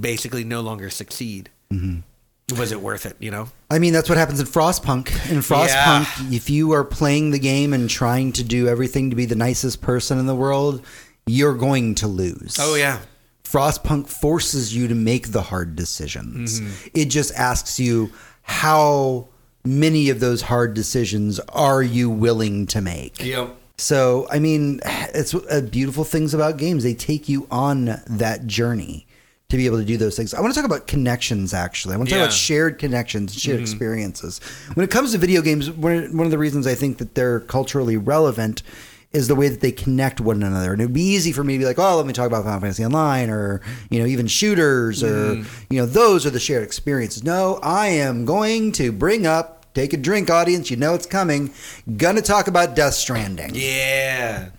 basically 0.00 0.44
no 0.44 0.60
longer 0.60 0.88
succeed. 0.88 1.50
Mm-hmm. 1.72 2.58
Was 2.58 2.72
it 2.72 2.80
worth 2.80 3.06
it? 3.06 3.16
You 3.18 3.30
know. 3.30 3.48
I 3.70 3.78
mean, 3.78 3.92
that's 3.92 4.08
what 4.08 4.18
happens 4.18 4.40
in 4.40 4.46
Frostpunk. 4.46 5.08
In 5.30 5.38
Frostpunk, 5.38 6.32
if 6.32 6.50
you 6.50 6.72
are 6.72 6.84
playing 6.84 7.30
the 7.30 7.38
game 7.38 7.72
and 7.72 7.88
trying 7.88 8.32
to 8.32 8.44
do 8.44 8.68
everything 8.68 9.10
to 9.10 9.16
be 9.16 9.24
the 9.24 9.36
nicest 9.36 9.80
person 9.80 10.18
in 10.18 10.26
the 10.26 10.34
world, 10.34 10.84
you're 11.26 11.54
going 11.54 11.94
to 11.96 12.06
lose. 12.06 12.56
Oh 12.60 12.74
yeah. 12.74 13.00
Frostpunk 13.44 14.08
forces 14.08 14.74
you 14.74 14.86
to 14.88 14.94
make 14.94 15.32
the 15.32 15.42
hard 15.42 15.74
decisions. 15.74 16.60
Mm-hmm. 16.60 16.88
It 16.94 17.06
just 17.06 17.34
asks 17.34 17.80
you 17.80 18.12
how 18.42 19.28
many 19.64 20.08
of 20.08 20.20
those 20.20 20.42
hard 20.42 20.74
decisions 20.74 21.40
are 21.40 21.82
you 21.82 22.08
willing 22.08 22.66
to 22.68 22.80
make? 22.80 23.22
Yep. 23.24 23.56
So, 23.76 24.26
I 24.30 24.38
mean, 24.38 24.80
it's 24.84 25.34
uh, 25.34 25.66
beautiful 25.70 26.04
things 26.04 26.34
about 26.34 26.58
games. 26.58 26.84
They 26.84 26.94
take 26.94 27.28
you 27.28 27.46
on 27.50 28.00
that 28.06 28.46
journey 28.46 29.06
to 29.48 29.56
be 29.56 29.66
able 29.66 29.78
to 29.78 29.84
do 29.84 29.96
those 29.96 30.16
things. 30.16 30.32
I 30.32 30.40
want 30.40 30.54
to 30.54 30.60
talk 30.60 30.68
about 30.68 30.86
connections, 30.86 31.52
actually. 31.52 31.94
I 31.94 31.96
want 31.96 32.08
to 32.10 32.14
talk 32.14 32.22
about 32.24 32.32
shared 32.32 32.78
connections, 32.78 33.34
shared 33.34 33.60
experiences. 33.60 34.38
When 34.74 34.84
it 34.84 34.90
comes 34.90 35.12
to 35.12 35.18
video 35.18 35.42
games, 35.42 35.70
one 35.70 36.16
one 36.16 36.26
of 36.26 36.30
the 36.30 36.38
reasons 36.38 36.66
I 36.66 36.74
think 36.74 36.98
that 36.98 37.14
they're 37.14 37.40
culturally 37.40 37.96
relevant 37.96 38.62
is 39.12 39.26
the 39.26 39.34
way 39.34 39.48
that 39.48 39.60
they 39.60 39.72
connect 39.72 40.20
one 40.20 40.42
another. 40.42 40.72
And 40.72 40.80
it 40.80 40.86
would 40.86 40.94
be 40.94 41.02
easy 41.02 41.32
for 41.32 41.42
me 41.42 41.54
to 41.54 41.58
be 41.58 41.64
like, 41.64 41.78
oh, 41.78 41.96
let 41.96 42.06
me 42.06 42.12
talk 42.12 42.26
about 42.26 42.44
Final 42.44 42.60
Fantasy 42.60 42.84
Online 42.84 43.28
or, 43.28 43.60
you 43.90 43.98
know, 43.98 44.06
even 44.06 44.26
shooters 44.28 45.02
or, 45.02 45.34
mm-hmm. 45.34 45.64
you 45.68 45.80
know, 45.80 45.86
those 45.86 46.24
are 46.26 46.30
the 46.30 46.38
shared 46.38 46.62
experiences. 46.62 47.24
No, 47.24 47.58
I 47.62 47.88
am 47.88 48.24
going 48.24 48.70
to 48.72 48.92
bring 48.92 49.26
up, 49.26 49.74
take 49.74 49.92
a 49.92 49.96
drink, 49.96 50.30
audience. 50.30 50.70
You 50.70 50.76
know 50.76 50.94
it's 50.94 51.06
coming. 51.06 51.52
Gonna 51.96 52.22
talk 52.22 52.46
about 52.46 52.76
Death 52.76 52.94
Stranding. 52.94 53.50
Yeah. 53.54 54.50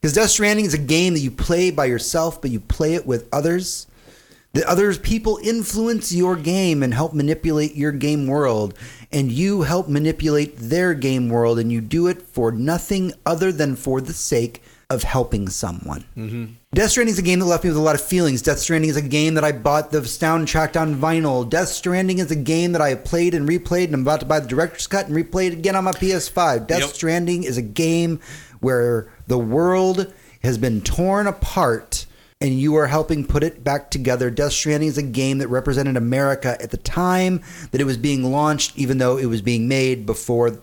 Because 0.00 0.14
Death 0.14 0.30
Stranding 0.30 0.64
is 0.64 0.72
a 0.72 0.78
game 0.78 1.12
that 1.12 1.20
you 1.20 1.30
play 1.30 1.70
by 1.70 1.84
yourself, 1.84 2.40
but 2.40 2.50
you 2.50 2.58
play 2.58 2.94
it 2.94 3.06
with 3.06 3.28
others. 3.32 3.86
The 4.52 4.68
others 4.68 4.98
people 4.98 5.38
influence 5.42 6.12
your 6.12 6.34
game 6.34 6.82
and 6.82 6.92
help 6.92 7.12
manipulate 7.12 7.76
your 7.76 7.92
game 7.92 8.26
world, 8.26 8.74
and 9.12 9.30
you 9.30 9.62
help 9.62 9.88
manipulate 9.88 10.56
their 10.56 10.92
game 10.94 11.28
world, 11.28 11.58
and 11.58 11.70
you 11.70 11.80
do 11.80 12.08
it 12.08 12.22
for 12.22 12.50
nothing 12.50 13.12
other 13.24 13.52
than 13.52 13.76
for 13.76 14.00
the 14.00 14.12
sake 14.12 14.60
of 14.90 15.04
helping 15.04 15.48
someone. 15.48 16.04
Mm-hmm. 16.16 16.46
Death 16.74 16.90
Stranding 16.90 17.12
is 17.12 17.18
a 17.20 17.22
game 17.22 17.38
that 17.38 17.44
left 17.44 17.62
me 17.62 17.70
with 17.70 17.76
a 17.76 17.82
lot 17.82 17.94
of 17.94 18.00
feelings. 18.00 18.42
Death 18.42 18.58
Stranding 18.58 18.90
is 18.90 18.96
a 18.96 19.02
game 19.02 19.34
that 19.34 19.44
I 19.44 19.52
bought 19.52 19.92
the 19.92 20.00
soundtrack 20.00 20.80
on 20.80 20.96
vinyl. 20.96 21.48
Death 21.48 21.68
Stranding 21.68 22.18
is 22.18 22.32
a 22.32 22.36
game 22.36 22.72
that 22.72 22.82
I 22.82 22.88
have 22.90 23.04
played 23.04 23.34
and 23.34 23.48
replayed, 23.48 23.84
and 23.84 23.94
I'm 23.94 24.02
about 24.02 24.20
to 24.20 24.26
buy 24.26 24.40
the 24.40 24.48
director's 24.48 24.88
cut 24.88 25.06
and 25.06 25.16
replay 25.16 25.46
it 25.46 25.52
again 25.52 25.76
on 25.76 25.84
my 25.84 25.92
PS5. 25.92 26.66
Death 26.66 26.80
Yep. 26.80 26.90
Stranding 26.90 27.44
is 27.44 27.56
a 27.56 27.62
game 27.62 28.18
where 28.58 29.12
the 29.28 29.38
world 29.38 30.12
has 30.42 30.58
been 30.58 30.80
torn 30.80 31.28
apart 31.28 32.06
and 32.42 32.58
you 32.58 32.74
are 32.76 32.86
helping 32.86 33.24
put 33.26 33.42
it 33.42 33.62
back 33.62 33.90
together. 33.90 34.30
Death 34.30 34.52
Stranding 34.52 34.88
is 34.88 34.96
a 34.96 35.02
game 35.02 35.38
that 35.38 35.48
represented 35.48 35.96
America 35.96 36.56
at 36.60 36.70
the 36.70 36.78
time 36.78 37.42
that 37.70 37.80
it 37.80 37.84
was 37.84 37.98
being 37.98 38.32
launched, 38.32 38.78
even 38.78 38.96
though 38.98 39.18
it 39.18 39.26
was 39.26 39.42
being 39.42 39.68
made 39.68 40.06
before 40.06 40.58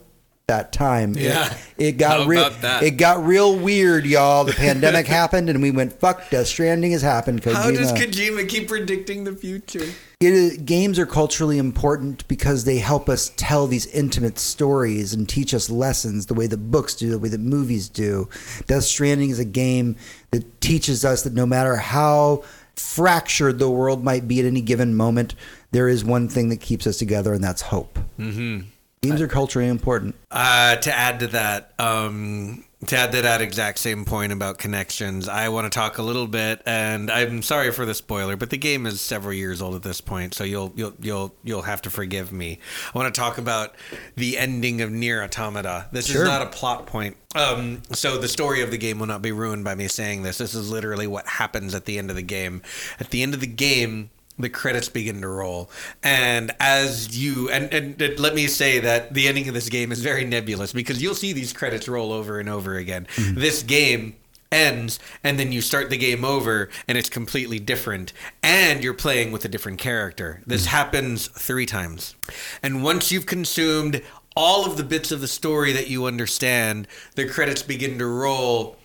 that 0.48 0.72
time. 0.72 1.12
It- 1.16 1.24
Yeah. 1.24 1.58
It, 1.78 1.92
got 2.00 2.28
real 2.28 2.50
it 2.82 2.92
got 2.98 3.24
real 3.24 3.56
weird, 3.56 4.06
y'all. 4.08 4.44
The 4.44 4.54
pandemic 4.54 5.06
happened 5.22 5.50
and 5.50 5.62
we 5.62 5.70
went, 5.70 5.94
fuck, 5.94 6.28
Death 6.32 6.48
Stranding 6.48 6.94
has 6.94 7.04
happened. 7.04 7.44
How 7.44 7.70
does 7.70 7.92
Kojima- 7.92 8.12
Kojima 8.42 8.50
keep 8.50 8.68
predicting 8.68 9.24
the 9.24 9.34
future? 9.34 9.86
Is, 10.20 10.58
games 10.58 10.98
are 10.98 11.06
culturally 11.06 11.58
important 11.58 12.28
because 12.28 12.64
they 12.64 12.78
help 12.78 13.08
us 13.08 13.32
tell 13.38 13.68
these 13.68 13.86
intimate 13.88 14.40
stories 14.40 15.14
and 15.14 15.30
teach 15.30 15.54
us 15.54 15.70
lessons 15.70 16.26
the 16.26 16.34
way 16.34 16.48
that 16.48 16.58
books 16.58 16.96
do, 16.96 17.10
the 17.10 17.20
way 17.20 17.30
that 17.30 17.40
movies 17.40 17.88
do. 17.88 18.28
Death 18.66 18.84
Stranding 18.84 19.30
is 19.30 19.40
a 19.40 19.46
game 19.46 19.96
that 20.32 20.60
teaches 20.60 21.06
us 21.06 21.24
that 21.24 21.34
no 21.34 21.46
matter 21.46 21.76
how 21.76 22.44
fractured 22.76 23.60
the 23.60 23.70
world 23.70 24.04
might 24.04 24.28
be 24.28 24.40
at 24.40 24.46
any 24.46 24.62
given 24.62 24.96
moment, 24.96 25.36
there 25.72 25.88
is 25.88 26.04
one 26.04 26.28
thing 26.28 26.50
that 26.50 26.62
keeps 26.62 26.88
us 26.88 26.98
together, 26.98 27.34
and 27.34 27.44
that's 27.44 27.62
hope. 27.62 28.00
Mm-hmm. 28.18 28.68
Games 29.02 29.22
are 29.22 29.28
culturally 29.28 29.68
important. 29.68 30.16
Uh, 30.32 30.78
to 30.78 30.92
add 30.96 31.20
to 31.20 31.28
that, 31.28 31.74
um, 31.78 32.64
to 32.86 32.96
add 32.96 33.12
to 33.12 33.24
that 33.24 33.42
exact 33.42 33.80
same 33.80 34.06
point 34.06 34.32
about 34.32 34.60
connections, 34.60 35.28
I 35.28 35.50
want 35.50 35.66
to 35.66 35.76
talk 35.76 35.98
a 35.98 36.04
little 36.04 36.28
bit, 36.28 36.62
and 36.66 37.10
I'm 37.10 37.42
sorry 37.42 37.72
for 37.72 37.88
the 37.88 37.96
spoiler, 37.96 38.36
but 38.38 38.52
the 38.52 38.58
game 38.58 38.86
is 38.86 39.02
several 39.02 39.34
years 39.34 39.64
old 39.64 39.74
at 39.74 39.82
this 39.82 40.00
point, 40.00 40.36
so 40.36 40.44
you'll 40.44 40.72
you'll 40.76 40.94
you'll 41.02 41.36
you'll 41.44 41.62
have 41.64 41.82
to 41.84 41.90
forgive 41.90 42.32
me. 42.32 42.60
I 42.94 42.98
want 42.98 43.14
to 43.14 43.20
talk 43.20 43.40
about 43.40 43.74
the 44.16 44.38
ending 44.38 44.82
of 44.82 44.92
NieR 44.92 45.24
Automata. 45.24 45.88
This 45.92 46.06
Sure. 46.08 46.22
is 46.22 46.28
not 46.28 46.44
a 46.44 46.48
plot 46.48 46.86
point. 46.86 47.18
Um, 47.34 47.82
so 47.94 48.18
the 48.20 48.28
story 48.28 48.62
of 48.62 48.70
the 48.70 48.78
game 48.78 49.00
will 49.00 49.08
not 49.08 49.22
be 49.24 49.32
ruined 49.32 49.64
by 49.64 49.74
me 49.74 49.88
saying 49.88 50.22
this. 50.24 50.38
This 50.38 50.54
is 50.54 50.70
literally 50.70 51.08
what 51.08 51.28
happens 51.28 51.74
at 51.74 51.86
the 51.86 51.98
end 51.98 52.10
of 52.12 52.16
the 52.16 52.22
game. 52.22 52.62
At 53.00 53.10
the 53.10 53.24
end 53.24 53.34
of 53.34 53.40
the 53.42 53.48
game, 53.48 54.12
the 54.40 54.50
credits 54.50 54.90
begin 54.90 55.22
to 55.22 55.28
roll. 55.28 55.70
And 56.04 56.52
as 56.60 57.18
you 57.18 57.50
and, 57.50 57.74
and, 57.74 58.02
and 58.02 58.20
let 58.20 58.36
me 58.36 58.48
say 58.48 58.80
that 58.80 59.14
the 59.14 59.28
ending 59.28 59.48
of 59.48 59.54
this 59.54 59.70
game 59.70 59.92
is 59.92 60.02
very 60.02 60.26
nebulous 60.26 60.74
because 60.74 61.02
you'll 61.02 61.16
see 61.16 61.34
these 61.34 61.54
credits 61.54 61.88
roll 61.88 62.12
over 62.12 62.40
and 62.40 62.50
over 62.50 62.76
again. 62.76 63.08
Mm-hmm. 63.16 63.40
This 63.40 63.64
game 63.64 64.16
ends 64.52 64.98
and 65.24 65.38
then 65.38 65.52
you 65.52 65.62
start 65.62 65.90
the 65.90 65.98
game 65.98 66.24
over 66.24 66.70
and 66.88 66.98
it's 66.98 67.10
completely 67.10 67.60
different 67.60 68.14
and 68.42 68.84
you're 68.84 68.94
playing 68.94 69.32
with 69.32 69.44
a 69.44 69.50
different 69.50 69.80
character. 69.80 70.42
This 70.46 70.64
mm. 70.64 70.68
happens 70.68 71.28
three 71.28 71.66
times. 71.66 72.16
And 72.64 72.84
once 72.84 73.12
you've 73.12 73.26
consumed 73.26 74.02
all 74.36 74.66
of 74.66 74.78
the 74.78 74.84
bits 74.84 75.12
of 75.12 75.20
the 75.20 75.28
story 75.28 75.74
that 75.74 75.90
you 75.90 76.06
understand 76.06 76.88
the 77.16 77.28
credits 77.28 77.64
begin 77.64 77.98
to 77.98 78.06
roll 78.06 78.78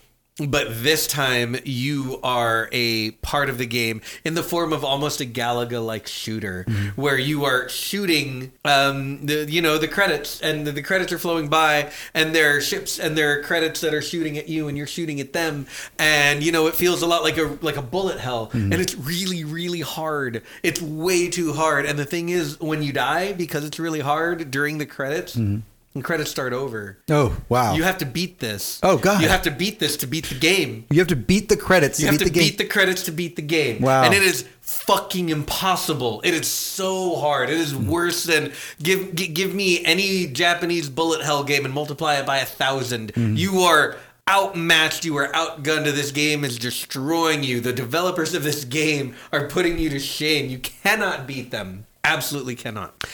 but 0.50 0.66
this 0.82 1.06
time 1.06 1.56
you 1.64 2.18
are 2.22 2.68
a 2.72 3.12
part 3.22 3.48
of 3.48 3.58
the 3.58 3.66
game 3.66 4.00
in 4.24 4.34
the 4.34 4.42
form 4.42 4.72
of 4.72 4.84
almost 4.84 5.20
a 5.20 5.24
Galaga 5.24 5.84
like 5.84 6.06
shooter 6.06 6.64
mm-hmm. 6.68 7.00
where 7.00 7.18
you 7.18 7.44
are 7.44 7.68
shooting 7.68 8.52
um 8.64 9.26
the 9.26 9.50
you 9.50 9.62
know 9.62 9.78
the 9.78 9.88
credits 9.88 10.40
and 10.40 10.66
the, 10.66 10.72
the 10.72 10.82
credits 10.82 11.12
are 11.12 11.18
flowing 11.18 11.48
by 11.48 11.90
and 12.14 12.34
there 12.34 12.56
are 12.56 12.60
ships 12.60 12.98
and 12.98 13.16
there 13.16 13.38
are 13.38 13.42
credits 13.42 13.80
that 13.80 13.94
are 13.94 14.02
shooting 14.02 14.38
at 14.38 14.48
you 14.48 14.68
and 14.68 14.76
you're 14.76 14.86
shooting 14.86 15.20
at 15.20 15.32
them. 15.32 15.66
And 15.98 16.42
you 16.42 16.52
know 16.52 16.66
it 16.66 16.74
feels 16.74 17.02
a 17.02 17.06
lot 17.06 17.22
like 17.22 17.38
a 17.38 17.58
like 17.60 17.76
a 17.76 17.82
bullet 17.82 18.18
hell. 18.18 18.48
Mm-hmm. 18.48 18.72
And 18.72 18.74
it's 18.74 18.94
really 18.94 19.44
really 19.44 19.80
hard. 19.80 20.42
It's 20.62 20.80
way 20.80 21.28
too 21.28 21.52
hard. 21.52 21.86
And 21.86 21.98
the 21.98 22.04
thing 22.04 22.28
is 22.28 22.60
when 22.60 22.82
you 22.82 22.92
die 22.92 23.32
because 23.32 23.64
it's 23.64 23.78
really 23.78 24.00
hard 24.00 24.50
during 24.50 24.78
the 24.78 24.86
credits 24.86 25.36
mm-hmm. 25.36 25.60
The 25.94 26.02
credits 26.02 26.30
start 26.30 26.52
over 26.52 26.98
Oh, 27.10 27.36
wow. 27.48 27.74
you 27.74 27.82
have 27.82 27.98
to 27.98 28.06
beat 28.06 28.38
this. 28.38 28.80
Oh, 28.82 28.96
God. 28.96 29.22
You 29.22 29.28
have 29.28 29.42
to 29.42 29.50
beat 29.50 29.78
this 29.78 29.96
to 29.98 30.06
beat 30.06 30.26
the 30.26 30.34
game. 30.34 30.86
You 30.90 30.98
have 31.00 31.08
to 31.08 31.16
beat 31.16 31.48
the 31.48 31.56
credits 31.56 32.00
You 32.00 32.06
to 32.06 32.12
have 32.12 32.18
beat 32.18 32.26
to 32.26 32.32
the 32.32 32.38
game. 32.38 32.48
beat 32.48 32.58
the 32.58 32.64
credits 32.64 33.02
to 33.04 33.12
beat 33.12 33.36
the 33.36 33.42
game. 33.42 33.82
Wow. 33.82 34.04
And 34.04 34.14
it 34.14 34.22
is 34.22 34.46
fucking 34.60 35.28
impossible. 35.28 36.22
It 36.24 36.32
is 36.34 36.46
so 36.48 37.16
hard. 37.16 37.50
It 37.50 37.58
is 37.58 37.72
hmm. 37.72 37.88
worse 37.88 38.24
than 38.24 38.52
give 38.82 39.14
gi- 39.14 39.28
give 39.28 39.54
me 39.54 39.84
any 39.84 40.26
Japanese 40.26 40.88
bullet 40.88 41.22
hell 41.22 41.44
game 41.44 41.64
and 41.64 41.74
multiply 41.74 42.14
it 42.14 42.26
by 42.26 42.38
a 42.38 42.46
1000 42.46 43.10
hmm. 43.10 43.36
You 43.36 43.60
are 43.60 43.96
outmatched. 44.30 45.04
You 45.04 45.16
are 45.18 45.28
outgunned. 45.32 45.84
This 45.84 46.10
game 46.10 46.44
is 46.44 46.58
destroying 46.58 47.42
you. 47.42 47.60
The 47.60 47.72
developers 47.72 48.34
of 48.34 48.44
this 48.44 48.64
game 48.64 49.14
are 49.32 49.46
putting 49.48 49.78
you 49.78 49.90
to 49.90 49.98
shame. 49.98 50.48
You 50.48 50.58
cannot 50.58 51.26
beat 51.26 51.50
them. 51.50 51.86
Absolutely 52.04 52.54
cannot. 52.54 53.06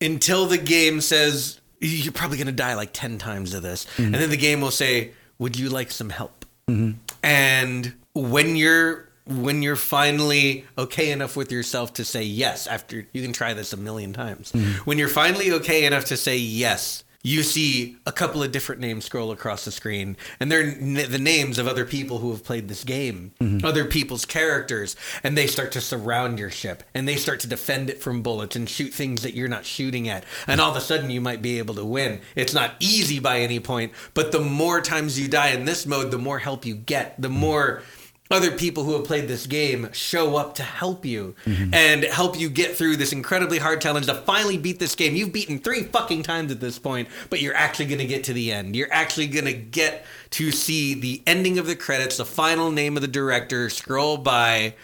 Until 0.00 0.46
the 0.46 0.58
game 0.58 1.00
says 1.00 1.60
you're 1.88 2.12
probably 2.12 2.36
going 2.36 2.46
to 2.46 2.52
die 2.52 2.74
like 2.74 2.90
10 2.92 3.18
times 3.18 3.50
to 3.52 3.60
this. 3.60 3.84
Mm-hmm. 3.84 4.04
And 4.04 4.14
then 4.14 4.30
the 4.30 4.36
game 4.36 4.60
will 4.60 4.70
say, 4.70 5.12
"Would 5.38 5.58
you 5.58 5.68
like 5.68 5.90
some 5.90 6.10
help?" 6.10 6.44
Mm-hmm. 6.68 6.98
And 7.22 7.94
when 8.14 8.56
you're 8.56 9.08
when 9.26 9.62
you're 9.62 9.76
finally 9.76 10.66
okay 10.76 11.10
enough 11.10 11.36
with 11.36 11.50
yourself 11.50 11.94
to 11.94 12.04
say 12.04 12.22
yes 12.22 12.66
after 12.66 13.06
you 13.12 13.22
can 13.22 13.32
try 13.32 13.54
this 13.54 13.72
a 13.72 13.76
million 13.76 14.12
times. 14.12 14.52
Mm-hmm. 14.52 14.84
When 14.84 14.98
you're 14.98 15.08
finally 15.08 15.50
okay 15.52 15.86
enough 15.86 16.04
to 16.06 16.16
say 16.16 16.36
yes, 16.36 17.03
you 17.24 17.42
see 17.42 17.96
a 18.04 18.12
couple 18.12 18.42
of 18.42 18.52
different 18.52 18.82
names 18.82 19.06
scroll 19.06 19.32
across 19.32 19.64
the 19.64 19.72
screen 19.72 20.14
and 20.38 20.52
they're 20.52 20.62
n- 20.62 21.10
the 21.10 21.18
names 21.18 21.58
of 21.58 21.66
other 21.66 21.86
people 21.86 22.18
who 22.18 22.30
have 22.30 22.44
played 22.44 22.68
this 22.68 22.84
game, 22.84 23.32
mm-hmm. 23.40 23.64
other 23.64 23.86
people's 23.86 24.26
characters, 24.26 24.94
and 25.24 25.36
they 25.36 25.46
start 25.46 25.72
to 25.72 25.80
surround 25.80 26.38
your 26.38 26.50
ship 26.50 26.82
and 26.92 27.08
they 27.08 27.16
start 27.16 27.40
to 27.40 27.46
defend 27.48 27.88
it 27.88 28.02
from 28.02 28.20
bullets 28.20 28.54
and 28.54 28.68
shoot 28.68 28.92
things 28.92 29.22
that 29.22 29.34
you're 29.34 29.48
not 29.48 29.64
shooting 29.64 30.06
at. 30.06 30.22
And 30.46 30.60
all 30.60 30.70
of 30.70 30.76
a 30.76 30.82
sudden 30.82 31.08
you 31.08 31.22
might 31.22 31.40
be 31.40 31.58
able 31.58 31.74
to 31.76 31.84
win. 31.84 32.20
It's 32.36 32.52
not 32.52 32.74
easy 32.78 33.18
by 33.18 33.40
any 33.40 33.58
point, 33.58 33.92
but 34.12 34.30
the 34.30 34.40
more 34.40 34.82
times 34.82 35.18
you 35.18 35.26
die 35.26 35.48
in 35.48 35.64
this 35.64 35.86
mode, 35.86 36.10
the 36.10 36.18
more 36.18 36.38
help 36.38 36.66
you 36.66 36.74
get, 36.74 37.20
the 37.20 37.28
mm-hmm. 37.28 37.38
more 37.38 37.82
other 38.30 38.50
people 38.50 38.84
who 38.84 38.92
have 38.94 39.04
played 39.04 39.28
this 39.28 39.46
game 39.46 39.90
show 39.92 40.36
up 40.36 40.54
to 40.54 40.62
help 40.62 41.04
you 41.04 41.34
mm-hmm. 41.44 41.74
and 41.74 42.04
help 42.04 42.38
you 42.38 42.48
get 42.48 42.74
through 42.74 42.96
this 42.96 43.12
incredibly 43.12 43.58
hard 43.58 43.82
challenge 43.82 44.06
to 44.06 44.14
finally 44.14 44.56
beat 44.56 44.78
this 44.78 44.94
game. 44.94 45.14
You've 45.14 45.32
beaten 45.32 45.58
three 45.58 45.82
fucking 45.82 46.22
times 46.22 46.50
at 46.50 46.60
this 46.60 46.78
point, 46.78 47.08
but 47.28 47.42
you're 47.42 47.54
actually 47.54 47.86
going 47.86 47.98
to 47.98 48.06
get 48.06 48.24
to 48.24 48.32
the 48.32 48.50
end. 48.50 48.74
You're 48.74 48.92
actually 48.92 49.26
going 49.26 49.44
to 49.44 49.52
get 49.52 50.06
to 50.30 50.50
see 50.50 50.94
the 50.94 51.22
ending 51.26 51.58
of 51.58 51.66
the 51.66 51.76
credits, 51.76 52.16
the 52.16 52.24
final 52.24 52.70
name 52.70 52.96
of 52.96 53.02
the 53.02 53.08
director, 53.08 53.68
scroll 53.68 54.16
by, 54.16 54.74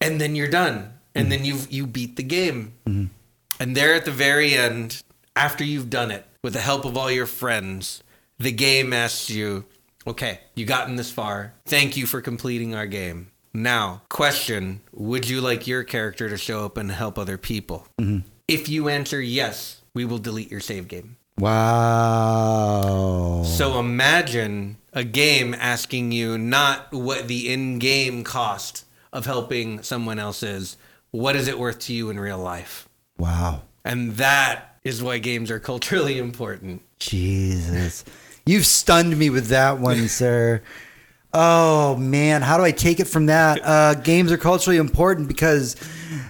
and 0.00 0.20
then 0.20 0.36
you're 0.36 0.48
done. 0.48 0.94
And 1.14 1.24
mm-hmm. 1.24 1.30
then 1.30 1.44
you 1.44 1.58
you 1.68 1.86
beat 1.86 2.14
the 2.14 2.22
game. 2.22 2.74
Mm-hmm. 2.86 3.06
And 3.60 3.76
there 3.76 3.94
at 3.94 4.04
the 4.04 4.12
very 4.12 4.54
end, 4.54 5.02
after 5.34 5.64
you've 5.64 5.90
done 5.90 6.12
it, 6.12 6.26
with 6.44 6.52
the 6.52 6.60
help 6.60 6.84
of 6.84 6.96
all 6.96 7.10
your 7.10 7.26
friends, 7.26 8.04
the 8.38 8.52
game 8.52 8.92
asks 8.92 9.30
you, 9.30 9.64
okay, 10.08 10.40
you 10.54 10.64
gotten 10.64 10.96
this 10.96 11.10
far. 11.10 11.54
Thank 11.66 11.96
you 11.96 12.06
for 12.06 12.20
completing 12.20 12.74
our 12.74 12.86
game. 12.86 13.30
Now, 13.54 14.02
question 14.08 14.80
Would 14.92 15.28
you 15.28 15.40
like 15.40 15.66
your 15.66 15.84
character 15.84 16.28
to 16.28 16.36
show 16.36 16.64
up 16.64 16.76
and 16.76 16.90
help 16.90 17.18
other 17.18 17.38
people? 17.38 17.86
Mm-hmm. 18.00 18.26
If 18.46 18.68
you 18.68 18.88
answer 18.88 19.20
yes, 19.20 19.82
we 19.94 20.04
will 20.04 20.18
delete 20.18 20.50
your 20.50 20.60
save 20.60 20.88
game. 20.88 21.16
Wow. 21.38 23.42
So 23.44 23.78
imagine 23.78 24.78
a 24.92 25.04
game 25.04 25.54
asking 25.54 26.12
you 26.12 26.36
not 26.36 26.92
what 26.92 27.28
the 27.28 27.52
in 27.52 27.78
game 27.78 28.24
cost 28.24 28.84
of 29.12 29.26
helping 29.26 29.82
someone 29.82 30.18
else 30.18 30.42
is, 30.42 30.76
what 31.10 31.36
is 31.36 31.48
it 31.48 31.58
worth 31.58 31.78
to 31.80 31.94
you 31.94 32.10
in 32.10 32.18
real 32.18 32.38
life? 32.38 32.88
Wow. 33.18 33.62
And 33.84 34.16
that 34.16 34.78
is 34.84 35.02
why 35.02 35.18
games 35.18 35.50
are 35.50 35.60
culturally 35.60 36.18
important. 36.18 36.82
Jesus. 36.98 38.04
You've 38.48 38.64
stunned 38.64 39.14
me 39.18 39.28
with 39.28 39.48
that 39.48 39.78
one, 39.78 40.08
sir. 40.22 40.62
Oh 41.34 41.96
man, 41.96 42.40
how 42.40 42.56
do 42.56 42.64
I 42.64 42.70
take 42.70 42.98
it 42.98 43.04
from 43.06 43.26
that? 43.26 43.60
Uh, 43.62 43.92
games 43.92 44.32
are 44.32 44.38
culturally 44.38 44.78
important 44.78 45.28
because 45.28 45.76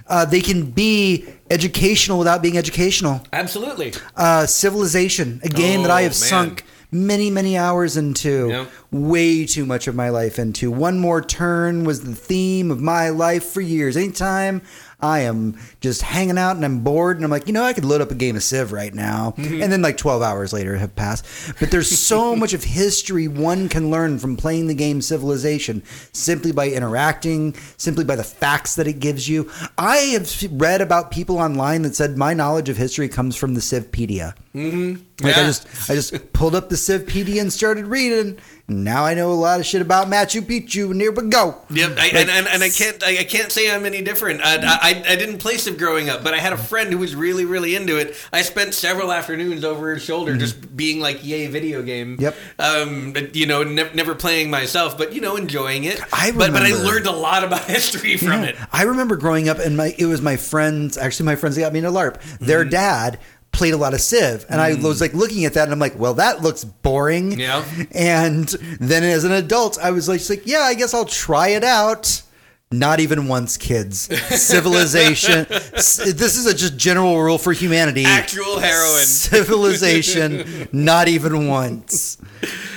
uh, 0.09 0.25
they 0.25 0.41
can 0.41 0.73
be 0.73 1.27
educational 1.49 2.19
without 2.19 2.43
being 2.43 2.59
educational. 2.59 3.23
Absolutely. 3.33 3.93
Uh, 4.16 4.47
Civilization, 4.47 5.41
a 5.45 5.49
game 5.49 5.83
that 5.83 5.93
I 5.93 6.01
Oh, 6.01 6.09
have 6.09 6.12
man. 6.21 6.29
sunk 6.29 6.64
many, 6.91 7.31
many 7.31 7.57
hours 7.57 7.97
into, 7.97 8.49
Yep. 8.49 8.71
way 8.91 9.47
too 9.47 9.64
much 9.64 9.87
of 9.87 9.95
my 9.95 10.09
life 10.09 10.41
into. 10.41 10.73
One 10.73 10.99
more 10.99 11.23
turn 11.23 11.85
was 11.85 12.01
the 12.01 12.14
theme 12.16 12.73
of 12.73 12.81
my 12.81 13.11
life 13.11 13.45
for 13.45 13.61
years. 13.61 13.97
Anytime 13.97 14.62
I 15.01 15.20
am 15.20 15.57
just 15.80 16.03
hanging 16.03 16.38
out 16.38 16.57
and 16.57 16.64
I'm 16.64 16.80
bored 16.80 17.16
and 17.16 17.24
I'm 17.24 17.30
like, 17.30 17.46
you 17.46 17.53
know, 17.53 17.62
I 17.62 17.72
could 17.72 17.84
load 17.84 18.01
up 18.01 18.11
a 18.11 18.16
game 18.16 18.34
of 18.34 18.42
Civ 18.42 18.72
right 18.72 18.92
now. 18.92 19.34
Mm-hmm. 19.36 19.62
And 19.62 19.72
then 19.72 19.80
like 19.80 19.96
12 19.96 20.22
hours 20.22 20.53
later 20.53 20.76
have 20.76 20.96
passed. 20.96 21.24
But 21.61 21.70
there's 21.70 21.96
so 21.96 22.34
much 22.36 22.53
of 22.53 22.64
history 22.64 23.28
one 23.28 23.68
can 23.68 23.90
learn 23.90 24.18
from 24.18 24.36
playing 24.36 24.66
the 24.66 24.74
game 24.74 25.01
Civilization 25.01 25.84
simply 26.12 26.51
by 26.51 26.68
interacting, 26.68 27.55
simply 27.76 28.05
by 28.05 28.16
the 28.16 28.24
facts 28.24 28.74
that 28.74 28.88
it 28.88 28.99
gives 28.99 29.28
you. 29.28 29.51
I 29.76 29.96
have 29.96 30.32
read 30.51 30.80
about 30.80 31.12
people 31.12 31.38
online 31.38 31.82
that 31.82 31.94
said 31.94 32.18
my 32.18 32.34
knowledge 32.34 32.68
of 32.68 32.76
history 32.76 33.09
comes 33.09 33.36
from 33.36 33.55
the 33.55 33.61
Civpedia. 33.61 34.34
Mm-hmm. 34.55 35.24
Like 35.24 35.36
I 35.36 35.42
just 35.44 35.66
I 35.90 35.94
just 35.94 36.32
pulled 36.32 36.55
up 36.55 36.68
the 36.68 36.76
Civpedia 36.76 37.40
and 37.40 37.53
started 37.53 37.86
reading. 37.86 38.38
Now 38.70 39.05
I 39.05 39.14
know 39.14 39.30
a 39.30 39.34
lot 39.34 39.61
of 39.61 39.66
shit 39.66 39.80
about 39.82 40.09
Machu 40.09 40.42
Picchu, 40.42 40.90
and 40.90 41.01
here 41.01 41.11
we 41.11 41.28
go. 41.30 41.57
Yep, 41.70 41.96
I, 41.99 42.07
and, 42.09 42.30
and, 42.30 42.46
and 42.49 42.62
I 42.62 42.68
can't 42.68 43.03
I, 43.03 43.18
I 43.20 43.24
can't 43.24 43.51
say 43.51 43.74
I'm 43.74 43.84
any 43.86 44.03
different. 44.03 44.40
I, 44.42 44.57
I 44.57 45.03
I 45.09 45.16
didn't 45.16 45.38
play 45.38 45.57
Civ 45.57 45.78
growing 45.78 46.09
up, 46.11 46.22
but 46.22 46.34
I 46.34 46.38
had 46.38 46.53
a 46.53 46.57
friend 46.59 46.90
who 46.92 46.99
was 46.99 47.14
really 47.16 47.44
really 47.44 47.74
into 47.76 47.96
it. 47.99 48.14
I 48.32 48.42
spent 48.42 48.74
several 48.74 49.11
afternoons 49.12 49.64
over 49.64 49.94
his 49.94 50.03
shoulder 50.05 50.36
just 50.36 50.76
being 50.76 51.01
like, 51.01 51.24
"Yay, 51.24 51.46
video 51.49 51.82
game." 51.82 52.16
Mm-hmm. 52.18 52.22
Yep. 52.22 52.36
Um, 52.59 53.12
but, 53.12 53.34
you 53.34 53.46
know, 53.46 53.62
ne- 53.64 53.92
never 53.94 54.14
playing 54.14 54.51
myself, 54.51 54.96
but 54.99 55.12
you 55.14 55.20
know, 55.20 55.36
enjoying 55.36 55.84
it. 55.84 56.01
I 56.12 56.30
but 56.32 56.53
but 56.53 56.62
I 56.62 56.72
learned 56.74 57.07
a 57.07 57.12
lot 57.12 57.44
about 57.44 57.64
history 57.64 58.16
from 58.18 58.28
Yeah. 58.42 58.51
it. 58.51 58.57
I 58.72 58.82
remember 58.84 59.16
growing 59.16 59.49
up, 59.49 59.59
and 59.59 59.76
my 59.76 59.94
it 59.99 60.07
was 60.07 60.20
my 60.22 60.36
friends. 60.36 60.96
Actually, 60.99 61.26
my 61.26 61.36
friends 61.36 61.57
that 61.57 61.62
got 61.62 61.72
me 61.72 61.80
into 61.80 61.90
LARP. 61.90 62.20
Their 62.38 62.61
Mm-hmm. 62.61 62.70
dad 62.70 63.18
played 63.53 63.74
a 63.74 63.76
lot 63.76 63.94
of 63.94 64.01
Civ, 64.01 64.46
and 64.49 64.61
I 64.61 64.74
was 64.74 65.01
like 65.01 65.14
looking 65.14 65.44
at 65.44 65.55
that, 65.55 65.64
and 65.64 65.72
I'm 65.72 65.78
like, 65.78 65.99
well, 65.99 66.14
that 66.14 66.42
looks 66.42 66.64
boring. 66.64 67.32
Mm. 67.32 67.38
Yeah. 67.38 67.64
And 67.92 68.49
then 68.80 69.03
as 69.03 69.24
an 69.24 69.32
adult, 69.32 69.78
I 69.78 69.90
was 69.90 70.09
like, 70.09 70.28
like, 70.28 70.46
yeah, 70.46 70.61
I 70.61 70.74
guess 70.74 70.94
I'll 70.94 71.05
try 71.05 71.49
it 71.49 71.64
out. 71.64 72.22
Not 72.70 73.01
even 73.01 73.28
once, 73.28 73.57
kids. 73.57 74.14
Civilization. 74.28 75.46
This 75.49 75.99
is 76.36 76.44
a 76.44 76.55
just 76.55 76.76
general 76.76 77.18
rule 77.18 77.38
for 77.38 77.55
humanity. 77.55 78.05
Actual 78.05 78.59
heroin. 78.59 79.05
Civilization. 79.05 80.68
not 80.70 81.09
even 81.09 81.49
once. 81.49 82.18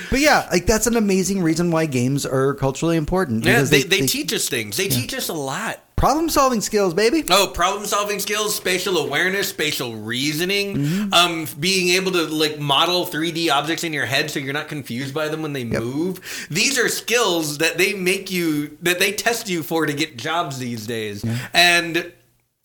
But 0.08 0.20
yeah, 0.20 0.48
like 0.50 0.64
that's 0.64 0.86
an 0.86 0.96
amazing 0.96 1.42
reason 1.42 1.70
why 1.70 1.86
games 1.86 2.24
are 2.24 2.54
culturally 2.54 2.96
important. 2.96 3.44
Yeah, 3.44 3.56
because 3.56 3.70
they, 3.70 3.82
they, 3.82 4.06
teach 4.06 4.32
us 4.32 4.48
things. 4.48 4.78
They 4.78 4.88
teach 4.88 5.12
us 5.14 5.28
a 5.28 5.34
lot. 5.34 5.82
Problem 6.02 6.28
solving 6.28 6.60
skills, 6.60 6.94
baby. 6.94 7.22
Oh, 7.30 7.52
problem 7.54 7.86
solving 7.86 8.18
skills, 8.18 8.56
spatial 8.56 8.98
awareness, 8.98 9.48
spatial 9.48 9.94
reasoning, 9.94 10.76
Mm-hmm. 10.76 11.14
um, 11.14 11.46
being 11.60 11.90
able 11.90 12.10
to 12.12 12.22
like 12.24 12.58
model 12.58 13.06
3D 13.06 13.50
objects 13.50 13.84
in 13.84 13.92
your 13.92 14.06
head 14.06 14.30
so 14.30 14.40
you're 14.40 14.52
not 14.52 14.66
confused 14.66 15.14
by 15.14 15.28
them 15.28 15.42
when 15.42 15.52
they 15.52 15.64
move. 15.64 16.46
These 16.50 16.76
are 16.76 16.88
skills 16.88 17.58
that 17.58 17.78
they 17.78 17.94
make 17.94 18.30
you 18.32 18.76
that 18.82 18.98
they 18.98 19.12
test 19.12 19.48
you 19.48 19.62
for 19.62 19.86
to 19.86 19.92
get 19.92 20.16
jobs 20.16 20.58
these 20.58 20.86
days. 20.86 21.24
And 21.54 22.12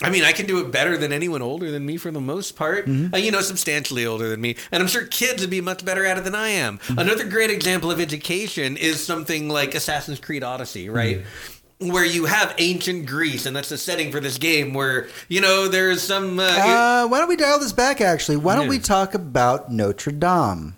I 0.02 0.12
mean, 0.12 0.24
I 0.24 0.32
can 0.32 0.46
do 0.46 0.60
it 0.60 0.72
better 0.72 0.96
than 0.96 1.12
anyone 1.12 1.42
older 1.42 1.72
than 1.72 1.84
me 1.84 1.98
for 1.98 2.12
the 2.12 2.22
most 2.22 2.56
part. 2.56 2.86
Mm-hmm. 2.86 3.16
Uh, 3.16 3.18
you 3.18 3.32
know, 3.32 3.42
substantially 3.42 4.06
older 4.06 4.30
than 4.30 4.40
me. 4.40 4.56
And 4.72 4.82
I'm 4.82 4.88
sure 4.88 5.06
kids 5.06 5.42
would 5.42 5.50
be 5.50 5.60
much 5.60 5.84
better 5.84 6.06
at 6.06 6.20
it 6.20 6.24
than 6.24 6.36
I 6.36 6.50
am. 6.50 6.78
Mm-hmm. 6.78 7.00
Another 7.00 7.24
great 7.28 7.50
example 7.50 7.90
of 7.90 8.00
education 8.00 8.78
is 8.78 9.04
something 9.04 9.50
like 9.50 9.74
Assassin's 9.74 10.20
Creed 10.20 10.44
Odyssey, 10.44 10.88
right? 10.90 11.20
Mm-hmm. 11.20 11.54
Where 11.80 12.06
you 12.06 12.26
have 12.26 12.56
ancient 12.58 13.06
Greece, 13.06 13.46
and 13.46 13.56
that's 13.56 13.70
the 13.70 13.78
setting 13.78 14.12
for 14.12 14.20
this 14.20 14.40
game. 14.40 14.74
Where 14.74 15.10
you 15.28 15.42
know 15.42 15.68
there's 15.68 16.02
some. 16.02 16.40
Uh, 16.40 16.44
Uh, 16.44 17.08
why 17.08 17.20
don't 17.20 17.30
we 17.30 17.36
dial 17.36 17.60
this 17.60 17.72
back? 17.74 18.02
Actually, 18.02 18.38
why 18.38 18.56
don't 18.56 18.64
Yeah. 18.66 18.70
we 18.72 18.80
talk 18.80 19.14
about 19.14 19.72
Notre 19.72 20.12
Dame? 20.12 20.74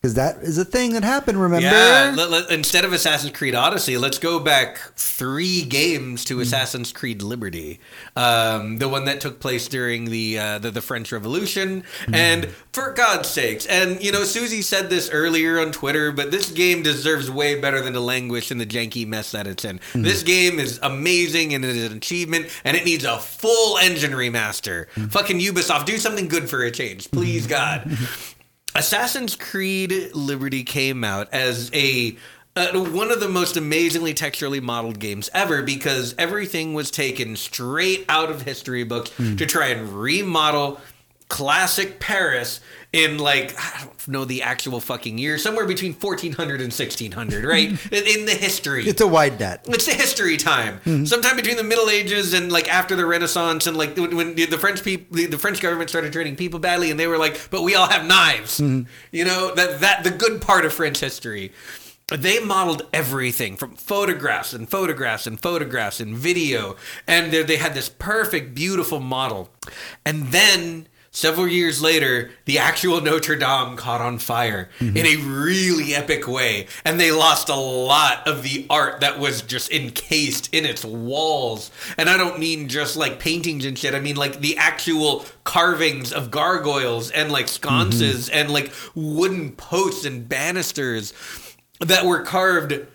Because 0.00 0.14
that 0.14 0.38
is 0.38 0.56
a 0.56 0.64
thing 0.64 0.94
that 0.94 1.04
happened. 1.04 1.38
Remember? 1.38 1.66
yeah, 1.66 2.14
let- 2.16 2.30
let- 2.30 2.50
instead 2.50 2.86
of 2.86 2.92
Assassin's 2.94 3.36
Creed 3.36 3.54
Odyssey, 3.54 3.98
let's 3.98 4.18
go 4.18 4.40
back 4.40 4.78
three 4.96 5.62
games 5.62 6.24
to 6.24 6.36
hmm. 6.36 6.40
Assassin's 6.40 6.90
Creed 6.90 7.20
Liberty, 7.20 7.80
um, 8.16 8.78
the 8.78 8.88
one 8.88 9.04
that 9.04 9.20
took 9.20 9.40
place 9.40 9.68
during 9.68 10.06
the 10.06 10.38
uh, 10.38 10.58
the, 10.58 10.70
the 10.70 10.80
French 10.80 11.12
Revolution. 11.12 11.84
Hmm. 12.06 12.14
And 12.14 12.48
for 12.72 12.94
God's 12.94 13.28
sakes, 13.28 13.66
and 13.66 14.02
you 14.02 14.10
know, 14.10 14.24
Susie 14.24 14.62
said 14.62 14.88
this 14.88 15.10
earlier 15.10 15.60
on 15.60 15.70
Twitter, 15.70 16.12
but 16.12 16.30
this 16.30 16.50
game 16.50 16.82
deserves 16.82 17.30
way 17.30 17.60
better 17.60 17.82
than 17.82 17.92
to 17.92 18.00
languish 18.00 18.50
in 18.50 18.56
the 18.56 18.66
janky 18.66 19.06
mess 19.06 19.32
that 19.32 19.46
it's 19.46 19.66
in. 19.66 19.80
Hmm. 19.92 20.00
This 20.00 20.22
game 20.22 20.58
is 20.58 20.80
amazing 20.82 21.52
and 21.52 21.62
it 21.62 21.76
is 21.76 21.90
an 21.90 21.98
achievement, 21.98 22.46
and 22.64 22.74
it 22.74 22.86
needs 22.86 23.04
a 23.04 23.18
full 23.18 23.76
engine 23.76 24.12
remaster. 24.12 24.88
Fucking 25.10 25.40
Ubisoft, 25.40 25.84
do 25.84 25.98
something 25.98 26.26
good 26.26 26.48
for 26.48 26.62
a 26.62 26.70
change, 26.70 27.10
please, 27.10 27.46
God. 27.46 27.98
Assassin's 28.74 29.36
Creed 29.36 30.14
Liberty 30.14 30.62
came 30.62 31.02
out 31.02 31.28
as 31.32 31.70
a 31.74 32.16
uh, 32.56 32.72
one 32.90 33.10
of 33.10 33.20
the 33.20 33.28
most 33.28 33.56
amazingly 33.56 34.12
texturally 34.12 34.60
modeled 34.60 34.98
games 34.98 35.30
ever 35.32 35.62
because 35.62 36.14
everything 36.18 36.74
was 36.74 36.90
taken 36.90 37.36
straight 37.36 38.04
out 38.08 38.28
of 38.30 38.42
history 38.42 38.82
books 38.82 39.10
to 39.16 39.46
try 39.46 39.68
and 39.68 39.88
remodel 39.92 40.80
classic 41.30 42.00
Paris 42.00 42.60
in 42.92 43.18
like 43.18 43.54
I 43.56 43.84
don't 43.84 44.08
know 44.08 44.24
the 44.24 44.42
actual 44.42 44.80
fucking 44.80 45.16
year, 45.16 45.38
somewhere 45.38 45.64
between 45.64 45.94
1400 45.94 46.60
and 46.60 46.72
1600, 46.72 47.44
right? 47.44 47.68
in, 47.92 48.26
the 48.26 48.34
history. 48.34 48.86
It's 48.86 49.00
a 49.00 49.06
wide 49.06 49.38
net. 49.38 49.64
It's 49.68 49.86
the 49.86 49.94
history 49.94 50.36
time. 50.36 50.78
Mm-hmm. 50.80 51.04
Sometime 51.04 51.36
between 51.36 51.56
the 51.56 51.62
Middle 51.62 51.88
Ages 51.88 52.34
and 52.34 52.50
like 52.50 52.68
after 52.68 52.96
the 52.96 53.06
Renaissance, 53.06 53.66
and 53.66 53.76
like 53.76 53.96
when, 53.96 54.34
the 54.34 54.58
French 54.58 54.82
people, 54.82 55.16
the, 55.16 55.38
French 55.38 55.60
government 55.60 55.88
started 55.88 56.12
treating 56.12 56.36
people 56.36 56.58
badly, 56.58 56.90
and 56.90 56.98
they 56.98 57.06
were 57.06 57.18
like, 57.18 57.48
"But 57.50 57.62
we 57.62 57.76
all 57.76 57.88
have 57.88 58.04
knives." 58.04 58.60
Mm-hmm. 58.60 58.88
You 59.12 59.24
know 59.24 59.54
that 59.54 59.80
that 59.80 60.04
the 60.04 60.10
good 60.10 60.42
part 60.42 60.64
of 60.64 60.72
French 60.72 60.98
history. 61.00 61.52
They 62.08 62.40
modeled 62.40 62.88
everything 62.92 63.56
from 63.56 63.76
photographs 63.76 64.52
and 64.52 64.68
photographs 64.68 65.28
and 65.28 65.40
photographs 65.40 66.00
and 66.00 66.16
video, 66.16 66.74
and 67.06 67.32
they 67.32 67.54
had 67.54 67.72
this 67.72 67.88
perfect, 67.88 68.52
beautiful 68.52 68.98
model. 68.98 69.48
And 70.04 70.32
then 70.32 70.88
several 71.10 71.48
years 71.48 71.82
later, 71.82 72.30
the 72.44 72.58
actual 72.58 73.00
Notre 73.00 73.36
Dame 73.36 73.76
caught 73.76 74.00
on 74.00 74.18
fire 74.18 74.70
mm-hmm. 74.78 74.96
in 74.96 75.06
a 75.06 75.16
really 75.16 75.94
epic 75.94 76.26
way, 76.28 76.66
and 76.84 76.98
they 76.98 77.12
lost 77.12 77.48
a 77.48 77.54
lot 77.54 78.26
of 78.26 78.42
the 78.42 78.66
art 78.70 79.00
that 79.00 79.18
was 79.18 79.42
just 79.42 79.70
encased 79.70 80.52
in 80.54 80.64
its 80.64 80.84
walls. 80.84 81.70
And 81.98 82.08
I 82.08 82.16
don't 82.16 82.38
mean 82.38 82.68
just 82.68 82.96
like 82.96 83.18
paintings 83.18 83.64
and 83.64 83.78
shit. 83.78 83.94
I 83.94 84.00
mean 84.00 84.16
like 84.16 84.40
the 84.40 84.56
actual 84.56 85.24
carvings 85.44 86.12
of 86.12 86.30
gargoyles 86.30 87.10
and 87.10 87.32
like 87.32 87.48
sconces 87.48 88.28
mm-hmm. 88.28 88.38
and 88.38 88.50
like 88.50 88.72
wooden 88.94 89.52
posts 89.52 90.04
and 90.04 90.28
banisters 90.28 91.12
that 91.80 92.04
were 92.04 92.22
carved 92.22 92.86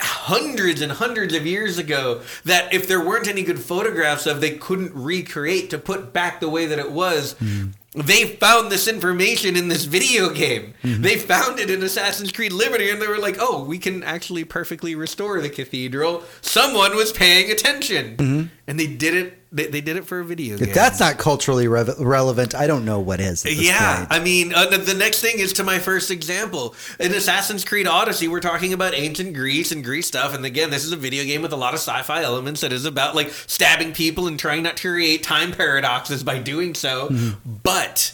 hundreds 0.00 0.82
and 0.82 0.92
hundreds 0.92 1.34
of 1.34 1.46
years 1.46 1.78
ago 1.78 2.20
that 2.44 2.74
if 2.74 2.86
there 2.86 3.02
weren't 3.02 3.26
any 3.26 3.42
good 3.42 3.58
photographs 3.58 4.26
of 4.26 4.42
they 4.42 4.56
couldn't 4.58 4.92
recreate 4.94 5.70
to 5.70 5.78
put 5.78 6.12
back 6.12 6.40
the 6.40 6.48
way 6.50 6.66
that 6.66 6.78
it 6.78 6.92
was 6.92 7.34
mm-hmm. 7.34 7.70
they 7.94 8.26
found 8.26 8.70
this 8.70 8.86
information 8.86 9.56
in 9.56 9.68
this 9.68 9.84
video 9.84 10.28
game. 10.28 10.74
Mm-hmm. 10.82 11.00
They 11.00 11.16
found 11.16 11.60
it 11.60 11.70
in 11.70 11.82
Assassin's 11.82 12.32
Creed 12.32 12.52
Liberty, 12.52 12.90
and 12.90 13.00
they 13.00 13.06
were 13.06 13.18
like, 13.18 13.36
"Oh, 13.38 13.64
we 13.64 13.78
can 13.78 14.02
actually 14.02 14.44
perfectly 14.44 14.94
restore 14.94 15.40
the 15.40 15.48
cathedral." 15.48 16.24
Someone 16.42 16.94
was 16.96 17.12
paying 17.12 17.50
attention, 17.50 18.16
mm-hmm. 18.16 18.63
And 18.66 18.78
they 18.80 18.86
did 18.86 19.14
it. 19.14 19.38
They, 19.52 19.66
they 19.68 19.80
did 19.80 19.96
it 19.96 20.04
for 20.04 20.18
a 20.18 20.24
video 20.24 20.56
game. 20.58 20.68
If 20.68 20.74
that's 20.74 20.98
not 20.98 21.16
culturally 21.16 21.68
rev- 21.68 21.96
relevant, 22.00 22.54
I 22.56 22.66
don't 22.66 22.84
know 22.84 22.98
what 22.98 23.20
is. 23.20 23.44
Yeah, 23.44 23.98
point. 23.98 24.08
I 24.12 24.18
mean, 24.18 24.52
uh, 24.52 24.66
the- 24.66 24.78
the 24.78 24.94
next 24.94 25.20
thing 25.20 25.38
is 25.38 25.52
to 25.54 25.62
my 25.64 25.78
first 25.78 26.10
example. 26.10 26.74
In 26.98 27.12
Assassin's 27.12 27.64
Creed 27.64 27.86
Odyssey, 27.86 28.26
we're 28.26 28.40
talking 28.40 28.72
about 28.72 28.94
ancient 28.94 29.34
Greece 29.34 29.70
and 29.70 29.84
Greece 29.84 30.08
stuff. 30.08 30.34
And 30.34 30.44
again, 30.44 30.70
this 30.70 30.84
is 30.84 30.90
a 30.92 30.96
video 30.96 31.22
game 31.24 31.40
with 31.42 31.52
a 31.52 31.56
lot 31.56 31.72
of 31.74 31.78
sci 31.80 32.02
fi 32.02 32.22
elements 32.22 32.62
that 32.62 32.72
is 32.72 32.84
about 32.84 33.14
like 33.14 33.30
stabbing 33.30 33.92
people 33.92 34.26
and 34.26 34.38
trying 34.38 34.64
not 34.64 34.76
to 34.78 34.90
create 34.90 35.22
time 35.22 35.52
paradoxes 35.52 36.24
by 36.24 36.38
doing 36.38 36.74
so. 36.74 37.10
But 37.44 38.12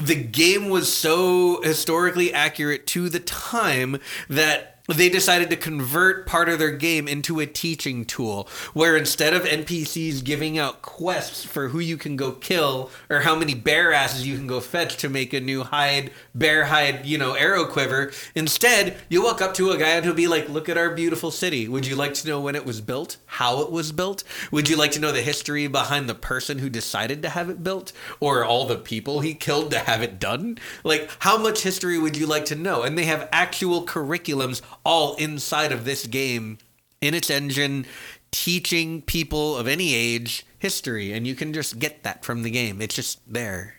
the 0.00 0.14
game 0.14 0.68
was 0.70 0.90
so 0.92 1.60
historically 1.62 2.32
accurate 2.32 2.86
to 2.88 3.08
the 3.08 3.20
time 3.20 3.98
that 4.30 4.77
they 4.96 5.08
decided 5.08 5.50
to 5.50 5.56
convert 5.56 6.26
part 6.26 6.48
of 6.48 6.58
their 6.58 6.70
game 6.70 7.06
into 7.06 7.40
a 7.40 7.46
teaching 7.46 8.04
tool 8.04 8.48
where 8.72 8.96
instead 8.96 9.34
of 9.34 9.42
NPCs 9.42 10.24
giving 10.24 10.58
out 10.58 10.80
quests 10.80 11.44
for 11.44 11.68
who 11.68 11.78
you 11.78 11.96
can 11.96 12.16
go 12.16 12.32
kill 12.32 12.90
or 13.10 13.20
how 13.20 13.36
many 13.36 13.54
bear 13.54 13.92
asses 13.92 14.26
you 14.26 14.36
can 14.36 14.46
go 14.46 14.60
fetch 14.60 14.96
to 14.96 15.08
make 15.08 15.32
a 15.32 15.40
new 15.40 15.62
hide, 15.62 16.10
bear 16.34 16.66
hide, 16.66 17.04
you 17.04 17.18
know, 17.18 17.34
arrow 17.34 17.66
quiver, 17.66 18.10
instead 18.34 18.96
you 19.08 19.22
walk 19.22 19.42
up 19.42 19.52
to 19.54 19.70
a 19.70 19.76
guy 19.76 19.90
and 19.90 20.04
he'll 20.04 20.14
be 20.14 20.26
like, 20.26 20.48
Look 20.48 20.68
at 20.68 20.78
our 20.78 20.90
beautiful 20.90 21.30
city. 21.30 21.68
Would 21.68 21.86
you 21.86 21.94
like 21.94 22.14
to 22.14 22.26
know 22.26 22.40
when 22.40 22.56
it 22.56 22.64
was 22.64 22.80
built? 22.80 23.18
How 23.26 23.60
it 23.60 23.70
was 23.70 23.92
built? 23.92 24.24
Would 24.50 24.68
you 24.68 24.76
like 24.76 24.92
to 24.92 25.00
know 25.00 25.12
the 25.12 25.20
history 25.20 25.66
behind 25.66 26.08
the 26.08 26.14
person 26.14 26.58
who 26.58 26.70
decided 26.70 27.22
to 27.22 27.28
have 27.28 27.50
it 27.50 27.62
built? 27.62 27.92
Or 28.18 28.44
all 28.44 28.66
the 28.66 28.78
people 28.78 29.20
he 29.20 29.34
killed 29.34 29.70
to 29.72 29.80
have 29.80 30.02
it 30.02 30.18
done? 30.18 30.58
Like, 30.82 31.10
how 31.18 31.36
much 31.36 31.62
history 31.62 31.98
would 31.98 32.16
you 32.16 32.26
like 32.26 32.46
to 32.46 32.54
know? 32.54 32.82
And 32.82 32.96
they 32.96 33.04
have 33.04 33.28
actual 33.30 33.84
curriculums 33.84 34.62
all 34.88 35.14
inside 35.16 35.70
of 35.70 35.84
this 35.84 36.06
game 36.06 36.56
in 37.02 37.12
its 37.14 37.28
engine 37.30 37.84
teaching 38.30 39.02
people 39.02 39.54
of 39.56 39.66
any 39.68 39.94
age 39.94 40.44
history 40.58 41.12
and 41.12 41.26
you 41.26 41.34
can 41.34 41.52
just 41.52 41.78
get 41.78 42.02
that 42.02 42.24
from 42.24 42.42
the 42.42 42.50
game 42.50 42.80
it's 42.80 42.94
just 42.94 43.20
there 43.32 43.74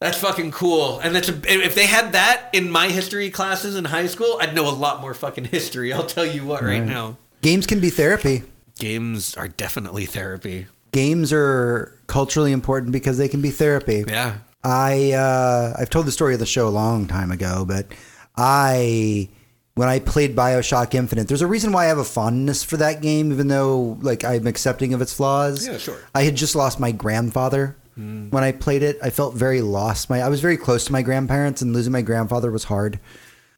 that's 0.00 0.18
fucking 0.18 0.50
cool 0.50 0.98
and 1.00 1.14
that's 1.14 1.28
a, 1.28 1.34
if 1.46 1.74
they 1.74 1.86
had 1.86 2.12
that 2.12 2.48
in 2.52 2.70
my 2.70 2.88
history 2.88 3.30
classes 3.30 3.76
in 3.76 3.84
high 3.84 4.06
school 4.06 4.38
i'd 4.40 4.54
know 4.54 4.68
a 4.68 4.72
lot 4.74 5.00
more 5.00 5.14
fucking 5.14 5.44
history 5.44 5.92
i'll 5.92 6.06
tell 6.06 6.26
you 6.26 6.44
what 6.44 6.62
right, 6.62 6.80
Right. 6.80 6.86
now 6.86 7.16
games 7.42 7.66
can 7.66 7.78
be 7.80 7.90
therapy. 7.90 8.42
games 8.78 9.36
are 9.36 9.48
definitely 9.48 10.06
therapy 10.06 10.66
Games 10.92 11.32
are 11.32 11.98
culturally 12.06 12.52
important 12.52 12.92
because 12.92 13.16
they 13.16 13.26
can 13.28 13.40
be 13.40 13.50
therapy. 13.50 14.04
yeah 14.06 14.38
I 14.64 15.12
uh, 15.12 15.74
I've 15.78 15.88
told 15.90 16.04
the 16.06 16.12
story 16.12 16.34
of 16.34 16.40
the 16.40 16.46
show 16.46 16.68
a 16.68 16.74
long 16.82 17.06
time 17.06 17.30
ago, 17.32 17.64
but 17.66 17.86
I 18.36 19.28
when 19.74 19.88
I 19.88 20.00
played 20.00 20.36
Bioshock 20.36 20.94
Infinite, 20.94 21.28
there's 21.28 21.42
a 21.42 21.46
reason 21.46 21.72
why 21.72 21.84
I 21.84 21.88
have 21.88 21.98
a 21.98 22.04
fondness 22.04 22.62
for 22.62 22.76
that 22.76 23.00
game, 23.00 23.32
even 23.32 23.48
though 23.48 23.98
like 24.02 24.24
I'm 24.24 24.46
accepting 24.46 24.92
of 24.92 25.00
its 25.00 25.14
flaws. 25.14 25.66
Yeah, 25.66 25.78
sure. 25.78 25.98
I 26.14 26.24
had 26.24 26.36
just 26.36 26.54
lost 26.54 26.78
my 26.78 26.92
grandfather 26.92 27.76
hmm. 27.94 28.28
when 28.28 28.44
I 28.44 28.52
played 28.52 28.82
it. 28.82 28.98
I 29.02 29.10
felt 29.10 29.34
very 29.34 29.62
lost. 29.62 30.10
My 30.10 30.20
I 30.20 30.28
was 30.28 30.40
very 30.40 30.58
close 30.58 30.84
to 30.86 30.92
my 30.92 31.02
grandparents, 31.02 31.62
and 31.62 31.72
losing 31.72 31.92
my 31.92 32.02
grandfather 32.02 32.50
was 32.50 32.64
hard. 32.64 33.00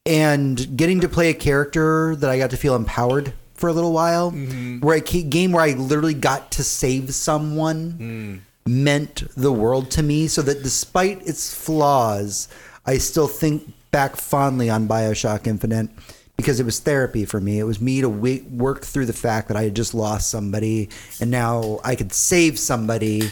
And 0.05 0.77
getting 0.77 1.01
to 1.01 1.09
play 1.09 1.29
a 1.29 1.33
character 1.33 2.15
that 2.15 2.29
I 2.29 2.37
got 2.37 2.51
to 2.51 2.57
feel 2.57 2.75
empowered 2.75 3.33
for 3.55 3.69
a 3.69 3.73
little 3.73 3.91
while, 3.91 4.31
mm-hmm. 4.31 4.79
where 4.79 4.97
a 4.97 5.01
game 5.01 5.51
where 5.51 5.63
I 5.63 5.71
literally 5.71 6.13
got 6.13 6.51
to 6.51 6.63
save 6.63 7.13
someone 7.13 7.91
hmm. 7.91 8.71
meant 8.71 9.23
the 9.35 9.51
world 9.51 9.91
to 9.91 10.03
me. 10.03 10.27
So 10.27 10.41
that 10.43 10.63
despite 10.63 11.27
its 11.27 11.53
flaws, 11.53 12.47
I 12.85 12.99
still 12.99 13.27
think 13.27 13.73
back 13.95 14.17
fondly 14.17 14.69
on 14.69 14.89
Bioshock 14.89 15.47
Infinite 15.47 15.89
because 16.35 16.59
it 16.59 16.65
was 16.65 16.79
therapy 16.79 17.23
for 17.23 17.39
me. 17.39 17.59
It 17.59 17.63
was 17.63 17.79
me 17.79 18.01
to 18.01 18.09
w- 18.11 18.43
work 18.51 18.83
through 18.83 19.05
the 19.05 19.13
fact 19.13 19.47
that 19.47 19.55
I 19.55 19.63
had 19.63 19.73
just 19.73 19.93
lost 19.93 20.29
somebody, 20.29 20.89
and 21.21 21.31
now 21.31 21.79
I 21.81 21.95
could 21.95 22.11
save 22.11 22.59
somebody. 22.59 23.31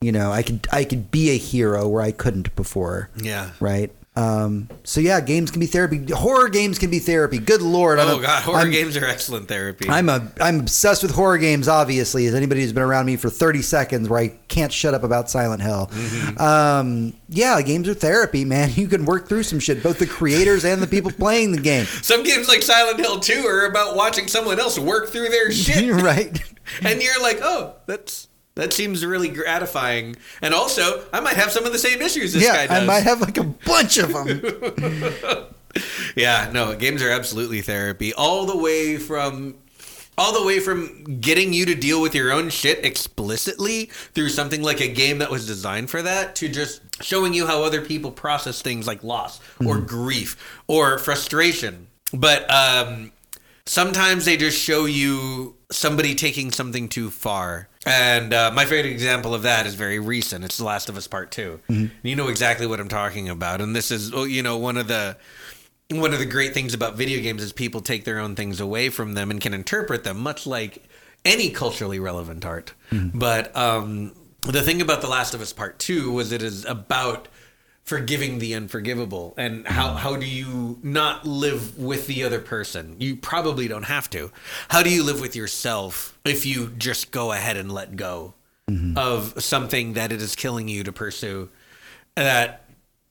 You 0.00 0.12
know, 0.12 0.30
I 0.30 0.44
could 0.44 0.68
I 0.70 0.84
could 0.84 1.10
be 1.10 1.30
a 1.30 1.36
hero 1.36 1.88
where 1.88 2.02
I 2.02 2.12
couldn't 2.12 2.54
before. 2.54 3.10
yeah 3.20 3.50
Right. 3.58 3.90
Um, 4.16 4.68
so 4.82 5.00
yeah, 5.00 5.20
games 5.20 5.50
can 5.50 5.60
be 5.60 5.66
therapy. 5.66 6.04
Horror 6.10 6.48
games 6.48 6.78
can 6.78 6.90
be 6.90 6.98
therapy. 7.00 7.38
Good 7.38 7.60
lord! 7.60 7.98
I'm 7.98 8.08
oh 8.08 8.18
a- 8.18 8.22
god 8.22 8.42
horror 8.44 8.58
I'm- 8.58 8.70
games 8.70 8.96
are 8.96 9.04
excellent 9.04 9.46
therapy 9.46 9.86
I'm 9.90 10.08
a 10.08 10.32
I'm 10.40 10.60
obsessed 10.60 11.02
with 11.02 11.12
horror 11.14 11.36
games. 11.36 11.68
Obviously, 11.68 12.26
as 12.26 12.34
anybody 12.34 12.62
who's 12.62 12.72
been 12.72 12.82
around 12.82 13.04
me 13.06 13.16
for 13.16 13.28
30 13.28 13.60
seconds, 13.60 14.08
where 14.08 14.18
I 14.20 14.28
can't 14.48 14.72
shut 14.72 14.94
up 14.94 15.02
about 15.04 15.28
Silent 15.28 15.60
Hill. 15.60 15.88
Mm-hmm. 15.92 16.38
Um, 16.40 17.12
yeah, 17.28 17.60
games 17.60 17.88
are 17.88 17.94
therapy, 17.94 18.44
man. 18.44 18.70
You 18.76 18.88
can 18.88 19.04
work 19.04 19.28
through 19.28 19.42
some 19.42 19.58
shit. 19.58 19.82
Both 19.82 19.98
the 19.98 20.06
creators 20.06 20.64
and 20.64 20.82
the 20.82 20.86
people 20.86 21.10
playing 21.10 21.52
the 21.52 21.60
game. 21.60 21.84
some 22.02 22.22
games 22.22 22.46
like 22.48 22.62
silent 22.62 22.98
hill 22.98 23.20
2 23.20 23.44
are 23.46 23.66
about 23.66 23.96
watching 23.96 24.28
someone 24.28 24.58
else 24.60 24.78
work 24.78 25.08
through 25.08 25.28
their 25.30 25.50
shit 25.50 25.90
right. 26.02 26.40
and 26.82 27.02
you're 27.02 27.20
like, 27.22 27.38
oh, 27.42 27.74
that's 27.86 28.28
that 28.56 28.72
seems 28.72 29.06
really 29.06 29.28
gratifying. 29.28 30.16
And 30.42 30.52
also, 30.52 31.04
I 31.12 31.20
might 31.20 31.36
have 31.36 31.52
some 31.52 31.64
of 31.64 31.72
the 31.72 31.78
same 31.78 32.02
issues 32.02 32.32
this 32.32 32.46
guy 32.46 32.62
Yeah, 32.62 32.66
does. 32.66 32.82
I 32.82 32.84
might 32.86 33.04
have 33.04 33.20
like 33.20 33.38
a 33.38 33.44
bunch 33.44 33.98
of 33.98 34.12
them. 34.12 35.46
yeah, 36.16 36.50
no, 36.52 36.74
games 36.74 37.02
are 37.02 37.10
absolutely 37.10 37.60
therapy. 37.62 38.12
All 38.12 38.46
the 38.46 38.56
way 38.56 38.96
from 38.96 39.56
all 40.18 40.32
the 40.32 40.46
way 40.46 40.58
from 40.60 41.18
getting 41.20 41.52
you 41.52 41.66
to 41.66 41.74
deal 41.74 42.00
with 42.00 42.14
your 42.14 42.32
own 42.32 42.48
shit 42.48 42.82
explicitly 42.86 43.90
through 44.14 44.30
something 44.30 44.62
like 44.62 44.80
a 44.80 44.88
game 44.88 45.18
that 45.18 45.30
was 45.30 45.46
designed 45.46 45.90
for 45.90 46.00
that 46.00 46.34
to 46.34 46.48
just 46.48 46.80
showing 47.02 47.34
you 47.34 47.46
how 47.46 47.62
other 47.62 47.82
people 47.82 48.10
process 48.10 48.62
things 48.62 48.86
like 48.86 49.04
loss 49.04 49.40
or 49.66 49.78
grief 49.78 50.62
or 50.68 50.96
frustration. 50.96 51.86
But 52.14 52.50
um 52.50 53.12
sometimes 53.66 54.24
they 54.24 54.38
just 54.38 54.58
show 54.58 54.86
you 54.86 55.54
somebody 55.70 56.14
taking 56.14 56.50
something 56.50 56.88
too 56.88 57.10
far. 57.10 57.68
And 57.86 58.34
uh, 58.34 58.50
my 58.52 58.64
favorite 58.64 58.90
example 58.90 59.32
of 59.32 59.42
that 59.42 59.64
is 59.64 59.74
very 59.74 59.98
recent. 60.00 60.44
It's 60.44 60.56
The 60.56 60.64
Last 60.64 60.88
of 60.88 60.96
Us 60.96 61.06
Part 61.06 61.30
2 61.30 61.60
You 62.02 62.16
know 62.16 62.28
exactly 62.28 62.66
what 62.66 62.80
I'm 62.80 62.88
talking 62.88 63.28
about. 63.28 63.60
And 63.60 63.74
this 63.76 63.90
is, 63.90 64.12
oh, 64.12 64.24
you 64.24 64.42
know, 64.42 64.58
one 64.58 64.76
of 64.76 64.88
the 64.88 65.16
one 65.90 66.12
of 66.12 66.18
the 66.18 66.26
great 66.26 66.52
things 66.52 66.74
about 66.74 66.96
video 66.96 67.22
games 67.22 67.44
is 67.44 67.52
people 67.52 67.80
take 67.80 68.04
their 68.04 68.18
own 68.18 68.34
things 68.34 68.60
away 68.60 68.88
from 68.88 69.14
them 69.14 69.30
and 69.30 69.40
can 69.40 69.54
interpret 69.54 70.02
them, 70.02 70.18
much 70.18 70.44
like 70.44 70.82
any 71.24 71.48
culturally 71.50 72.00
relevant 72.00 72.44
art. 72.44 72.74
But 72.90 73.56
um, 73.56 74.12
the 74.42 74.62
thing 74.62 74.82
about 74.82 75.00
The 75.00 75.06
Last 75.08 75.32
of 75.32 75.40
Us 75.40 75.52
Part 75.52 75.78
Two 75.78 76.10
was 76.10 76.32
it 76.32 76.42
is 76.42 76.64
about 76.64 77.28
forgiving 77.86 78.40
the 78.40 78.52
unforgivable. 78.54 79.32
And 79.38 79.66
how 79.66 79.90
mm. 79.90 79.96
how 79.96 80.16
do 80.16 80.26
you 80.26 80.78
not 80.82 81.26
live 81.26 81.78
with 81.78 82.06
the 82.06 82.24
other 82.24 82.40
person? 82.40 82.96
You 82.98 83.16
probably 83.16 83.68
don't 83.68 83.84
have 83.84 84.10
to. 84.10 84.30
How 84.68 84.82
do 84.82 84.90
you 84.90 85.02
live 85.02 85.20
with 85.20 85.34
yourself 85.34 86.18
if 86.24 86.44
you 86.44 86.72
just 86.76 87.10
go 87.10 87.32
ahead 87.32 87.56
and 87.56 87.72
let 87.72 87.96
go 87.96 88.34
mm-hmm. 88.68 88.98
of 88.98 89.42
something 89.42 89.94
that 89.94 90.12
it 90.12 90.20
is 90.20 90.34
killing 90.34 90.68
you 90.68 90.84
to 90.84 90.92
pursue 90.92 91.48
that 92.16 92.65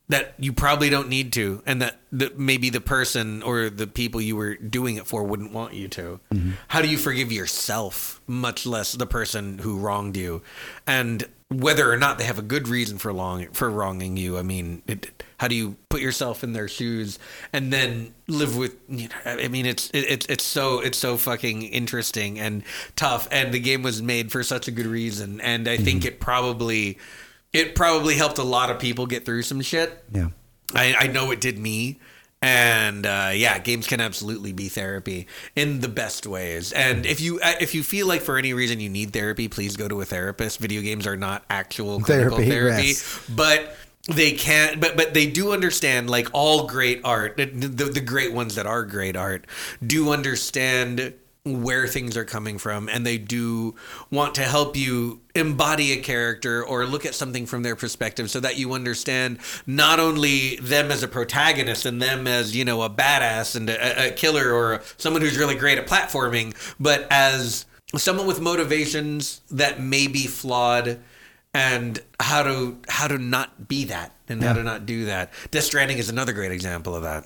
that 0.08 0.36
you 0.38 0.54
probably 0.54 0.90
don't 0.90 1.10
need 1.10 1.34
to 1.34 1.64
and 1.66 1.82
that, 1.82 1.98
that 2.12 2.38
maybe 2.38 2.70
the 2.70 2.82
person 2.82 3.42
or 3.42 3.70
the 3.70 3.88
people 3.88 4.22
you 4.22 4.36
were 4.36 4.56
doing 4.56 4.98
it 4.98 5.08
for 5.08 5.24
wouldn't 5.24 5.52
want 5.52 5.74
you 5.74 5.88
to. 5.88 6.20
Mm-hmm. 6.32 6.52
How 6.68 6.82
do 6.82 6.88
you 6.88 6.98
forgive 6.98 7.32
yourself 7.32 8.22
much 8.28 8.66
less 8.66 8.94
the 8.94 9.08
person 9.08 9.60
who 9.60 9.80
wronged 9.80 10.16
you? 10.16 10.42
And 10.86 11.28
whether 11.50 11.92
or 11.92 11.98
not 11.98 12.18
they 12.18 12.24
have 12.24 12.40
a 12.40 12.44
good 12.44 12.68
reason 12.68 12.98
for 12.98 13.14
long 13.14 13.46
for 13.52 13.70
wronging 13.70 14.18
you 14.18 14.36
i 14.36 14.42
mean 14.42 14.82
it, 14.88 15.24
how 15.38 15.48
do 15.48 15.54
you 15.54 15.76
put 15.90 16.02
yourself 16.02 16.44
in 16.44 16.54
their 16.54 16.68
shoes 16.68 17.20
and 17.54 17.72
then 17.72 18.14
live 18.28 18.58
with 18.58 18.76
you 18.90 19.08
know, 19.08 19.16
i 19.26 19.48
mean 19.48 19.66
it's 19.66 19.90
it, 19.92 20.06
it's 20.10 20.26
it's 20.28 20.44
so 20.44 20.80
it's 20.80 20.98
so 20.98 21.18
fucking 21.18 21.62
interesting 21.64 22.40
and 22.40 22.64
tough. 22.96 23.28
And 23.32 23.54
the 23.54 23.60
game 23.60 23.84
was 23.84 24.02
made 24.02 24.32
for 24.32 24.44
such 24.44 24.68
a 24.68 24.72
good 24.72 24.88
reason. 24.88 25.40
And 25.42 25.68
i 25.68 25.78
think 25.78 26.02
mm-hmm. 26.02 26.08
it 26.08 26.20
probably 26.20 26.98
it 27.56 27.76
probably 27.76 28.16
helped 28.16 28.38
a 28.38 28.44
lot 28.44 28.70
of 28.70 28.80
people 28.80 29.06
get 29.06 29.26
through 29.26 29.44
some 29.44 29.62
shit. 29.62 30.04
Yeah. 30.12 30.30
I, 30.74 30.96
I 31.00 31.08
know 31.08 31.32
it 31.32 31.42
did 31.42 31.58
me. 31.58 32.00
And 32.42 33.06
uh, 33.08 33.32
yeah, 33.34 33.58
games 33.60 33.88
can 33.88 34.00
absolutely 34.02 34.54
be 34.54 34.68
therapy 34.68 35.28
in 35.56 35.80
the 35.80 35.88
best 35.88 36.28
ways. 36.28 36.74
And 36.74 37.06
if 37.06 37.20
you 37.20 37.40
uh, 37.40 37.54
if 37.60 37.74
you 37.74 37.82
feel 37.82 38.08
like 38.08 38.22
for 38.22 38.38
any 38.38 38.54
reason 38.54 38.80
you 38.80 38.90
need 38.90 39.14
therapy, 39.14 39.48
please 39.48 39.78
go 39.78 39.88
to 39.88 40.02
a 40.02 40.06
therapist. 40.06 40.60
Video 40.60 40.82
games 40.82 41.08
are 41.08 41.18
not 41.18 41.44
actual 41.50 42.02
Therapy, 42.02 42.46
therapy, 42.50 42.88
yes. 42.90 43.22
but 43.34 43.76
they 44.08 44.34
can 44.34 44.80
but 44.80 44.96
but 44.96 45.16
they 45.16 45.26
do 45.26 45.54
understand 45.54 46.10
like 46.10 46.28
all 46.34 46.68
great 46.68 47.02
art 47.04 47.38
the, 47.38 47.46
the 47.46 48.02
great 48.02 48.32
ones 48.34 48.54
that 48.54 48.68
are 48.68 48.84
great 48.84 49.16
art 49.16 49.48
do 49.84 50.12
understand 50.12 51.16
where 51.46 51.86
things 51.88 52.18
are 52.18 52.26
coming 52.26 52.58
from 52.58 52.90
and 52.90 53.06
they 53.06 53.20
do 53.20 53.76
want 54.10 54.34
to 54.34 54.42
help 54.42 54.76
you 54.76 55.22
embody 55.36 55.92
a 55.92 55.98
character 55.98 56.64
or 56.64 56.86
look 56.86 57.06
at 57.06 57.14
something 57.14 57.46
from 57.46 57.62
their 57.62 57.76
perspective 57.76 58.32
so 58.32 58.40
that 58.40 58.58
you 58.58 58.74
understand 58.74 59.38
not 59.68 60.00
only 60.00 60.56
them 60.56 60.90
as 60.90 61.04
a 61.04 61.08
protagonist 61.08 61.86
and 61.86 62.02
them 62.02 62.26
as 62.26 62.56
you 62.56 62.66
know 62.66 62.82
a 62.82 62.90
badass 62.90 63.56
and 63.56 63.70
a, 63.70 64.08
a 64.08 64.12
killer 64.12 64.52
or 64.52 64.82
someone 64.98 65.22
who's 65.22 65.38
really 65.38 65.56
great 65.56 65.78
at 65.78 65.86
platforming 65.86 66.56
but 66.80 67.06
as 67.12 67.68
someone 67.96 68.26
with 68.26 68.42
motivations 68.42 69.42
that 69.52 69.80
may 69.80 70.08
be 70.08 70.26
flawed 70.26 71.00
and 71.54 72.02
how 72.20 72.42
to 72.42 72.78
how 72.90 73.08
to 73.08 73.18
not 73.20 73.68
be 73.68 73.86
that 73.86 74.12
and 74.28 74.44
how 74.44 74.54
to 74.54 74.64
not 74.64 74.86
do 74.86 75.06
that. 75.06 75.32
Death 75.52 75.64
Stranding 75.64 76.00
is 76.00 76.10
another 76.10 76.34
great 76.34 76.52
example 76.52 76.96
of 76.96 77.04
that. 77.04 77.24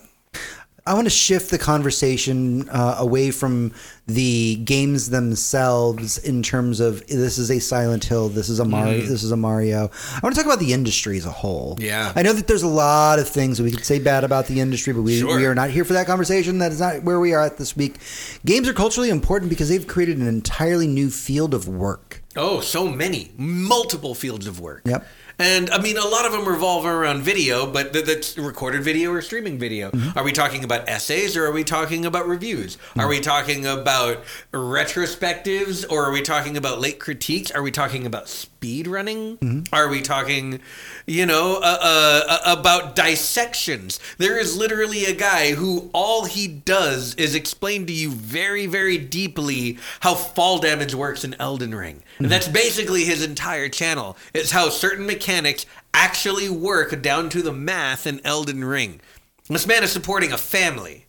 I 0.85 0.93
want 0.93 1.05
to 1.05 1.11
shift 1.11 1.51
the 1.51 1.57
conversation 1.57 2.67
uh, 2.69 2.95
away 2.99 3.31
from 3.31 3.73
the 4.07 4.55
games 4.57 5.09
themselves 5.09 6.17
in 6.17 6.41
terms 6.41 6.79
of 6.79 7.05
this 7.07 7.37
is 7.37 7.51
a 7.51 7.59
Silent 7.59 8.03
Hill, 8.05 8.29
this 8.29 8.49
is 8.49 8.59
a 8.59 8.65
Mario, 8.65 9.01
this 9.01 9.23
is 9.23 9.31
a 9.31 9.37
Mario. 9.37 9.89
I 10.13 10.19
want 10.23 10.35
to 10.35 10.41
talk 10.41 10.45
about 10.45 10.59
the 10.59 10.73
industry 10.73 11.17
as 11.17 11.25
a 11.25 11.31
whole. 11.31 11.77
Yeah. 11.79 12.11
I 12.15 12.21
know 12.23 12.33
that 12.33 12.47
there's 12.47 12.63
a 12.63 12.67
lot 12.67 13.19
of 13.19 13.27
things 13.27 13.57
that 13.57 13.63
we 13.63 13.71
could 13.71 13.85
say 13.85 13.99
bad 13.99 14.23
about 14.23 14.47
the 14.47 14.59
industry, 14.59 14.93
but 14.93 15.01
we, 15.01 15.19
Sure. 15.19 15.35
we 15.37 15.45
are 15.45 15.55
not 15.55 15.69
here 15.69 15.85
for 15.85 15.93
that 15.93 16.07
conversation. 16.07 16.57
That 16.59 16.71
is 16.71 16.79
not 16.79 17.03
where 17.03 17.19
we 17.19 17.33
are 17.33 17.41
at 17.41 17.57
this 17.57 17.75
week. 17.75 17.97
Games 18.45 18.67
are 18.67 18.73
culturally 18.73 19.09
important 19.09 19.49
because 19.49 19.69
they've 19.69 19.85
created 19.87 20.17
an 20.17 20.27
entirely 20.27 20.87
new 20.87 21.09
field 21.09 21.53
of 21.53 21.67
work. 21.67 22.23
Oh, 22.35 22.61
so 22.61 22.87
many, 22.87 23.31
multiple 23.37 24.15
fields 24.15 24.47
of 24.47 24.59
work. 24.59 24.81
Yep. 24.85 25.05
And 25.39 25.69
I 25.69 25.81
mean, 25.81 25.97
a 25.97 26.05
lot 26.05 26.25
of 26.25 26.33
them 26.33 26.45
revolve 26.45 26.85
around 26.85 27.21
video, 27.21 27.65
but 27.65 27.93
th- 27.93 28.05
that's 28.05 28.37
recorded 28.37 28.83
video 28.83 29.11
or 29.11 29.21
streaming 29.21 29.57
video. 29.57 29.89
Mm-hmm. 29.89 30.17
Are 30.19 30.23
we 30.23 30.33
talking 30.33 30.65
about 30.65 30.87
essays 30.89 31.37
or 31.37 31.45
are 31.45 31.51
we 31.53 31.63
talking 31.63 32.05
about 32.05 32.27
reviews? 32.27 32.77
Are 32.97 33.07
we 33.07 33.21
talking 33.21 33.65
about 33.65 34.21
retrospectives 34.51 35.85
or 35.89 36.03
are 36.03 36.11
we 36.11 36.21
talking 36.21 36.57
about 36.57 36.81
late 36.81 36.99
critiques? 36.99 37.51
Are 37.51 37.63
we 37.63 37.71
talking 37.71 38.05
about 38.05 38.27
speed 38.59 38.87
running? 38.87 39.37
Mm-hmm. 39.37 39.73
Are 39.73 39.87
we 39.87 40.01
talking, 40.01 40.59
you 41.05 41.25
know, 41.25 41.61
uh, 41.63 41.77
uh, 41.81 42.21
uh, 42.27 42.59
about 42.59 42.93
dissections? 42.93 44.01
There 44.17 44.37
is 44.37 44.57
literally 44.57 45.05
a 45.05 45.13
guy 45.13 45.53
who 45.53 45.89
all 45.93 46.25
he 46.25 46.45
does 46.45 47.15
is 47.15 47.35
explain 47.35 47.85
to 47.85 47.93
you 47.93 48.11
very, 48.11 48.65
very 48.65 48.97
deeply 48.97 49.77
how 50.01 50.13
fall 50.13 50.59
damage 50.59 50.93
works 50.93 51.23
in 51.23 51.35
Elden 51.39 51.73
Ring. 51.73 52.03
And 52.17 52.29
that's 52.29 52.49
basically 52.49 53.05
his 53.05 53.23
entire 53.23 53.69
channel. 53.69 54.17
It's 54.33 54.51
how 54.51 54.67
certain 54.67 55.05
mechanics 55.05 55.65
actually 55.93 56.49
work 56.49 57.01
down 57.01 57.29
to 57.29 57.41
the 57.41 57.53
math 57.53 58.05
in 58.05 58.19
Elden 58.25 58.65
Ring. 58.65 58.99
This 59.47 59.67
man 59.67 59.83
is 59.83 59.91
supporting 59.93 60.33
a 60.33 60.37
family. 60.37 61.05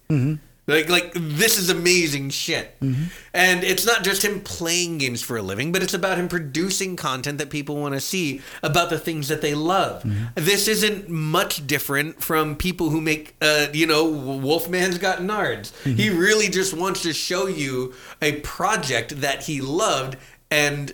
Like, 0.67 0.89
like 0.89 1.13
this 1.15 1.59
is 1.59 1.69
amazing 1.69 2.31
shit. 2.31 2.79
Mm-hmm. 2.81 3.05
And 3.35 3.65
it's 3.65 3.85
not 3.85 4.05
just 4.05 4.25
him 4.25 4.41
playing 4.41 4.99
games 4.99 5.23
for 5.23 5.37
a 5.37 5.43
living, 5.43 5.73
but 5.73 5.83
it's 5.83 5.95
about 5.95 6.19
him 6.19 6.29
producing 6.29 6.97
content 6.97 7.39
that 7.39 7.51
people 7.51 7.77
want 7.77 7.95
to 7.95 8.01
see 8.01 8.41
about 8.63 8.91
the 8.91 8.99
things 8.99 9.29
that 9.29 9.41
they 9.41 9.55
love. 9.55 10.03
Mm-hmm. 10.03 10.27
This 10.35 10.69
isn't 10.69 11.09
much 11.09 11.67
different 11.67 12.23
from 12.23 12.57
people 12.57 12.91
who 12.91 13.01
make, 13.01 13.35
uh, 13.41 13.69
you 13.73 13.87
know, 13.87 14.05
Wolfman's 14.05 14.99
Got 14.99 15.19
Nards. 15.19 15.73
Mm-hmm. 15.83 15.95
He 15.95 16.11
really 16.11 16.49
just 16.49 16.75
wants 16.75 17.03
to 17.03 17.13
show 17.13 17.47
you 17.47 17.95
a 18.23 18.41
project 18.41 19.21
that 19.21 19.45
he 19.45 19.61
loved 19.61 20.17
and 20.51 20.93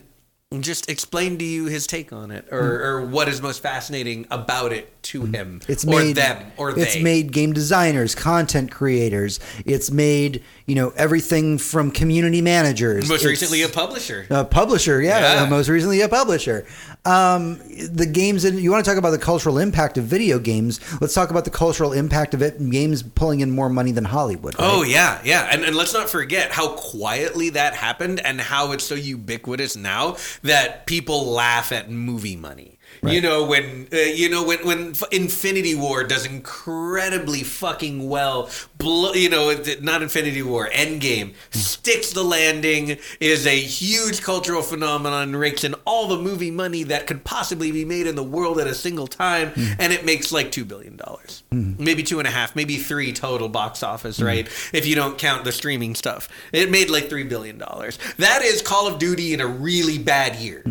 just 0.60 0.88
explain 0.88 1.38
to 1.38 1.44
you 1.44 1.64
his 1.66 1.88
take 1.88 2.12
on 2.12 2.30
it 2.30 2.46
or, 2.52 2.78
hmm. 2.78 2.84
or 2.84 3.06
what 3.06 3.28
is 3.28 3.42
most 3.42 3.60
fascinating 3.60 4.28
about 4.30 4.72
it 4.72 5.02
to 5.02 5.22
hmm. 5.22 5.34
him 5.34 5.60
It's 5.66 5.84
or 5.84 5.90
made 5.90 6.16
them 6.16 6.52
or 6.56 6.70
it's 6.70 6.94
they. 6.94 7.02
made 7.02 7.32
game 7.32 7.52
designers, 7.52 8.14
content 8.14 8.70
creators. 8.70 9.40
It's 9.64 9.90
made 9.90 10.44
you 10.66 10.76
know 10.76 10.92
everything 10.96 11.58
from 11.58 11.90
community 11.90 12.42
managers. 12.42 13.08
most 13.08 13.22
It's- 13.22 13.28
recently 13.28 13.62
a 13.62 13.68
publisher. 13.68 14.26
A 14.30 14.44
publisher, 14.44 15.02
yeah, 15.02 15.42
Yeah. 15.42 15.48
most 15.48 15.68
recently 15.68 16.00
a 16.00 16.08
publisher. 16.08 16.64
Um, 17.06 17.60
the 17.90 18.04
games, 18.04 18.44
and 18.44 18.58
you 18.58 18.70
want 18.72 18.84
to 18.84 18.90
talk 18.90 18.98
about 18.98 19.10
the 19.10 19.18
cultural 19.18 19.58
impact 19.58 19.96
of 19.96 20.04
video 20.04 20.38
games? 20.38 20.80
Let's 21.00 21.14
talk 21.14 21.30
about 21.30 21.44
the 21.44 21.50
cultural 21.50 21.92
impact 21.92 22.34
of 22.34 22.42
it. 22.42 22.58
Games 22.70 23.02
pulling 23.02 23.40
in 23.40 23.50
more 23.50 23.68
money 23.68 23.92
than 23.92 24.04
Hollywood. 24.04 24.58
right? 24.58 24.68
Oh 24.68 24.82
yeah, 24.82 25.20
yeah, 25.24 25.48
and, 25.52 25.64
and 25.64 25.76
let's 25.76 25.94
not 25.94 26.10
forget 26.10 26.50
how 26.50 26.70
quietly 26.70 27.50
that 27.50 27.74
happened, 27.74 28.18
and 28.20 28.40
how 28.40 28.72
it's 28.72 28.84
so 28.84 28.96
ubiquitous 28.96 29.76
now 29.76 30.16
that 30.42 30.86
people 30.86 31.26
laugh 31.26 31.70
at 31.70 31.90
movie 31.90 32.36
money. 32.36 32.75
You 33.14 33.20
know 33.20 33.44
when 33.44 33.88
uh, 33.92 33.96
you 33.96 34.28
know 34.28 34.44
when 34.44 34.58
when 34.66 34.94
Infinity 35.12 35.74
War 35.74 36.04
does 36.04 36.26
incredibly 36.26 37.42
fucking 37.42 38.08
well. 38.08 38.50
Blo- 38.78 39.14
you 39.14 39.28
know, 39.28 39.56
not 39.80 40.02
Infinity 40.02 40.42
War, 40.42 40.68
Endgame 40.68 41.34
hmm. 41.52 41.58
sticks 41.58 42.12
the 42.12 42.22
landing 42.22 42.98
is 43.20 43.46
a 43.46 43.58
huge 43.58 44.22
cultural 44.22 44.62
phenomenon, 44.62 45.34
rakes 45.34 45.64
in 45.64 45.74
all 45.84 46.08
the 46.08 46.18
movie 46.18 46.50
money 46.50 46.82
that 46.84 47.06
could 47.06 47.24
possibly 47.24 47.72
be 47.72 47.84
made 47.84 48.06
in 48.06 48.14
the 48.14 48.22
world 48.22 48.60
at 48.60 48.66
a 48.66 48.74
single 48.74 49.06
time, 49.06 49.50
hmm. 49.50 49.72
and 49.78 49.92
it 49.92 50.04
makes 50.04 50.32
like 50.32 50.52
two 50.52 50.64
billion 50.64 50.96
dollars, 50.96 51.42
hmm. 51.50 51.74
maybe 51.78 52.02
two 52.02 52.18
and 52.18 52.28
a 52.28 52.30
half, 52.30 52.54
maybe 52.54 52.76
three 52.76 53.12
total 53.12 53.48
box 53.48 53.82
office, 53.82 54.20
right? 54.20 54.46
If 54.72 54.86
you 54.86 54.94
don't 54.94 55.18
count 55.18 55.44
the 55.44 55.52
streaming 55.52 55.94
stuff, 55.94 56.28
it 56.52 56.70
made 56.70 56.90
like 56.90 57.08
three 57.08 57.24
billion 57.24 57.58
dollars. 57.58 57.98
That 58.18 58.42
is 58.42 58.62
Call 58.62 58.86
of 58.86 58.98
Duty 58.98 59.32
in 59.32 59.40
a 59.40 59.46
really 59.46 59.98
bad 59.98 60.36
year. 60.36 60.64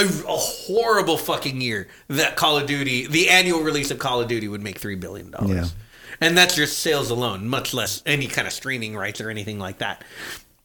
A, 0.00 0.04
a 0.04 0.36
horrible 0.36 1.18
fucking 1.18 1.60
year 1.60 1.88
that 2.08 2.36
Call 2.36 2.58
of 2.58 2.66
Duty, 2.66 3.06
the 3.06 3.28
annual 3.28 3.60
release 3.60 3.90
of 3.90 3.98
Call 3.98 4.20
of 4.20 4.28
Duty 4.28 4.48
would 4.48 4.62
make 4.62 4.80
$3 4.80 4.98
billion. 4.98 5.34
Yeah. 5.46 5.66
And 6.20 6.36
that's 6.36 6.54
just 6.54 6.78
sales 6.78 7.10
alone, 7.10 7.48
much 7.48 7.72
less 7.74 8.02
any 8.06 8.26
kind 8.26 8.46
of 8.46 8.52
streaming 8.52 8.96
rights 8.96 9.20
or 9.20 9.30
anything 9.30 9.58
like 9.58 9.78
that. 9.78 10.02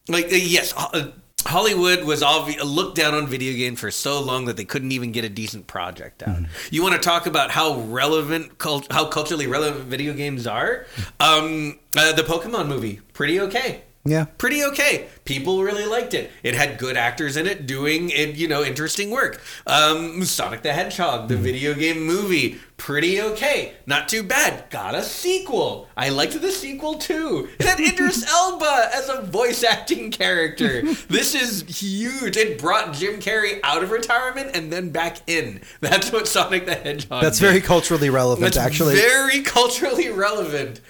Like, 0.08 0.26
uh, 0.26 0.36
yes, 0.36 0.72
uh, 0.76 1.10
Hollywood 1.46 2.04
was 2.04 2.22
obvi- 2.22 2.62
looked 2.62 2.96
down 2.96 3.14
on 3.14 3.26
video 3.26 3.52
game 3.52 3.76
for 3.76 3.90
so 3.90 4.20
long 4.20 4.46
that 4.46 4.56
they 4.56 4.64
couldn't 4.64 4.92
even 4.92 5.12
get 5.12 5.24
a 5.24 5.28
decent 5.28 5.66
project 5.66 6.22
out. 6.22 6.40
You 6.70 6.82
want 6.82 6.94
to 6.94 7.00
talk 7.00 7.26
about 7.26 7.50
how 7.50 7.80
relevant, 7.80 8.58
cult- 8.58 8.90
how 8.90 9.06
culturally 9.06 9.46
relevant 9.46 9.84
video 9.84 10.12
games 10.12 10.46
are? 10.46 10.86
Um, 11.20 11.78
uh, 11.96 12.12
the 12.12 12.22
Pokemon 12.22 12.68
movie, 12.68 13.00
pretty 13.12 13.40
okay 13.40 13.82
yeah. 14.06 14.26
pretty 14.38 14.64
okay. 14.64 15.06
People 15.24 15.62
really 15.62 15.86
liked 15.86 16.14
it. 16.14 16.30
It 16.42 16.54
had 16.54 16.78
good 16.78 16.96
actors 16.96 17.36
in 17.36 17.46
it 17.46 17.66
doing 17.66 18.10
it, 18.10 18.36
you 18.36 18.48
know, 18.48 18.62
interesting 18.62 19.10
work. 19.10 19.42
Um, 19.66 20.24
Sonic 20.24 20.62
the 20.62 20.72
Hedgehog, 20.72 21.28
the 21.28 21.36
video 21.36 21.74
game 21.74 22.02
movie, 22.04 22.58
pretty 22.76 23.20
okay. 23.20 23.74
Not 23.86 24.08
too 24.08 24.22
bad. 24.22 24.70
Got 24.70 24.94
a 24.94 25.02
sequel. 25.02 25.88
I 25.96 26.10
liked 26.10 26.40
the 26.40 26.52
sequel 26.52 26.94
too. 26.94 27.48
It 27.58 27.66
had 27.66 27.80
Idris 27.80 28.24
Elba 28.30 28.90
as 28.94 29.08
a 29.08 29.22
voice 29.22 29.64
acting 29.64 30.10
character. 30.10 30.82
this 31.08 31.34
is 31.34 31.62
huge. 31.62 32.36
It 32.36 32.58
brought 32.58 32.94
Jim 32.94 33.20
Carrey 33.20 33.58
out 33.64 33.82
of 33.82 33.90
retirement 33.90 34.50
and 34.54 34.72
then 34.72 34.90
back 34.90 35.18
in. 35.26 35.60
That's 35.80 36.12
what 36.12 36.28
Sonic 36.28 36.66
the 36.66 36.74
Hedgehog. 36.74 37.22
That's 37.22 37.38
did. 37.38 37.46
very 37.46 37.60
culturally 37.60 38.10
relevant, 38.10 38.54
That's 38.54 38.64
actually. 38.66 38.94
very 38.94 39.42
culturally 39.42 40.10
relevant. 40.10 40.80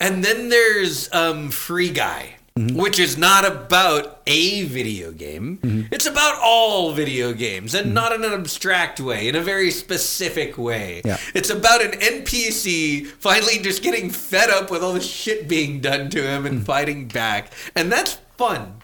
And 0.00 0.24
then 0.24 0.48
there's 0.48 1.12
um, 1.12 1.50
Free 1.50 1.90
Guy, 1.90 2.36
Mm-hmm. 2.56 2.76
which 2.78 3.00
is 3.00 3.18
not 3.18 3.44
about 3.44 4.20
a 4.28 4.62
video 4.66 5.10
game. 5.10 5.88
It's 5.90 6.06
about 6.06 6.38
all 6.40 6.92
video 6.92 7.32
games, 7.32 7.74
and 7.74 7.92
not 7.92 8.12
in 8.12 8.22
an 8.24 8.32
abstract 8.32 9.00
way, 9.00 9.26
in 9.26 9.34
a 9.34 9.40
very 9.40 9.72
specific 9.72 10.56
way. 10.56 11.02
Yeah. 11.04 11.16
It's 11.34 11.50
about 11.50 11.82
an 11.84 11.98
NPC 11.98 13.08
finally 13.08 13.58
just 13.58 13.82
getting 13.82 14.08
fed 14.08 14.50
up 14.50 14.70
with 14.70 14.84
all 14.84 14.92
the 14.92 15.00
shit 15.00 15.48
being 15.48 15.80
done 15.80 16.10
to 16.10 16.22
him 16.22 16.44
Mm-hmm. 16.44 16.46
and 16.46 16.64
fighting 16.64 17.08
back, 17.08 17.52
and 17.74 17.90
that's 17.90 18.18
fun. 18.38 18.74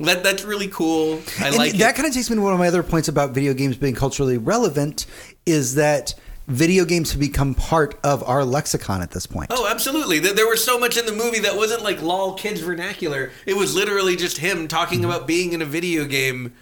That 0.00 0.22
that's 0.22 0.44
really 0.44 0.68
cool. 0.68 1.22
I 1.40 1.46
and 1.48 1.56
like 1.56 1.72
that 1.78 1.94
it. 1.94 1.96
kind 1.96 2.06
of 2.06 2.12
takes 2.12 2.28
me 2.28 2.36
to 2.36 2.42
one 2.42 2.52
of 2.52 2.58
my 2.58 2.68
other 2.68 2.82
points 2.82 3.08
about 3.08 3.30
video 3.30 3.54
games 3.54 3.78
being 3.78 3.94
culturally 3.94 4.36
relevant 4.36 5.06
is 5.46 5.76
that 5.76 6.14
video 6.46 6.84
games 6.84 7.10
have 7.12 7.20
become 7.20 7.54
part 7.54 7.98
of 8.04 8.22
our 8.28 8.44
lexicon 8.44 9.00
at 9.02 9.10
this 9.12 9.26
point. 9.26 9.48
Oh, 9.50 9.66
absolutely. 9.66 10.18
There 10.18 10.46
was 10.48 10.62
so 10.62 10.78
much 10.78 10.96
in 10.96 11.06
the 11.06 11.12
movie 11.12 11.40
that 11.40 11.56
wasn't 11.56 11.82
like 11.82 12.02
lol 12.02 12.34
kids 12.34 12.60
vernacular. 12.60 13.30
It 13.46 13.56
was 13.56 13.74
literally 13.74 14.16
just 14.16 14.38
him 14.38 14.68
talking 14.68 15.00
Mm-hmm. 15.00 15.10
about 15.10 15.26
being 15.26 15.52
in 15.52 15.62
a 15.62 15.66
video 15.66 16.04
game 16.04 16.52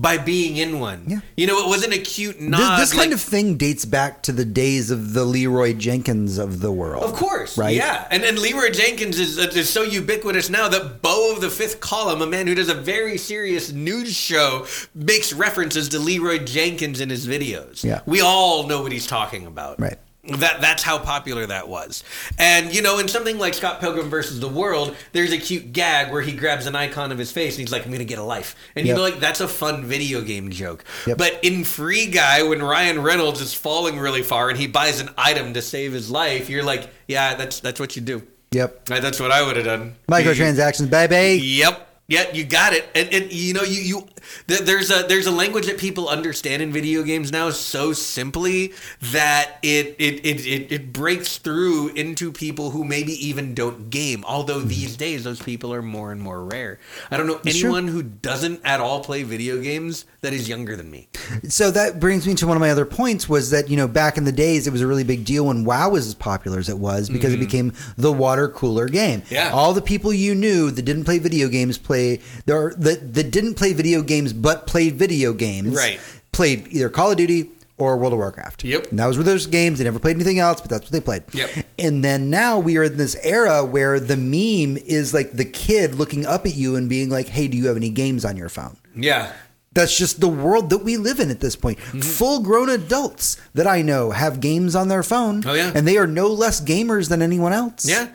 by 0.00 0.16
being 0.16 0.56
in 0.56 0.80
one. 0.80 1.04
Yeah. 1.06 1.20
You 1.36 1.46
know, 1.46 1.58
it 1.64 1.68
wasn't 1.68 1.92
a 1.92 1.98
cute 1.98 2.38
This, 2.38 2.48
nod. 2.48 2.80
this 2.80 2.90
kind 2.92 3.10
like- 3.10 3.14
of 3.14 3.20
thing 3.20 3.56
dates 3.58 3.84
back 3.84 4.22
to 4.22 4.32
the 4.32 4.46
days 4.46 4.90
of 4.90 5.12
the 5.12 5.24
Leeroy 5.24 5.74
Jenkins 5.74 6.38
of 6.38 6.60
the 6.60 6.72
world. 6.72 7.04
Of 7.04 7.12
course, 7.12 7.58
Right? 7.58 7.76
Yeah, 7.76 8.06
and 8.10 8.22
and 8.24 8.38
Leeroy 8.38 8.70
Jenkins 8.70 9.18
is 9.18 9.38
uh, 9.38 9.50
is 9.54 9.68
so 9.68 9.82
ubiquitous 9.82 10.48
now 10.48 10.68
that 10.68 11.02
Beau 11.02 11.32
of 11.34 11.42
the 11.42 11.50
Fifth 11.50 11.80
Column, 11.80 12.22
a 12.22 12.26
man 12.26 12.46
who 12.46 12.54
does 12.54 12.68
a 12.70 12.74
very 12.74 13.18
serious 13.18 13.72
news 13.72 14.14
show, 14.16 14.66
makes 14.94 15.32
references 15.34 15.88
to 15.90 15.98
Leeroy 15.98 16.38
Jenkins 16.44 17.00
in 17.00 17.10
his 17.10 17.26
videos. 17.26 17.84
Yeah. 17.84 18.00
we 18.06 18.20
all 18.22 18.66
know 18.66 18.80
what 18.82 18.92
he's 18.92 19.06
talking 19.06 19.44
about. 19.46 19.78
Right. 19.78 19.98
That 20.38 20.60
that's 20.60 20.82
how 20.82 20.98
popular 20.98 21.46
that 21.46 21.68
was. 21.68 22.04
And 22.38 22.74
you 22.74 22.82
know, 22.82 22.98
in 22.98 23.08
something 23.08 23.38
like 23.38 23.54
Scott 23.54 23.80
Pilgrim 23.80 24.08
versus 24.10 24.40
the 24.40 24.48
World, 24.48 24.96
there's 25.12 25.32
a 25.32 25.38
cute 25.38 25.72
gag 25.72 26.12
where 26.12 26.22
he 26.22 26.32
grabs 26.32 26.66
an 26.66 26.76
icon 26.76 27.12
of 27.12 27.18
his 27.18 27.32
face 27.32 27.54
and 27.54 27.60
he's 27.60 27.72
like, 27.72 27.84
"I'm 27.84 27.92
gonna 27.92 28.04
get 28.04 28.18
a 28.18 28.22
life," 28.24 28.54
and 28.76 28.86
Yep. 28.86 28.96
you'd 28.96 28.96
be 29.04 29.10
like, 29.12 29.20
"That's 29.20 29.40
a 29.40 29.48
fun 29.48 29.84
video 29.84 30.20
game 30.20 30.50
joke." 30.50 30.84
Yep. 31.06 31.18
But 31.18 31.38
in 31.42 31.64
Free 31.64 32.06
Guy, 32.06 32.42
when 32.42 32.62
Ryan 32.62 33.02
Reynolds 33.02 33.40
is 33.40 33.52
falling 33.54 33.98
really 33.98 34.22
far 34.22 34.48
and 34.50 34.58
he 34.58 34.66
buys 34.66 35.00
an 35.00 35.10
item 35.18 35.54
to 35.54 35.62
save 35.62 35.92
his 35.92 36.10
life, 36.10 36.48
you're 36.48 36.64
like, 36.64 36.88
"Yeah, 37.08 37.34
that's 37.34 37.60
that's 37.60 37.80
what 37.80 37.96
you 37.96 38.02
do." 38.02 38.22
Yep. 38.52 38.90
Uh, 38.90 39.00
that's 39.00 39.20
what 39.20 39.30
I 39.30 39.42
would 39.42 39.56
have 39.56 39.64
done. 39.64 39.94
Microtransactions, 40.08 40.90
baby. 40.90 41.40
Yep. 41.42 41.86
Yeah, 42.08 42.24
you 42.32 42.44
got 42.44 42.72
it. 42.72 42.88
And, 42.96 43.08
and 43.14 43.32
you 43.32 43.54
know, 43.54 43.62
you, 43.62 43.80
you 43.80 44.08
there's 44.46 44.90
a 44.90 45.04
there's 45.08 45.26
a 45.26 45.30
language 45.30 45.66
that 45.66 45.78
people 45.78 46.08
understand 46.08 46.62
in 46.62 46.72
video 46.72 47.02
games 47.02 47.32
now 47.32 47.50
so 47.50 47.92
simply 47.92 48.72
that 49.00 49.58
it 49.62 49.96
it 49.98 50.24
it 50.24 50.46
it, 50.46 50.72
it 50.72 50.92
breaks 50.92 51.38
through 51.38 51.88
into 51.90 52.32
people 52.32 52.70
who 52.70 52.84
maybe 52.84 53.12
even 53.26 53.54
don't 53.54 53.90
game. 53.90 54.24
Although 54.26 54.60
these 54.60 54.96
days 54.96 55.24
those 55.24 55.40
people 55.40 55.72
are 55.72 55.82
more 55.82 56.12
and 56.12 56.20
more 56.20 56.44
rare. 56.44 56.78
I 57.10 57.16
don't 57.16 57.26
know 57.26 57.40
It's 57.44 57.58
true. 57.58 57.68
anyone 57.70 57.88
who 57.88 58.02
doesn't 58.02 58.60
at 58.64 58.80
all 58.80 59.02
play 59.02 59.22
video 59.22 59.60
games 59.60 60.04
that 60.20 60.32
is 60.32 60.48
younger 60.48 60.76
than 60.76 60.90
me. 60.90 61.08
So 61.48 61.70
that 61.70 62.00
brings 62.00 62.26
me 62.26 62.34
to 62.34 62.46
one 62.46 62.56
of 62.56 62.60
my 62.60 62.70
other 62.70 62.84
points 62.86 63.28
was 63.28 63.50
that, 63.50 63.68
you 63.70 63.76
know, 63.76 63.88
back 63.88 64.16
in 64.18 64.24
the 64.24 64.32
days, 64.32 64.66
it 64.66 64.70
was 64.70 64.80
a 64.80 64.86
really 64.86 65.04
big 65.04 65.24
deal 65.24 65.46
when 65.46 65.64
WoW 65.64 65.90
was 65.90 66.06
as 66.06 66.14
popular 66.14 66.58
as 66.58 66.68
it 66.68 66.78
was 66.78 67.08
because 67.08 67.32
it 67.32 67.38
became 67.40 67.72
the 67.96 68.12
water 68.12 68.48
cooler 68.48 68.88
game. 68.88 69.22
Mm-hmm. 69.22 69.34
Yeah. 69.34 69.50
All 69.52 69.72
the 69.72 69.82
people 69.82 70.12
you 70.12 70.34
knew 70.34 70.70
that 70.70 70.82
didn't 70.82 71.04
play 71.04 71.18
video 71.18 71.48
games 71.48 71.78
play, 71.78 72.20
there 72.46 72.72
that, 72.78 73.14
that 73.14 73.30
didn't 73.30 73.54
play 73.54 73.72
video 73.72 74.02
games 74.10 74.34
but 74.34 74.66
played 74.66 74.96
video 74.96 75.32
games. 75.32 75.74
Right. 75.74 75.98
Played 76.32 76.68
either 76.68 76.90
Call 76.90 77.12
of 77.12 77.16
Duty 77.16 77.50
or 77.78 77.96
World 77.96 78.12
of 78.12 78.18
Warcraft. 78.18 78.62
Yep. 78.62 78.90
And 78.90 78.98
that 78.98 79.06
was 79.06 79.16
where 79.16 79.24
those 79.24 79.46
games. 79.46 79.78
They 79.78 79.84
never 79.84 79.98
played 79.98 80.16
anything 80.16 80.38
else, 80.38 80.60
but 80.60 80.68
that's 80.68 80.84
what 80.84 80.92
they 80.92 81.00
played. 81.00 81.22
Yep. 81.32 81.50
And 81.78 82.04
then 82.04 82.28
now 82.28 82.58
we 82.58 82.76
are 82.76 82.84
in 82.84 82.98
this 82.98 83.16
era 83.22 83.64
where 83.64 83.98
the 83.98 84.18
meme 84.18 84.76
is 84.86 85.14
like 85.14 85.32
the 85.32 85.46
kid 85.46 85.94
looking 85.94 86.26
up 86.26 86.44
at 86.44 86.54
you 86.54 86.76
and 86.76 86.90
being 86.90 87.08
like, 87.08 87.28
hey, 87.28 87.48
do 87.48 87.56
you 87.56 87.68
have 87.68 87.76
any 87.76 87.88
games 87.88 88.26
on 88.26 88.36
your 88.36 88.50
phone? 88.50 88.76
Yeah. 88.94 89.32
That's 89.72 89.96
just 89.96 90.20
the 90.20 90.28
world 90.28 90.68
that 90.70 90.78
we 90.78 90.96
live 90.96 91.20
in 91.20 91.30
at 91.30 91.40
this 91.40 91.56
point. 91.56 91.78
Mm-hmm. 91.78 92.00
Full 92.00 92.42
grown 92.42 92.68
adults 92.68 93.40
that 93.54 93.66
I 93.66 93.82
know 93.82 94.10
have 94.10 94.40
games 94.40 94.76
on 94.76 94.88
their 94.88 95.02
phone. 95.02 95.42
Oh, 95.46 95.54
yeah. 95.54 95.72
And 95.74 95.86
they 95.86 95.96
are 95.96 96.08
no 96.08 96.26
less 96.26 96.60
gamers 96.60 97.08
than 97.08 97.22
anyone 97.22 97.52
else. 97.52 97.88
Yeah. 97.88 98.08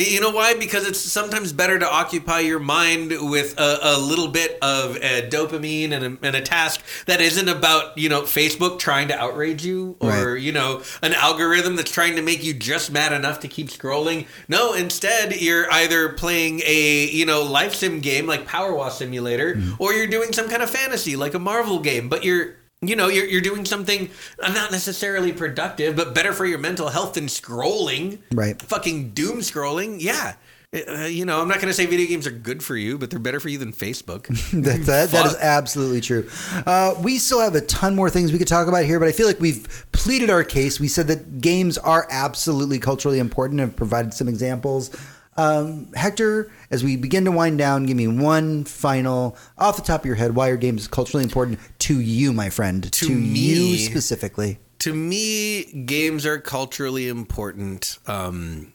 You 0.00 0.20
know 0.20 0.30
why? 0.30 0.54
Because 0.54 0.86
it's 0.86 1.00
sometimes 1.00 1.52
better 1.52 1.78
to 1.78 1.86
occupy 1.90 2.40
your 2.40 2.58
mind 2.60 3.12
with 3.30 3.58
a, 3.58 3.78
a 3.82 3.98
little 3.98 4.28
bit 4.28 4.58
of 4.62 4.96
dopamine 4.96 5.92
and 5.92 6.04
a, 6.22 6.26
and 6.26 6.36
a 6.36 6.40
task 6.40 6.80
that 7.06 7.20
isn't 7.20 7.48
about, 7.48 7.96
you 7.98 8.08
know, 8.08 8.22
Facebook 8.22 8.78
trying 8.78 9.08
to 9.08 9.18
outrage 9.18 9.64
you 9.64 9.96
or, 10.00 10.08
Right. 10.34 10.40
you 10.42 10.52
know, 10.52 10.82
an 11.02 11.14
algorithm 11.14 11.76
that's 11.76 11.90
trying 11.90 12.16
to 12.16 12.22
make 12.22 12.44
you 12.44 12.54
just 12.54 12.92
mad 12.92 13.12
enough 13.12 13.40
to 13.40 13.48
keep 13.48 13.68
scrolling. 13.68 14.26
No, 14.48 14.72
instead, 14.72 15.40
you're 15.40 15.70
either 15.72 16.10
playing 16.10 16.62
a, 16.64 17.06
you 17.06 17.26
know, 17.26 17.42
life 17.42 17.74
sim 17.74 18.00
game 18.00 18.26
like 18.26 18.46
Power 18.46 18.74
Wash 18.74 18.94
Simulator 18.96 19.54
Mm-hmm. 19.54 19.82
or 19.82 19.92
you're 19.94 20.06
doing 20.06 20.32
some 20.32 20.48
kind 20.48 20.62
of 20.62 20.70
fantasy 20.70 21.16
like 21.16 21.34
a 21.34 21.38
Marvel 21.38 21.78
game, 21.80 22.08
but 22.08 22.24
you're. 22.24 22.54
You 22.80 22.94
know, 22.94 23.08
you're, 23.08 23.26
you're 23.26 23.40
doing 23.40 23.64
something 23.64 24.08
uh, 24.40 24.52
not 24.52 24.70
necessarily 24.70 25.32
productive, 25.32 25.96
but 25.96 26.14
better 26.14 26.32
for 26.32 26.46
your 26.46 26.58
mental 26.58 26.88
health 26.88 27.14
than 27.14 27.26
scrolling 27.26 28.18
Right. 28.32 28.60
fucking 28.62 29.10
doom 29.10 29.38
scrolling. 29.38 29.96
Yeah. 30.00 30.34
Uh, 30.72 31.04
you 31.06 31.24
know, 31.24 31.40
I'm 31.40 31.48
not 31.48 31.56
going 31.56 31.68
to 31.68 31.72
say 31.74 31.86
video 31.86 32.06
games 32.06 32.26
are 32.26 32.30
good 32.30 32.62
for 32.62 32.76
you, 32.76 32.98
but 32.98 33.08
they're 33.10 33.18
better 33.18 33.40
for 33.40 33.48
you 33.48 33.56
than 33.58 33.72
Facebook. 33.72 34.26
That, 34.62 34.82
that, 34.84 35.10
that 35.10 35.26
is 35.26 35.34
absolutely 35.36 36.00
true. 36.02 36.28
Uh, 36.66 36.94
we 37.02 37.18
still 37.18 37.40
have 37.40 37.54
a 37.54 37.62
ton 37.62 37.94
more 37.96 38.10
things 38.10 38.32
we 38.32 38.38
could 38.38 38.48
talk 38.48 38.68
about 38.68 38.84
here, 38.84 39.00
but 39.00 39.08
I 39.08 39.12
feel 39.12 39.26
like 39.26 39.40
we've 39.40 39.86
pleaded 39.92 40.28
our 40.30 40.44
case. 40.44 40.78
We 40.78 40.88
said 40.88 41.06
that 41.08 41.40
games 41.40 41.78
are 41.78 42.06
absolutely 42.10 42.78
culturally 42.78 43.18
important 43.18 43.60
and 43.60 43.70
have 43.70 43.76
provided 43.76 44.12
some 44.12 44.28
examples. 44.28 44.90
Um, 45.38 45.92
Hector, 45.94 46.50
as 46.70 46.82
we 46.82 46.96
begin 46.96 47.24
to 47.24 47.30
wind 47.30 47.58
down, 47.58 47.86
give 47.86 47.96
me 47.96 48.08
one 48.08 48.64
final, 48.64 49.36
off 49.56 49.76
the 49.76 49.82
top 49.82 50.00
of 50.00 50.06
your 50.06 50.16
head, 50.16 50.34
why 50.34 50.48
are 50.48 50.56
games 50.56 50.88
culturally 50.88 51.22
important 51.22 51.60
to 51.80 52.00
you, 52.00 52.32
my 52.32 52.50
friend? 52.50 52.92
To 52.92 53.06
you 53.12 53.16
me- 53.20 53.78
specifically. 53.78 54.58
to 54.80 54.92
me, 54.92 55.64
games 55.84 56.26
are 56.26 56.38
culturally 56.38 57.08
important. 57.08 57.98
Um, 58.08 58.72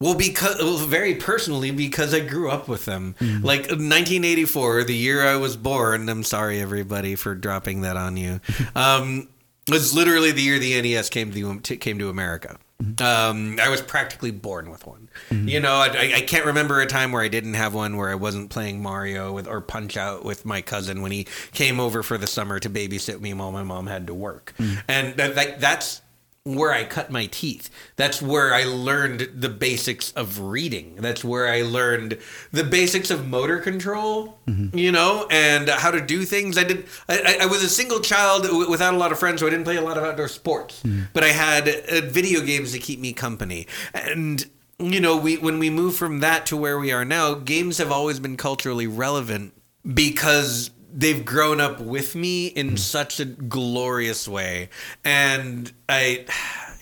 well, 0.00 0.14
because 0.14 0.58
well, 0.62 0.76
very 0.76 1.16
personally, 1.16 1.72
because 1.72 2.14
I 2.14 2.20
grew 2.20 2.48
up 2.48 2.68
with 2.68 2.84
them. 2.84 3.16
Like 3.20 3.62
1984, 3.62 4.84
the 4.84 4.94
year 4.94 5.26
I 5.26 5.34
was 5.34 5.56
born. 5.56 6.08
I'm 6.08 6.22
sorry, 6.22 6.60
everybody, 6.60 7.16
for 7.16 7.34
dropping 7.34 7.80
that 7.80 7.96
on 7.96 8.16
you. 8.16 8.40
Um, 8.76 9.28
was 9.68 9.92
literally 9.94 10.30
the 10.30 10.40
year 10.40 10.58
the 10.58 10.80
NES 10.80 11.10
came 11.10 11.32
to 11.32 11.76
came 11.76 11.98
to 11.98 12.08
America. 12.08 12.58
Um, 13.00 13.58
I 13.60 13.68
was 13.70 13.82
practically 13.82 14.30
born 14.30 14.70
with 14.70 14.86
one. 14.86 15.08
You 15.30 15.58
know, 15.58 15.72
I, 15.74 16.12
I- 16.16 16.20
can't 16.28 16.44
remember 16.46 16.80
a 16.80 16.86
time 16.86 17.10
where 17.10 17.22
I 17.22 17.28
didn't 17.28 17.54
have 17.54 17.74
one, 17.74 17.96
where 17.96 18.08
I 18.08 18.14
wasn't 18.14 18.50
playing 18.50 18.80
Mario 18.82 19.32
with 19.32 19.48
or 19.48 19.60
Punch 19.60 19.96
Out 19.96 20.24
with 20.24 20.44
my 20.44 20.62
cousin 20.62 21.02
when 21.02 21.10
he 21.10 21.26
came 21.52 21.80
over 21.80 22.02
for 22.04 22.16
the 22.18 22.26
summer 22.28 22.60
to 22.60 22.70
babysit 22.70 23.20
me 23.20 23.34
while 23.34 23.50
my 23.50 23.64
mom 23.64 23.86
had 23.88 24.06
to 24.06 24.14
work. 24.14 24.54
And 24.86 25.16
that, 25.16 25.34
that, 25.34 25.60
that's 25.60 26.02
where 26.44 26.72
I 26.72 26.84
cut 26.84 27.10
my 27.10 27.26
teeth. 27.26 27.68
That's 27.96 28.22
where 28.22 28.54
I 28.54 28.64
learned 28.64 29.28
the 29.34 29.50
basics 29.50 30.12
of 30.12 30.40
reading. 30.40 30.96
That's 30.96 31.22
where 31.22 31.46
I 31.46 31.60
learned 31.62 32.16
the 32.52 32.64
basics 32.64 33.10
of 33.10 33.26
motor 33.28 33.58
control, 33.58 34.38
you 34.46 34.90
know, 34.90 35.26
and 35.30 35.68
how 35.68 35.90
to 35.90 36.00
do 36.00 36.24
things. 36.24 36.56
I 36.56 36.64
did. 36.64 36.86
I, 37.08 37.38
I- 37.42 37.46
was 37.46 37.62
a 37.62 37.68
single 37.68 38.00
child 38.00 38.46
without 38.70 38.94
a 38.94 38.96
lot 38.96 39.12
of 39.12 39.18
friends, 39.18 39.40
so 39.40 39.46
I 39.46 39.50
didn't 39.50 39.64
play 39.64 39.76
a 39.76 39.82
lot 39.82 39.98
of 39.98 40.04
outdoor 40.04 40.28
sports. 40.28 40.82
But 41.12 41.22
I 41.24 41.28
had 41.28 41.68
uh, 41.68 42.00
video 42.06 42.40
games 42.40 42.72
to 42.72 42.78
keep 42.78 42.98
me 43.00 43.12
company, 43.12 43.66
and 43.92 44.44
you 44.78 45.00
know, 45.00 45.16
we 45.16 45.36
when 45.36 45.58
we 45.58 45.68
move 45.70 45.96
from 45.96 46.20
that 46.20 46.46
to 46.46 46.56
where 46.56 46.78
we 46.78 46.92
are 46.92 47.04
now, 47.04 47.34
games 47.34 47.78
have 47.78 47.90
always 47.92 48.20
been 48.20 48.36
culturally 48.36 48.86
relevant 48.86 49.52
because 49.94 50.70
they've 50.92 51.24
grown 51.24 51.60
up 51.60 51.80
with 51.80 52.14
me 52.14 52.46
in 52.46 52.76
such 52.76 53.20
a 53.20 53.24
glorious 53.24 54.26
way. 54.26 54.70
And 55.04 55.72
i 55.88 56.24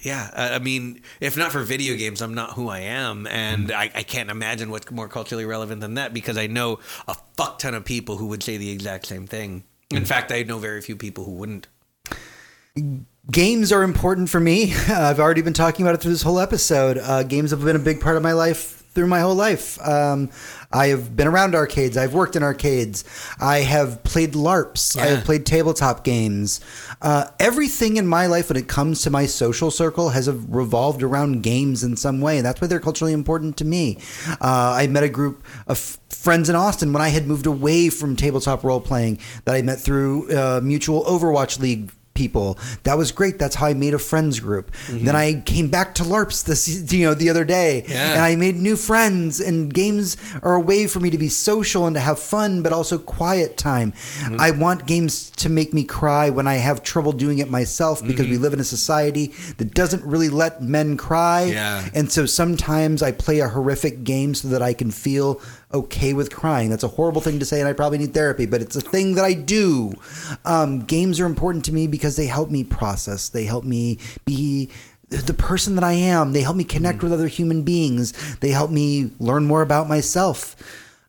yeah 0.03 0.31
i 0.35 0.59
mean 0.59 1.03
if 1.21 1.37
not 1.37 1.51
for 1.51 1.63
video 1.63 1.97
games 1.97 2.21
i'm 2.21 2.35
not 2.35 2.53
who 2.53 2.69
i 2.69 2.81
am. 2.81 3.27
And 3.27 3.73
I, 3.73 3.91
I 3.95 4.03
can't 4.03 4.31
imagine 4.31 4.71
what's 4.71 4.91
more 4.91 5.09
culturally 5.09 5.45
relevant 5.45 5.81
than 5.81 5.95
that 5.95 6.15
because 6.15 6.37
i 6.37 6.47
know 6.47 6.79
a 7.09 7.17
fuck 7.37 7.59
ton 7.59 7.75
of 7.75 7.85
people 7.85 8.17
who 8.17 8.27
would 8.29 8.43
say 8.43 8.57
the 8.57 8.71
exact 8.71 9.07
same 9.07 9.27
thing. 9.27 9.65
In 9.91 10.05
fact 10.05 10.33
i 10.33 10.43
know 10.43 10.59
very 10.59 10.81
few 10.81 10.97
people 10.97 11.25
who 11.25 11.33
wouldn't. 11.33 11.67
Games 13.31 13.73
are 13.73 13.83
important 13.83 14.29
for 14.29 14.39
me. 14.39 14.75
I've 14.89 15.19
already 15.19 15.43
been 15.43 15.55
talking 15.55 15.85
about 15.85 15.95
it 15.95 16.03
through 16.03 16.13
this 16.13 16.23
whole 16.23 16.39
episode. 16.39 16.99
Uh, 16.99 17.23
games 17.23 17.51
have 17.51 17.65
been 17.65 17.75
a 17.75 17.81
big 17.81 18.01
part 18.01 18.17
of 18.17 18.23
my 18.23 18.33
life 18.33 18.77
through 18.97 19.07
my 19.07 19.21
whole 19.21 19.35
life. 19.35 19.79
Um, 19.87 20.31
I 20.73 20.89
have 20.89 21.17
been 21.17 21.27
around 21.27 21.55
arcades. 21.55 21.97
I've 21.97 22.15
worked 22.15 22.37
in 22.37 22.43
arcades. 22.43 23.05
I 23.41 23.59
have 23.59 24.03
played 24.05 24.33
LARPs. 24.33 24.99
I 24.99 25.07
have 25.07 25.25
played 25.25 25.47
tabletop 25.47 26.05
games. 26.05 26.61
Uh, 27.01 27.27
everything 27.39 27.97
in 27.97 28.07
my 28.07 28.27
life 28.27 28.49
when 28.49 28.57
it 28.57 28.69
comes 28.69 29.03
to 29.03 29.11
my 29.11 29.27
social 29.27 29.71
circle 29.71 30.11
has 30.11 30.29
revolved 30.29 31.03
around 31.03 31.43
games 31.43 31.85
in 31.85 31.97
some 31.97 32.21
way. 32.21 32.39
And 32.39 32.47
that's 32.47 32.61
why 32.61 32.67
they're 32.67 32.81
culturally 32.81 33.13
important 33.13 33.57
to 33.59 33.65
me. 33.65 33.99
Uh, 34.41 34.75
I 34.77 34.87
met 34.87 35.03
a 35.03 35.09
group 35.09 35.45
of 35.67 35.99
friends 36.09 36.49
in 36.49 36.57
Austin 36.57 36.93
when 36.93 37.03
I 37.03 37.09
had 37.09 37.27
moved 37.27 37.47
away 37.47 37.89
from 37.89 38.17
tabletop 38.17 38.65
role 38.65 38.81
playing 38.81 39.19
that 39.45 39.55
I 39.55 39.63
met 39.63 39.81
through 39.81 40.31
uh, 40.37 40.61
mutual 40.63 41.05
Overwatch 41.05 41.61
League 41.61 41.93
people. 42.17 42.59
That 42.83 42.99
was 42.99 43.13
great. 43.13 43.39
That's 43.39 43.55
how 43.55 43.67
I 43.67 43.75
made 43.75 43.95
a 43.95 43.99
friends 43.99 44.41
group. 44.41 44.73
Mm-hmm. 44.89 45.05
Then 45.05 45.15
I 45.15 45.41
came 45.43 45.69
back 45.69 45.95
to 45.97 46.03
LARPs 46.03 46.45
this 46.45 46.93
you 46.93 47.07
know 47.07 47.15
the 47.15 47.31
other 47.31 47.45
day, 47.45 47.85
Yeah. 47.87 48.15
and 48.15 48.23
I 48.23 48.35
made 48.35 48.57
new 48.57 48.75
friends. 48.75 49.39
And 49.39 49.73
games 49.73 50.17
are 50.43 50.55
a 50.55 50.61
way 50.61 50.87
for 50.89 50.99
me 50.99 51.11
to 51.11 51.19
be 51.19 51.29
social 51.29 51.87
and 51.87 51.95
to 51.95 52.01
have 52.01 52.19
fun, 52.19 52.63
but 52.63 52.73
also 52.73 52.99
quiet 52.99 53.57
time. 53.57 53.93
Mm-hmm. 53.93 54.41
I 54.41 54.51
want 54.51 54.87
games 54.87 55.31
to 55.31 55.49
make 55.49 55.73
me 55.73 55.85
cry 55.85 56.31
when 56.31 56.49
I 56.49 56.55
have 56.55 56.83
trouble 56.83 57.13
doing 57.13 57.39
it 57.39 57.51
myself 57.51 58.03
because 58.03 58.27
we 58.27 58.35
mm-hmm. 58.35 58.43
live 58.43 58.53
in 58.55 58.61
a 58.61 58.65
society 58.65 59.35
that 59.59 59.75
doesn't 59.75 60.03
really 60.05 60.29
let 60.29 60.63
men 60.63 60.97
cry. 60.97 61.45
Yeah. 61.45 61.89
And 61.95 62.11
so 62.11 62.27
sometimes 62.27 63.03
I 63.03 63.13
play 63.13 63.41
a 63.41 63.49
horrific 63.49 64.05
game 64.05 64.35
so 64.35 64.49
that 64.49 64.63
I 64.63 64.73
can 64.73 64.91
feel 64.91 65.41
okay 65.73 66.13
with 66.13 66.35
crying. 66.35 66.71
That's 66.71 66.85
a 66.85 66.89
horrible 66.89 67.21
thing 67.21 67.39
to 67.39 67.45
say, 67.45 67.61
and 67.61 67.69
I 67.69 67.73
probably 67.73 67.99
need 67.99 68.15
therapy, 68.15 68.47
but 68.47 68.63
it's 68.63 68.77
a 68.77 68.81
thing 68.81 69.15
that 69.15 69.25
I 69.25 69.35
do. 69.35 69.93
Um, 70.45 70.81
games 70.81 71.21
are 71.21 71.27
important 71.27 71.65
to 71.67 71.73
me 71.73 71.87
because 71.87 72.17
they 72.17 72.27
help 72.27 72.51
me 72.51 72.65
process, 72.65 73.29
they 73.29 73.45
help 73.45 73.65
me 73.65 73.99
be 74.25 74.71
the 75.09 75.35
person 75.35 75.75
that 75.77 75.85
I 75.85 75.93
am, 75.93 76.33
they 76.33 76.43
help 76.43 76.57
me 76.57 76.65
connect 76.65 77.03
with 77.03 77.13
other 77.13 77.29
human 77.29 77.63
beings, 77.63 78.37
they 78.37 78.51
help 78.51 78.71
me 78.71 79.11
learn 79.19 79.47
more 79.47 79.63
about 79.63 79.89
myself. 79.89 80.57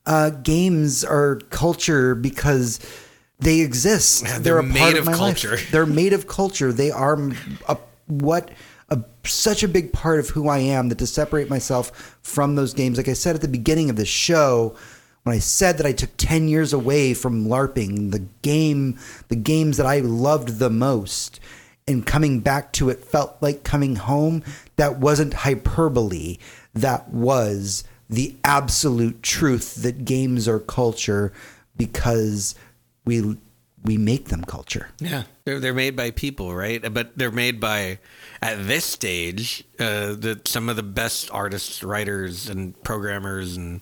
Uh, 0.05 0.29
games 0.29 1.03
are 1.03 1.35
culture 1.49 2.15
because 2.15 2.79
they 3.39 3.59
exist. 3.59 4.23
Yeah, 4.23 4.39
they're, 4.39 4.61
they're 4.61 4.71
a 4.71 4.73
part 4.73 4.95
of 4.95 5.05
my 5.05 5.13
culture. 5.13 5.51
life. 5.51 5.71
They're 5.71 5.85
made 5.85 6.13
of 6.13 6.27
culture. 6.27 6.71
They 6.71 6.91
are 6.91 7.19
a, 7.67 7.77
what 8.07 8.49
a, 8.89 9.03
such 9.25 9.63
a 9.63 9.67
big 9.67 9.91
part 9.93 10.19
of 10.19 10.29
who 10.29 10.47
I 10.47 10.59
am 10.59 10.89
that 10.89 10.97
to 10.99 11.07
separate 11.07 11.49
myself 11.49 12.17
from 12.21 12.55
those 12.55 12.73
games, 12.73 12.97
like 12.97 13.07
I 13.07 13.13
said 13.13 13.35
at 13.35 13.41
the 13.41 13.47
beginning 13.47 13.89
of 13.89 13.95
the 13.95 14.05
show, 14.05 14.75
when 15.23 15.35
I 15.35 15.39
said 15.39 15.77
that 15.77 15.85
I 15.85 15.91
took 15.91 16.15
10 16.15 16.47
years 16.47 16.71
away 16.71 17.13
from 17.13 17.47
LARPing, 17.47 18.11
the 18.11 18.25
game, 18.41 18.97
the 19.27 19.35
games 19.35 19.75
that 19.75 19.85
I 19.85 19.99
loved 19.99 20.59
the 20.59 20.69
most, 20.69 21.41
and 21.85 22.05
coming 22.05 22.39
back 22.39 22.71
to 22.73 22.89
it 22.89 23.03
felt 23.03 23.35
like 23.41 23.63
coming 23.63 23.97
home, 23.97 24.43
that 24.77 24.99
wasn't 24.99 25.33
hyperbole. 25.33 26.37
That 26.73 27.09
was 27.09 27.83
the 28.09 28.35
absolute 28.43 29.21
truth 29.21 29.75
that 29.75 30.05
games 30.05 30.47
are 30.47 30.59
culture 30.59 31.33
because 31.75 32.55
we 33.05 33.37
we 33.83 33.97
make 33.97 34.29
them 34.29 34.43
culture. 34.43 34.89
Yeah. 34.99 35.23
They're 35.47 35.61
they're 35.61 35.73
made 35.73 35.95
by 35.95 36.11
people, 36.11 36.53
right? 36.53 36.93
But 36.93 37.17
they're 37.17 37.31
made 37.31 37.61
by 37.61 37.99
at 38.41 38.67
this 38.67 38.83
stage 38.83 39.63
uh, 39.79 40.11
the 40.11 40.41
some 40.43 40.67
of 40.67 40.75
the 40.75 40.83
best 40.83 41.31
artists, 41.31 41.85
writers, 41.85 42.49
and 42.49 42.83
programmers, 42.83 43.55
and 43.55 43.81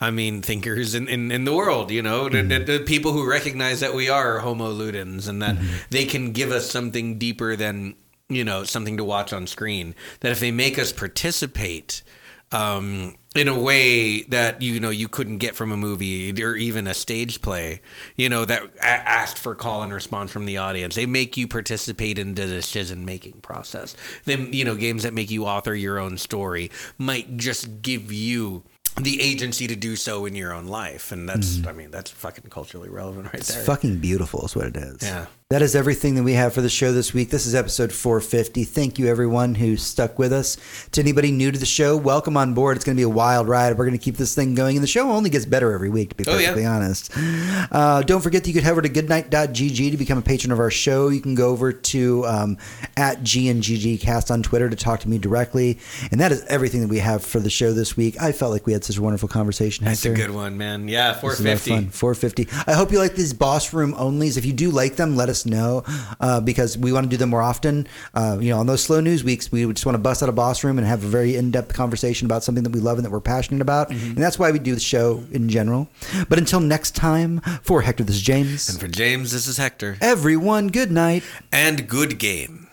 I 0.00 0.12
mean 0.12 0.40
thinkers 0.40 0.94
in, 0.94 1.08
in, 1.08 1.32
in 1.32 1.44
the 1.46 1.52
world. 1.52 1.90
You 1.90 2.00
know, 2.00 2.28
the, 2.28 2.42
the, 2.42 2.58
the 2.60 2.84
people 2.86 3.10
who 3.10 3.28
recognize 3.28 3.80
that 3.80 3.92
we 3.92 4.08
are 4.08 4.38
Homo 4.38 4.72
ludens 4.72 5.28
and 5.28 5.42
that 5.42 5.56
they 5.90 6.04
can 6.04 6.30
give 6.30 6.52
us 6.52 6.70
something 6.70 7.18
deeper 7.18 7.56
than 7.56 7.96
you 8.28 8.44
know 8.44 8.62
something 8.62 8.96
to 8.96 9.02
watch 9.02 9.32
on 9.32 9.48
screen. 9.48 9.96
That 10.20 10.30
if 10.30 10.38
they 10.38 10.52
make 10.52 10.78
us 10.78 10.92
participate. 10.92 12.04
Um, 12.52 13.16
in 13.36 13.46
a 13.46 13.58
way 13.58 14.22
that 14.22 14.60
you 14.60 14.80
know 14.80 14.90
you 14.90 15.08
couldn't 15.08 15.38
get 15.38 15.54
from 15.54 15.70
a 15.70 15.76
movie 15.76 16.42
or 16.42 16.56
even 16.56 16.88
a 16.88 16.94
stage 16.94 17.40
play 17.40 17.80
you 18.16 18.28
know 18.28 18.44
that 18.44 18.62
a- 18.80 18.84
asked 18.84 19.38
for 19.38 19.54
call 19.54 19.82
and 19.82 19.92
response 19.92 20.32
from 20.32 20.46
the 20.46 20.56
audience. 20.56 20.96
They 20.96 21.06
make 21.06 21.36
you 21.36 21.46
participate 21.46 22.18
in 22.18 22.34
the 22.34 22.46
decision 22.46 23.04
making 23.04 23.34
process. 23.42 23.94
Then 24.24 24.52
you 24.52 24.64
know 24.64 24.74
games 24.74 25.04
that 25.04 25.14
make 25.14 25.30
you 25.30 25.46
author 25.46 25.74
your 25.74 25.98
own 25.98 26.18
story 26.18 26.70
might 26.98 27.36
just 27.36 27.82
give 27.82 28.10
you 28.12 28.64
the 29.00 29.22
agency 29.22 29.68
to 29.68 29.76
do 29.76 29.94
so 29.94 30.26
in 30.26 30.34
your 30.34 30.52
own 30.52 30.66
life. 30.66 31.12
And 31.12 31.28
that's 31.28 31.58
mm-hmm. 31.58 31.68
i 31.68 31.72
mean 31.72 31.90
that's 31.92 32.10
fucking 32.10 32.50
culturally 32.50 32.88
relevant 32.88 33.26
right 33.26 33.36
It's 33.36 33.54
there. 33.54 33.64
fucking 33.64 33.98
beautiful, 33.98 34.44
is 34.44 34.56
what 34.56 34.66
it 34.66 34.76
is. 34.76 35.02
Yeah. 35.02 35.26
That 35.50 35.62
is 35.62 35.74
everything 35.74 36.14
that 36.14 36.22
we 36.22 36.34
have 36.34 36.54
for 36.54 36.60
the 36.60 36.68
show 36.68 36.92
this 36.92 37.12
week. 37.12 37.30
This 37.30 37.44
is 37.44 37.56
episode 37.56 37.90
450. 37.90 38.62
Thank 38.62 39.00
you, 39.00 39.08
everyone 39.08 39.56
who 39.56 39.76
stuck 39.76 40.16
with 40.16 40.32
us. 40.32 40.56
To 40.92 41.00
anybody 41.00 41.32
new 41.32 41.50
to 41.50 41.58
the 41.58 41.66
show, 41.66 41.96
welcome 41.96 42.36
on 42.36 42.54
board. 42.54 42.76
It's 42.76 42.84
going 42.84 42.94
to 42.96 43.00
be 43.00 43.02
a 43.02 43.08
wild 43.08 43.48
ride. 43.48 43.76
We're 43.76 43.84
going 43.84 43.98
to 43.98 44.04
keep 44.04 44.16
this 44.16 44.32
thing 44.32 44.54
going, 44.54 44.76
and 44.76 44.82
the 44.84 44.86
show 44.86 45.10
only 45.10 45.28
gets 45.28 45.46
better 45.46 45.72
every 45.72 45.90
week, 45.90 46.10
to 46.10 46.14
be 46.14 46.24
Oh, 46.28 46.38
yeah. 46.38 46.50
perfectly 46.50 46.66
honest. 46.66 47.10
Uh, 47.16 48.00
don't 48.02 48.20
forget 48.20 48.44
that 48.44 48.48
you 48.48 48.54
could 48.54 48.62
head 48.62 48.70
over 48.70 48.82
to 48.82 48.88
goodnight.gg 48.88 49.90
to 49.90 49.96
become 49.96 50.18
a 50.18 50.22
patron 50.22 50.52
of 50.52 50.60
our 50.60 50.70
show. 50.70 51.08
You 51.08 51.20
can 51.20 51.34
go 51.34 51.48
over 51.50 51.72
to 51.72 52.24
um, 52.26 52.56
at 52.96 53.22
GNGGcast 53.22 54.30
on 54.30 54.44
Twitter 54.44 54.70
to 54.70 54.76
talk 54.76 55.00
to 55.00 55.08
me 55.08 55.18
directly. 55.18 55.80
And 56.12 56.20
that 56.20 56.30
is 56.30 56.44
everything 56.44 56.80
that 56.82 56.90
we 56.90 57.00
have 57.00 57.24
for 57.24 57.40
the 57.40 57.50
show 57.50 57.72
this 57.72 57.96
week. 57.96 58.22
I 58.22 58.30
felt 58.30 58.52
like 58.52 58.66
we 58.68 58.72
had 58.72 58.84
such 58.84 58.98
a 58.98 59.02
wonderful 59.02 59.28
conversation. 59.28 59.84
that's 59.84 60.04
a 60.04 60.10
good 60.14 60.30
one 60.30 60.56
man 60.58 60.86
yeah 60.86 61.14
This 61.20 61.40
is 61.40 61.40
a 61.40 61.42
lot 61.48 61.54
of 61.54 61.60
450 61.62 61.70
fun. 61.70 61.90
450. 61.90 62.70
I 62.70 62.74
hope 62.76 62.92
you 62.92 62.98
like 63.00 63.16
these 63.16 63.32
boss 63.32 63.72
room 63.74 63.94
onlys. 63.94 64.38
If 64.38 64.44
you 64.44 64.52
do 64.52 64.70
like 64.70 64.94
them, 64.94 65.16
let 65.16 65.28
us 65.28 65.39
know 65.46 65.82
uh, 66.20 66.40
because 66.40 66.76
we 66.78 66.92
want 66.92 67.04
to 67.04 67.10
do 67.10 67.16
them 67.16 67.30
more 67.30 67.42
often. 67.42 67.86
Uh, 68.14 68.38
you 68.40 68.50
know, 68.50 68.58
on 68.60 68.66
those 68.66 68.82
slow 68.82 69.00
news 69.00 69.22
weeks, 69.24 69.50
we 69.52 69.64
just 69.72 69.86
want 69.86 69.94
to 69.94 70.00
bust 70.00 70.22
out 70.22 70.28
a 70.28 70.32
boss 70.32 70.62
room 70.64 70.78
and 70.78 70.86
have 70.86 71.04
a 71.04 71.06
very 71.08 71.36
in 71.36 71.50
depth 71.50 71.72
conversation 71.74 72.26
about 72.26 72.42
something 72.44 72.64
that 72.64 72.70
we 72.72 72.80
love 72.80 72.98
and 72.98 73.04
that 73.04 73.10
we're 73.10 73.20
passionate 73.20 73.60
about. 73.62 73.90
And 73.90 74.16
that's 74.16 74.38
why 74.38 74.50
we 74.50 74.58
do 74.58 74.74
the 74.74 74.80
show 74.80 75.22
in 75.32 75.48
general. 75.48 75.88
But 76.28 76.38
until 76.38 76.60
next 76.60 76.94
time, 76.94 77.40
for 77.62 77.82
Hector, 77.82 78.04
this 78.04 78.16
is 78.16 78.22
James. 78.22 78.68
and 78.68 78.78
for 78.80 78.88
james 78.88 79.32
this 79.32 79.46
is 79.46 79.56
hector 79.56 79.96
Everyone, 80.00 80.68
good 80.68 80.90
night. 80.90 81.22
and 81.52 81.88
good 81.88 82.18
game 82.18 82.68